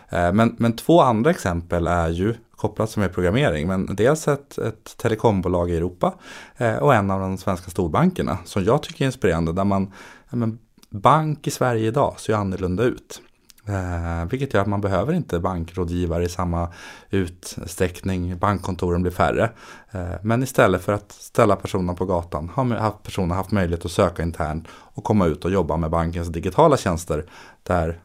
Eh, 0.09 0.33
men, 0.33 0.57
men 0.59 0.77
två 0.77 1.01
andra 1.01 1.31
exempel 1.31 1.87
är 1.87 2.09
ju 2.09 2.35
kopplat 2.57 2.91
som 2.91 3.03
är 3.03 3.09
programmering, 3.09 3.69
men 3.69 3.95
dels 3.95 4.29
ett, 4.29 4.59
ett 4.59 4.97
telekombolag 4.97 5.71
i 5.71 5.77
Europa 5.77 6.15
eh, 6.57 6.77
och 6.77 6.95
en 6.95 7.11
av 7.11 7.21
de 7.21 7.39
svenska 7.39 7.71
storbankerna 7.71 8.39
som 8.45 8.65
jag 8.65 8.83
tycker 8.83 9.05
är 9.05 9.07
inspirerande, 9.07 9.53
där 9.53 9.65
man, 9.65 9.93
men, 10.31 10.59
bank 10.91 11.47
i 11.47 11.51
Sverige 11.51 11.87
idag 11.87 12.21
ser 12.21 12.35
annorlunda 12.35 12.83
ut. 12.83 13.23
Eh, 13.67 14.25
vilket 14.31 14.55
gör 14.55 14.61
att 14.61 14.69
man 14.69 14.81
behöver 14.81 15.13
inte 15.13 15.41
bankrådgivare 15.41 16.25
i 16.25 16.29
samma 16.29 16.69
utsträckning. 17.11 18.39
Bankkontoren 18.39 19.03
blir 19.03 19.13
färre. 19.13 19.51
Eh, 19.91 20.13
men 20.23 20.43
istället 20.43 20.83
för 20.83 20.93
att 20.93 21.13
ställa 21.13 21.57
personen 21.57 21.97
på 21.97 22.05
gatan 22.05 22.49
har 22.49 22.91
personen 23.03 23.31
haft 23.31 23.51
möjlighet 23.51 23.85
att 23.85 23.91
söka 23.91 24.23
internt 24.23 24.69
och 24.71 25.05
komma 25.05 25.27
ut 25.27 25.45
och 25.45 25.51
jobba 25.51 25.77
med 25.77 25.91
bankens 25.91 26.29
digitala 26.29 26.77
tjänster. 26.77 27.25
Där 27.63 28.01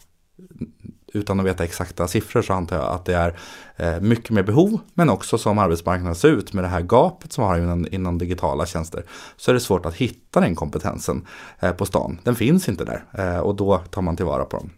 utan 1.16 1.40
att 1.40 1.46
veta 1.46 1.64
exakta 1.64 2.08
siffror 2.08 2.42
så 2.42 2.54
antar 2.54 2.76
jag 2.76 2.86
att 2.86 3.06
det 3.06 3.16
är 3.16 3.38
eh, 3.76 4.02
mycket 4.02 4.30
mer 4.30 4.44
behov 4.44 4.80
men 4.94 5.10
också 5.10 5.38
som 5.38 5.58
arbetsmarknaden 5.58 6.16
ser 6.16 6.28
ut 6.28 6.54
med 6.54 6.64
det 6.64 6.68
här 6.68 6.82
gapet 6.82 7.34
som 7.34 7.44
har 7.44 7.58
inom, 7.58 7.88
inom 7.92 8.18
digitala 8.18 8.66
tjänster 8.66 9.06
så 9.38 9.52
är 9.52 9.54
det 9.54 9.60
svårt 9.60 9.86
att 9.86 9.96
hitta 9.96 10.40
den 10.40 10.56
kompetensen 10.56 11.28
eh, 11.60 11.72
på 11.72 11.86
stan. 11.86 12.20
Den 12.24 12.36
finns 12.36 12.70
inte 12.70 12.86
där 12.86 13.04
eh, 13.14 13.40
och 13.40 13.56
då 13.56 13.78
tar 13.78 14.02
man 14.02 14.16
tillvara 14.16 14.46
på 14.46 14.58
den. 14.58 14.70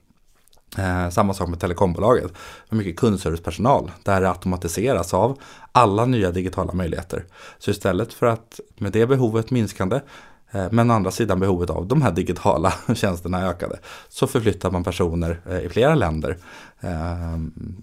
Eh, 0.75 1.09
samma 1.09 1.33
sak 1.33 1.49
med 1.49 1.59
telekombolaget. 1.59 2.33
Med 2.69 2.77
mycket 2.77 2.99
kundservicepersonal 2.99 3.91
där 4.03 4.21
det 4.21 4.29
automatiseras 4.29 5.13
av 5.13 5.39
alla 5.71 6.05
nya 6.05 6.31
digitala 6.31 6.73
möjligheter. 6.73 7.25
Så 7.59 7.71
istället 7.71 8.13
för 8.13 8.25
att 8.25 8.59
med 8.77 8.91
det 8.91 9.05
behovet 9.05 9.51
minskande 9.51 9.99
eh, 10.51 10.67
men 10.71 10.91
å 10.91 10.93
andra 10.93 11.11
sidan 11.11 11.39
behovet 11.39 11.69
av 11.69 11.87
de 11.87 12.01
här 12.01 12.11
digitala 12.11 12.73
tjänsterna 12.95 13.49
ökade. 13.49 13.79
Så 14.09 14.27
förflyttar 14.27 14.71
man 14.71 14.83
personer 14.83 15.41
eh, 15.49 15.59
i 15.59 15.69
flera 15.69 15.95
länder 15.95 16.37
eh, 16.79 17.37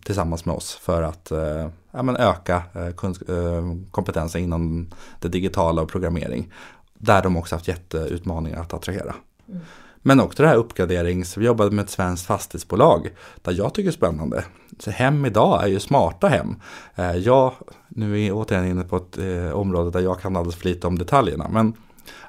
tillsammans 0.05 0.45
med 0.45 0.55
oss 0.55 0.75
för 0.75 1.03
att 1.03 1.31
eh, 1.31 1.69
ja, 1.91 2.03
men 2.03 2.17
öka 2.17 2.63
eh, 2.75 2.87
eh, 2.87 3.77
kompetensen 3.91 4.41
inom 4.41 4.91
det 5.21 5.29
digitala 5.29 5.83
och 5.83 5.89
programmering. 5.89 6.53
Där 6.99 7.23
de 7.23 7.37
också 7.37 7.55
haft 7.55 7.69
jätteutmaningar 7.69 8.61
att 8.61 8.75
attrahera. 8.75 9.15
Mm. 9.49 9.61
Men 10.07 10.21
också 10.21 10.43
det 10.43 10.49
här 10.49 10.57
uppgraderings, 10.57 11.37
vi 11.37 11.47
jobbade 11.47 11.71
med 11.71 11.83
ett 11.83 11.91
svenskt 11.91 12.27
fastighetsbolag 12.27 13.11
där 13.43 13.53
jag 13.53 13.75
tycker 13.75 13.91
det 13.91 13.91
är 13.91 13.97
spännande. 13.97 14.45
Så 14.79 14.91
hem 14.91 15.27
idag 15.27 15.65
är 15.65 15.69
ju 15.69 15.81
smarta 15.81 16.29
hem. 16.29 16.57
Eh, 16.95 17.17
jag, 17.17 17.53
nu 17.89 18.21
är 18.21 18.29
jag 18.29 18.37
återigen 18.37 18.67
inne 18.67 18.85
på 18.85 18.97
ett 18.97 19.19
eh, 19.19 19.51
område 19.51 19.91
där 19.91 20.01
jag 20.01 20.21
kan 20.21 20.37
alldeles 20.37 20.57
för 20.57 20.69
lite 20.69 20.87
om 20.87 20.99
detaljerna. 20.99 21.49
Men 21.49 21.73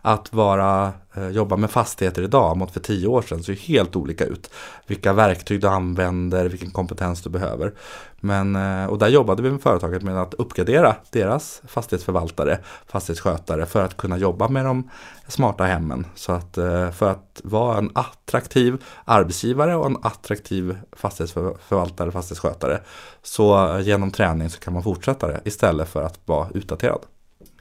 att 0.01 0.33
vara, 0.33 0.93
eh, 1.13 1.29
jobba 1.29 1.55
med 1.55 1.71
fastigheter 1.71 2.21
idag 2.21 2.57
mot 2.57 2.71
för 2.71 2.79
tio 2.79 3.07
år 3.07 3.21
sedan 3.21 3.43
ser 3.43 3.53
helt 3.53 3.95
olika 3.95 4.25
ut. 4.25 4.51
Vilka 4.87 5.13
verktyg 5.13 5.61
du 5.61 5.67
använder, 5.67 6.45
vilken 6.45 6.71
kompetens 6.71 7.21
du 7.21 7.29
behöver. 7.29 7.73
Men, 8.25 8.55
eh, 8.55 8.85
och 8.85 8.97
där 8.97 9.07
jobbade 9.07 9.41
vi 9.41 9.51
med 9.51 9.61
företaget 9.61 10.03
med 10.03 10.21
att 10.21 10.33
uppgradera 10.33 10.95
deras 11.11 11.61
fastighetsförvaltare, 11.67 12.59
fastighetsskötare 12.87 13.65
för 13.65 13.83
att 13.83 13.97
kunna 13.97 14.17
jobba 14.17 14.47
med 14.47 14.65
de 14.65 14.89
smarta 15.27 15.63
hemmen. 15.63 16.05
Så 16.15 16.31
att 16.31 16.57
eh, 16.57 16.91
för 16.91 17.11
att 17.11 17.41
vara 17.43 17.77
en 17.77 17.91
attraktiv 17.93 18.83
arbetsgivare 19.05 19.75
och 19.75 19.85
en 19.85 19.97
attraktiv 20.01 20.77
fastighetsförvaltare, 20.91 22.11
fastighetsskötare. 22.11 22.79
Så 23.23 23.79
genom 23.83 24.11
träning 24.11 24.49
så 24.49 24.59
kan 24.59 24.73
man 24.73 24.83
fortsätta 24.83 25.27
det 25.27 25.41
istället 25.45 25.89
för 25.89 26.03
att 26.03 26.19
vara 26.25 26.47
utdaterad. 26.53 26.99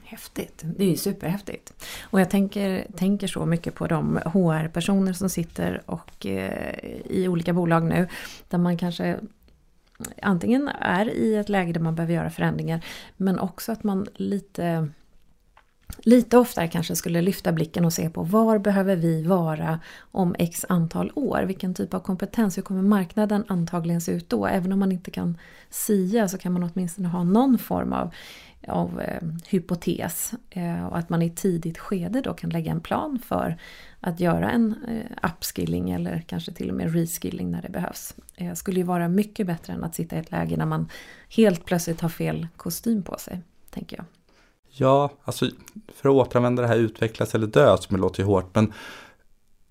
Häftigt, 0.07 0.61
det 0.63 0.83
är 0.83 0.89
ju 0.89 0.97
superhäftigt. 0.97 1.73
Och 2.03 2.21
jag 2.21 2.29
tänker, 2.29 2.87
tänker 2.95 3.27
så 3.27 3.45
mycket 3.45 3.75
på 3.75 3.87
de 3.87 4.17
HR-personer 4.17 5.13
som 5.13 5.29
sitter 5.29 5.81
och, 5.85 6.25
eh, 6.25 6.79
i 7.05 7.27
olika 7.27 7.53
bolag 7.53 7.83
nu. 7.83 8.07
Där 8.49 8.57
man 8.57 8.77
kanske 8.77 9.19
antingen 10.21 10.67
är 10.79 11.09
i 11.09 11.35
ett 11.35 11.49
läge 11.49 11.73
där 11.73 11.79
man 11.79 11.95
behöver 11.95 12.13
göra 12.13 12.29
förändringar. 12.29 12.85
Men 13.17 13.39
också 13.39 13.71
att 13.71 13.83
man 13.83 14.07
lite 14.15 14.89
lite 15.97 16.37
oftare 16.37 16.67
kanske 16.67 16.95
skulle 16.95 17.21
lyfta 17.21 17.51
blicken 17.51 17.85
och 17.85 17.93
se 17.93 18.09
på 18.09 18.23
var 18.23 18.57
behöver 18.59 18.95
vi 18.95 19.23
vara 19.23 19.79
om 19.99 20.35
x 20.39 20.65
antal 20.69 21.11
år? 21.15 21.43
Vilken 21.43 21.73
typ 21.73 21.93
av 21.93 21.99
kompetens? 21.99 22.57
Hur 22.57 22.61
kommer 22.61 22.81
marknaden 22.81 23.43
antagligen 23.47 24.01
se 24.01 24.11
ut 24.11 24.29
då? 24.29 24.47
Även 24.47 24.73
om 24.73 24.79
man 24.79 24.91
inte 24.91 25.11
kan 25.11 25.37
sia 25.69 26.27
så 26.27 26.37
kan 26.37 26.53
man 26.53 26.63
åtminstone 26.73 27.07
ha 27.07 27.23
någon 27.23 27.57
form 27.57 27.93
av 27.93 28.13
av 28.67 29.01
eh, 29.01 29.21
hypotes. 29.47 30.33
Eh, 30.49 30.85
och 30.85 30.97
att 30.97 31.09
man 31.09 31.21
i 31.21 31.29
tidigt 31.29 31.77
skede 31.77 32.21
då 32.21 32.33
kan 32.33 32.49
lägga 32.49 32.71
en 32.71 32.81
plan 32.81 33.19
för 33.25 33.57
att 33.99 34.19
göra 34.19 34.51
en 34.51 34.75
eh, 34.87 35.29
upskilling 35.31 35.91
eller 35.91 36.23
kanske 36.27 36.51
till 36.51 36.69
och 36.69 36.75
med 36.75 36.93
reskilling 36.93 37.51
när 37.51 37.61
det 37.61 37.69
behövs. 37.69 38.15
Eh, 38.35 38.53
skulle 38.53 38.79
ju 38.79 38.85
vara 38.85 39.07
mycket 39.07 39.47
bättre 39.47 39.73
än 39.73 39.83
att 39.83 39.95
sitta 39.95 40.15
i 40.15 40.19
ett 40.19 40.31
läge 40.31 40.57
när 40.57 40.65
man 40.65 40.89
helt 41.29 41.65
plötsligt 41.65 42.01
har 42.01 42.09
fel 42.09 42.47
kostym 42.57 43.03
på 43.03 43.17
sig, 43.19 43.41
tänker 43.69 43.97
jag. 43.97 44.05
Ja, 44.69 45.11
alltså 45.23 45.49
för 45.93 46.09
att 46.09 46.15
återanvända 46.15 46.61
det 46.61 46.67
här 46.67 46.77
utvecklas 46.77 47.35
eller 47.35 47.47
dö, 47.47 47.77
som 47.77 47.95
det 47.95 48.01
låter 48.01 48.19
ju 48.19 48.25
hårt, 48.25 48.55
men 48.55 48.73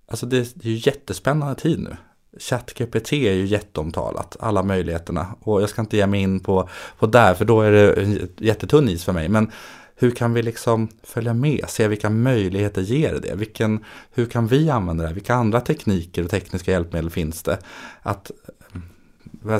alltså 0.07 0.27
det, 0.27 0.55
det 0.55 0.69
är 0.69 0.73
ju 0.73 0.91
jättespännande 0.91 1.55
tid 1.55 1.81
nu. 1.81 1.97
ChatGPT 2.41 3.13
är 3.13 3.33
ju 3.33 3.47
jätteomtalat, 3.47 4.37
alla 4.41 4.63
möjligheterna. 4.63 5.27
Och 5.41 5.63
jag 5.63 5.69
ska 5.69 5.81
inte 5.81 5.97
ge 5.97 6.07
mig 6.07 6.21
in 6.21 6.41
på, 6.41 6.69
på 6.99 7.07
där, 7.07 7.35
för 7.35 7.45
då 7.45 7.61
är 7.61 7.71
det 7.71 8.19
jättetunn 8.37 8.89
is 8.89 9.05
för 9.05 9.13
mig. 9.13 9.29
Men 9.29 9.51
hur 9.97 10.11
kan 10.11 10.35
vi 10.35 10.43
liksom 10.43 10.89
följa 11.03 11.35
med, 11.35 11.65
se 11.69 11.89
vilka 11.89 12.11
möjligheter 12.11 12.83
ger 12.83 13.19
det? 13.23 13.35
Vilken, 13.35 13.85
hur 14.15 14.27
kan 14.27 14.47
vi 14.47 14.71
använda 14.71 15.05
det? 15.05 15.13
Vilka 15.13 15.35
andra 15.35 15.61
tekniker 15.61 16.25
och 16.25 16.31
tekniska 16.31 16.71
hjälpmedel 16.71 17.11
finns 17.11 17.43
det? 17.43 17.59
Att 18.03 18.31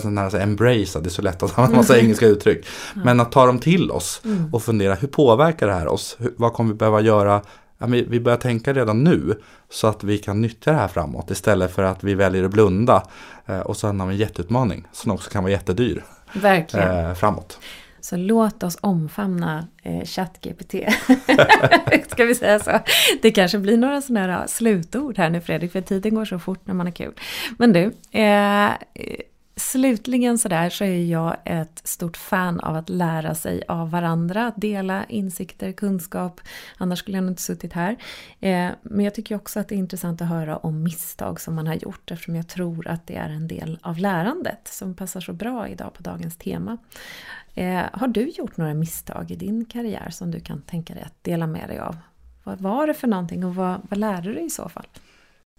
nära 0.05 0.41
embrace, 0.41 1.01
det 1.01 1.09
är 1.09 1.11
så 1.11 1.23
lätt 1.23 1.43
att 1.43 1.59
använda 1.59 1.77
massa 1.77 1.99
engelska 2.01 2.27
uttryck. 2.27 2.67
Men 2.95 3.21
att 3.21 3.33
ta 3.33 3.47
dem 3.47 3.59
till 3.59 3.91
oss 3.91 4.21
mm. 4.25 4.55
och 4.55 4.63
fundera, 4.63 4.95
hur 4.95 5.09
påverkar 5.09 5.67
det 5.67 5.75
här 5.75 5.89
oss? 5.89 6.17
vad 6.37 6.53
kommer 6.53 6.73
vi 6.73 6.79
behöva 6.79 7.01
göra 7.01 7.43
ja, 7.93 8.05
vi 8.09 8.21
börjar 8.21 8.39
tänka 8.39 8.73
redan 8.73 9.05
nu 9.05 9.41
så 9.71 9.87
att 9.87 10.05
vi 10.05 10.19
kan 10.19 10.41
nyttja 10.41 10.73
det 10.73 10.79
här 10.79 10.89
framåt 10.89 11.31
istället 11.31 11.75
för 11.75 11.83
att 11.83 12.05
vi 12.05 12.15
väljer 12.15 12.45
att 12.45 12.51
blunda 12.51 13.03
eh, 13.47 13.61
och 13.61 13.77
sen 13.77 14.01
har 14.01 14.07
vi 14.07 14.15
en 14.15 14.21
jätteutmaning 14.21 14.87
som 14.93 15.13
också 15.13 15.31
kan 15.31 15.43
vara 15.43 15.53
jättedyr 15.53 16.05
Verkligen. 16.33 17.07
Eh, 17.07 17.15
framåt. 17.15 17.59
Så 18.01 18.17
låt 18.17 18.63
oss 18.63 18.79
omfamna 18.81 19.67
eh, 19.83 20.05
ChatGPT. 20.05 20.75
Ska 22.09 22.25
vi 22.25 22.35
säga 22.35 22.59
så? 22.59 22.71
Det 23.23 23.31
kanske 23.31 23.59
blir 23.59 23.77
några 23.77 24.01
sådana 24.01 24.33
här 24.33 24.47
slutord 24.47 25.19
här 25.19 25.31
nu 25.31 25.41
Fredrik, 25.41 25.73
för 25.73 25.81
tiden 25.81 26.15
går 26.15 26.25
så 26.25 26.39
fort 26.39 26.67
när 26.67 26.75
man 26.75 26.87
har 26.87 26.93
kul. 26.93 27.13
Men 27.59 27.73
du, 27.73 27.93
eh, 28.21 28.71
Slutligen 29.57 30.39
sådär 30.39 30.71
så 30.71 30.85
är 30.85 31.05
jag 31.05 31.37
ett 31.45 31.81
stort 31.85 32.17
fan 32.17 32.61
av 32.61 32.77
att 32.77 32.89
lära 32.89 33.35
sig 33.35 33.63
av 33.69 33.91
varandra, 33.91 34.53
dela 34.57 35.05
insikter, 35.05 35.73
kunskap. 35.73 36.41
Annars 36.79 36.99
skulle 36.99 37.19
jag 37.19 37.29
inte 37.29 37.43
suttit 37.43 37.73
här. 37.73 37.97
Eh, 38.41 38.71
men 38.83 39.05
jag 39.05 39.15
tycker 39.15 39.35
också 39.35 39.61
att 39.61 39.69
det 39.69 39.75
är 39.75 39.77
intressant 39.77 40.23
att 40.23 40.29
höra 40.29 40.57
om 40.57 40.83
misstag 40.83 41.41
som 41.41 41.55
man 41.55 41.67
har 41.67 41.75
gjort 41.75 42.11
eftersom 42.11 42.37
jag 42.37 42.49
tror 42.49 42.89
att 42.89 43.07
det 43.07 43.17
är 43.17 43.29
en 43.29 43.49
del 43.49 43.79
av 43.83 43.99
lärandet 43.99 44.69
som 44.69 44.95
passar 44.95 45.21
så 45.21 45.33
bra 45.33 45.69
idag 45.69 45.93
på 45.95 46.03
dagens 46.03 46.37
tema. 46.37 46.79
Eh, 47.55 47.83
har 47.93 48.09
du 48.09 48.29
gjort 48.29 48.57
några 48.57 48.75
misstag 48.75 49.31
i 49.31 49.37
din 49.37 49.65
karriär 49.65 50.11
som 50.11 50.31
du 50.31 50.41
kan 50.41 50.63
tänka 50.63 50.95
dig 50.95 51.03
att 51.03 51.25
dela 51.25 51.47
med 51.47 51.69
dig 51.69 51.79
av? 51.79 51.97
Vad 52.45 52.61
var 52.61 52.87
det 52.87 52.95
för 52.95 53.09
någonting 53.09 53.45
och 53.45 53.55
vad, 53.55 53.81
vad 53.91 53.99
lärde 53.99 54.29
du 54.29 54.35
dig 54.35 54.47
i 54.47 54.51
så 54.51 54.69
fall? 54.69 54.87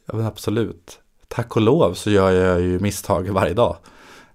Ja, 0.06 0.26
absolut 0.26 1.00
tack 1.36 1.56
och 1.56 1.62
lov 1.62 1.94
så 1.94 2.10
gör 2.10 2.32
jag 2.32 2.62
ju 2.62 2.80
misstag 2.80 3.30
varje 3.30 3.54
dag. 3.54 3.78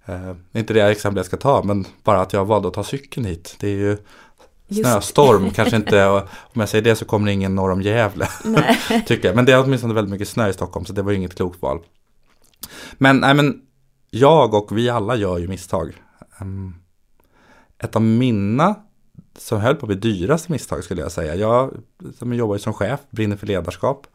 Eh, 0.07 0.33
inte 0.53 0.75
det 0.75 0.83
exempel 0.83 1.17
jag 1.17 1.27
ska 1.27 1.37
ta, 1.37 1.63
men 1.63 1.87
bara 2.05 2.21
att 2.21 2.33
jag 2.33 2.45
valde 2.45 2.69
att 2.69 2.75
ta 2.75 2.85
cykeln 2.85 3.27
hit. 3.27 3.57
Det 3.61 3.69
är 3.69 3.77
ju 3.77 3.97
snöstorm, 4.71 5.51
kanske 5.51 5.77
inte, 5.77 6.07
om 6.07 6.23
jag 6.53 6.69
säger 6.69 6.85
det 6.85 6.97
så 6.97 7.05
kommer 7.05 7.27
det 7.27 7.33
ingen 7.33 7.55
norr 7.55 7.71
om 7.71 7.83
Gävle. 7.83 8.29
tycker 9.07 9.29
jag. 9.29 9.37
Men 9.37 9.45
det 9.45 9.53
är 9.53 9.65
åtminstone 9.65 9.95
väldigt 9.95 10.13
mycket 10.13 10.29
snö 10.29 10.49
i 10.49 10.53
Stockholm, 10.53 10.87
så 10.87 10.93
det 10.93 11.03
var 11.03 11.11
ju 11.11 11.17
inget 11.17 11.37
klokt 11.37 11.63
val. 11.63 11.81
Men, 12.93 13.17
nej, 13.17 13.35
men 13.35 13.63
jag 14.11 14.55
och 14.55 14.79
vi 14.79 14.91
alla 14.91 15.17
gör 15.17 15.39
ju 15.39 15.49
misstag. 15.49 16.03
Um, 16.41 16.75
ett 17.79 17.97
av 17.97 18.03
mina 18.03 18.75
som 19.39 19.61
höll 19.61 19.77
på 19.77 19.87
att 19.87 20.01
bli 20.01 20.13
dyraste 20.13 20.53
misstag 20.53 20.85
skulle 20.85 21.03
jag 21.03 21.13
säga. 21.13 21.35
Jag 21.35 21.71
som 22.19 22.33
jobbar 22.33 22.59
som 22.59 22.73
chef, 22.73 23.01
brinner 23.11 23.37
för 23.37 23.47
ledarskap. 23.47 24.07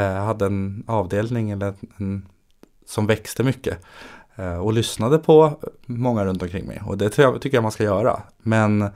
Jag 0.00 0.22
hade 0.22 0.46
en 0.46 0.84
avdelning 0.86 1.50
eller 1.50 1.74
en, 1.96 2.28
som 2.86 3.06
växte 3.06 3.42
mycket. 3.42 3.78
Eh, 4.36 4.56
och 4.56 4.72
lyssnade 4.72 5.18
på 5.18 5.58
många 5.86 6.24
runt 6.24 6.42
omkring 6.42 6.66
mig. 6.66 6.82
Och 6.86 6.98
det 6.98 7.08
tycker 7.10 7.54
jag 7.54 7.62
man 7.62 7.72
ska 7.72 7.84
göra. 7.84 8.22
Men 8.38 8.90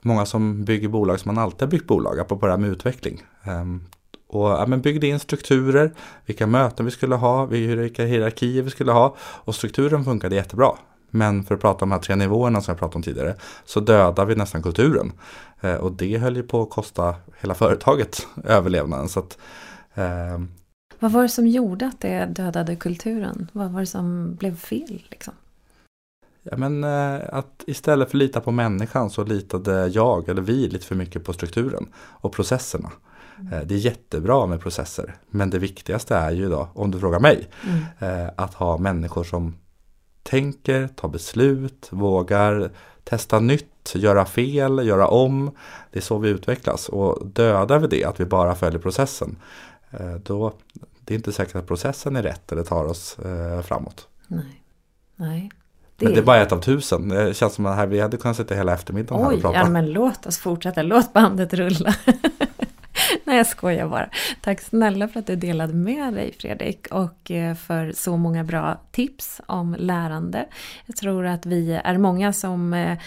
många 0.00 0.26
som 0.26 0.64
bygger 0.64 0.88
bolag 0.88 1.20
som 1.20 1.34
man 1.34 1.44
alltid 1.44 1.62
har 1.62 1.68
byggt 1.68 1.86
bolag, 1.86 2.20
apropå 2.20 2.46
det 2.46 2.52
här 2.52 2.58
med 2.58 2.70
utveckling. 2.70 3.22
Ehm, 3.42 3.84
och 4.28 4.48
ja, 4.48 4.66
men 4.66 4.80
byggde 4.80 5.06
in 5.06 5.18
strukturer, 5.18 5.92
vilka 6.26 6.46
möten 6.46 6.84
vi 6.84 6.90
skulle 6.90 7.14
ha, 7.14 7.44
vilka 7.44 8.04
hierarkier 8.04 8.62
vi 8.62 8.70
skulle 8.70 8.92
ha. 8.92 9.16
Och 9.20 9.54
strukturen 9.54 10.04
funkade 10.04 10.34
jättebra. 10.34 10.70
Men 11.10 11.44
för 11.44 11.54
att 11.54 11.60
prata 11.60 11.84
om 11.84 11.88
de 11.88 11.94
här 11.94 12.02
tre 12.02 12.16
nivåerna 12.16 12.60
som 12.60 12.72
jag 12.72 12.78
pratade 12.78 12.96
om 12.96 13.02
tidigare 13.02 13.34
så 13.64 13.80
dödar 13.80 14.24
vi 14.24 14.34
nästan 14.34 14.62
kulturen. 14.62 15.12
Eh, 15.60 15.74
och 15.74 15.92
det 15.92 16.18
höll 16.18 16.36
ju 16.36 16.42
på 16.42 16.62
att 16.62 16.70
kosta 16.70 17.14
hela 17.40 17.54
företaget 17.54 18.26
överlevnaden. 18.44 19.08
Så 19.08 19.20
att 19.20 19.38
vad 20.98 21.12
var 21.12 21.22
det 21.22 21.28
som 21.28 21.46
gjorde 21.46 21.86
att 21.86 22.00
det 22.00 22.26
dödade 22.26 22.76
kulturen? 22.76 23.50
Vad 23.52 23.70
var 23.70 23.80
det 23.80 23.86
som 23.86 24.34
blev 24.34 24.56
fel? 24.56 25.02
Liksom? 25.10 25.34
Ja, 26.42 26.56
men, 26.56 26.84
eh, 26.84 27.20
att 27.32 27.64
istället 27.66 28.10
för 28.10 28.16
att 28.16 28.22
lita 28.22 28.40
på 28.40 28.50
människan 28.50 29.10
så 29.10 29.24
litade 29.24 29.86
jag, 29.86 30.28
eller 30.28 30.42
vi, 30.42 30.68
lite 30.68 30.86
för 30.86 30.94
mycket 30.94 31.24
på 31.24 31.32
strukturen 31.32 31.86
och 31.96 32.32
processerna. 32.32 32.92
Mm. 33.40 33.52
Eh, 33.52 33.60
det 33.66 33.74
är 33.74 33.78
jättebra 33.78 34.46
med 34.46 34.60
processer, 34.60 35.14
men 35.30 35.50
det 35.50 35.58
viktigaste 35.58 36.16
är 36.16 36.30
ju 36.30 36.48
då, 36.48 36.68
om 36.74 36.90
du 36.90 37.00
frågar 37.00 37.20
mig, 37.20 37.48
mm. 37.64 37.84
Eh, 37.98 38.30
att 38.36 38.54
ha 38.54 38.78
människor 38.78 39.24
som 39.24 39.54
tänker, 40.22 40.88
tar 40.88 41.08
beslut, 41.08 41.88
vågar 41.90 42.70
testa 43.04 43.40
nytt, 43.40 43.94
göra 43.94 44.24
fel, 44.24 44.86
göra 44.86 45.08
om. 45.08 45.50
Det 45.90 45.98
är 45.98 46.02
så 46.02 46.18
vi 46.18 46.28
utvecklas 46.28 46.88
och 46.88 47.26
dödar 47.26 47.78
vi 47.78 47.86
det, 47.86 48.04
att 48.04 48.20
vi 48.20 48.24
bara 48.24 48.54
följer 48.54 48.80
processen, 48.80 49.36
då 50.22 50.52
det 51.06 51.14
är 51.14 51.16
inte 51.16 51.32
säkert 51.32 51.56
att 51.56 51.66
processen 51.66 52.16
är 52.16 52.22
rätt 52.22 52.52
eller 52.52 52.62
tar 52.62 52.84
oss 52.84 53.18
eh, 53.18 53.62
framåt. 53.62 54.08
Nej. 54.26 54.62
Nej. 55.16 55.50
Det... 55.96 56.04
Men 56.04 56.14
det 56.14 56.20
är 56.20 56.24
bara 56.24 56.42
ett 56.42 56.52
av 56.52 56.60
tusen. 56.60 57.08
Det 57.08 57.36
känns 57.36 57.54
som 57.54 57.66
att 57.66 57.76
här, 57.76 57.86
vi 57.86 58.00
hade 58.00 58.16
kunnat 58.16 58.36
sitta 58.36 58.54
hela 58.54 58.74
eftermiddagen 58.74 59.26
Oj, 59.26 59.28
här 59.28 59.36
och 59.36 59.42
prata. 59.42 59.58
ja 59.58 59.68
men 59.68 59.92
låt 59.92 60.26
oss 60.26 60.38
fortsätta. 60.38 60.82
Låt 60.82 61.12
bandet 61.12 61.54
rulla. 61.54 61.94
Nej, 63.24 63.36
jag 63.36 63.46
skojar 63.46 63.88
bara. 63.88 64.08
Tack 64.40 64.60
snälla 64.60 65.08
för 65.08 65.20
att 65.20 65.26
du 65.26 65.36
delade 65.36 65.72
med 65.74 66.14
dig 66.14 66.34
Fredrik 66.40 66.86
och 66.90 67.30
eh, 67.30 67.54
för 67.54 67.92
så 67.92 68.16
många 68.16 68.44
bra 68.44 68.80
tips 68.90 69.40
om 69.46 69.76
lärande. 69.78 70.46
Jag 70.86 70.96
tror 70.96 71.26
att 71.26 71.46
vi 71.46 71.80
är 71.84 71.98
många 71.98 72.32
som 72.32 72.74
eh, 72.74 72.98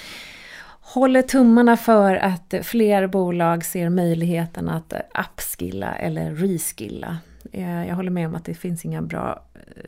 håller 0.93 1.21
tummarna 1.21 1.77
för 1.77 2.15
att 2.15 2.53
fler 2.63 3.07
bolag 3.07 3.65
ser 3.65 3.89
möjligheten 3.89 4.69
att 4.69 4.93
upskilla 5.19 5.95
eller 5.95 6.31
reskilla. 6.31 7.17
Eh, 7.51 7.87
jag 7.87 7.95
håller 7.95 8.11
med 8.11 8.27
om 8.27 8.35
att 8.35 8.45
det 8.45 8.53
finns 8.53 8.85
inga 8.85 9.01
bra 9.01 9.43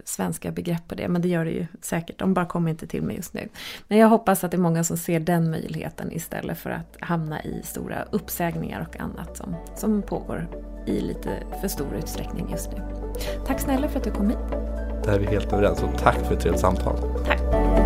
svenska 0.06 0.52
begrepp 0.52 0.88
på 0.88 0.96
det, 0.96 1.08
men 1.08 1.22
det 1.22 1.28
gör 1.28 1.46
det 1.46 1.52
ju 1.52 1.68
säkert. 1.82 2.20
De 2.20 2.34
bara 2.34 2.46
kommer 2.46 2.72
inte 2.72 2.88
till 2.88 3.02
mig 3.02 3.16
just 3.16 3.34
nu. 3.34 3.50
Men 3.88 3.98
jag 3.98 4.08
hoppas 4.08 4.44
att 4.44 4.52
det 4.52 4.58
är 4.58 4.60
många 4.60 4.84
som 4.84 4.98
ser 4.98 5.20
den 5.20 5.52
möjligheten 5.52 6.12
istället 6.12 6.58
för 6.58 6.70
att 6.70 6.98
hamna 7.00 7.44
i 7.44 7.62
stora 7.64 8.04
uppsägningar 8.12 8.88
och 8.90 9.00
annat 9.00 9.38
som, 9.38 9.56
som 9.76 10.02
pågår 10.02 10.48
i 10.86 11.00
lite 11.00 11.30
för 11.62 11.68
stor 11.68 11.96
utsträckning 11.98 12.52
just 12.52 12.72
nu. 12.72 12.78
Tack 13.48 13.60
snälla 13.60 13.90
för 13.90 13.98
att 13.98 14.04
du 14.06 14.12
kom 14.12 14.30
hit. 14.30 14.38
Där 15.04 15.14
är 15.14 15.20
vi 15.20 15.26
helt 15.26 15.54
överens 15.54 15.84
och 15.84 15.98
tack 15.98 16.26
för 16.26 16.34
ett 16.34 16.40
trevligt 16.40 16.62
samtal. 16.62 16.98
Tack. 17.26 17.81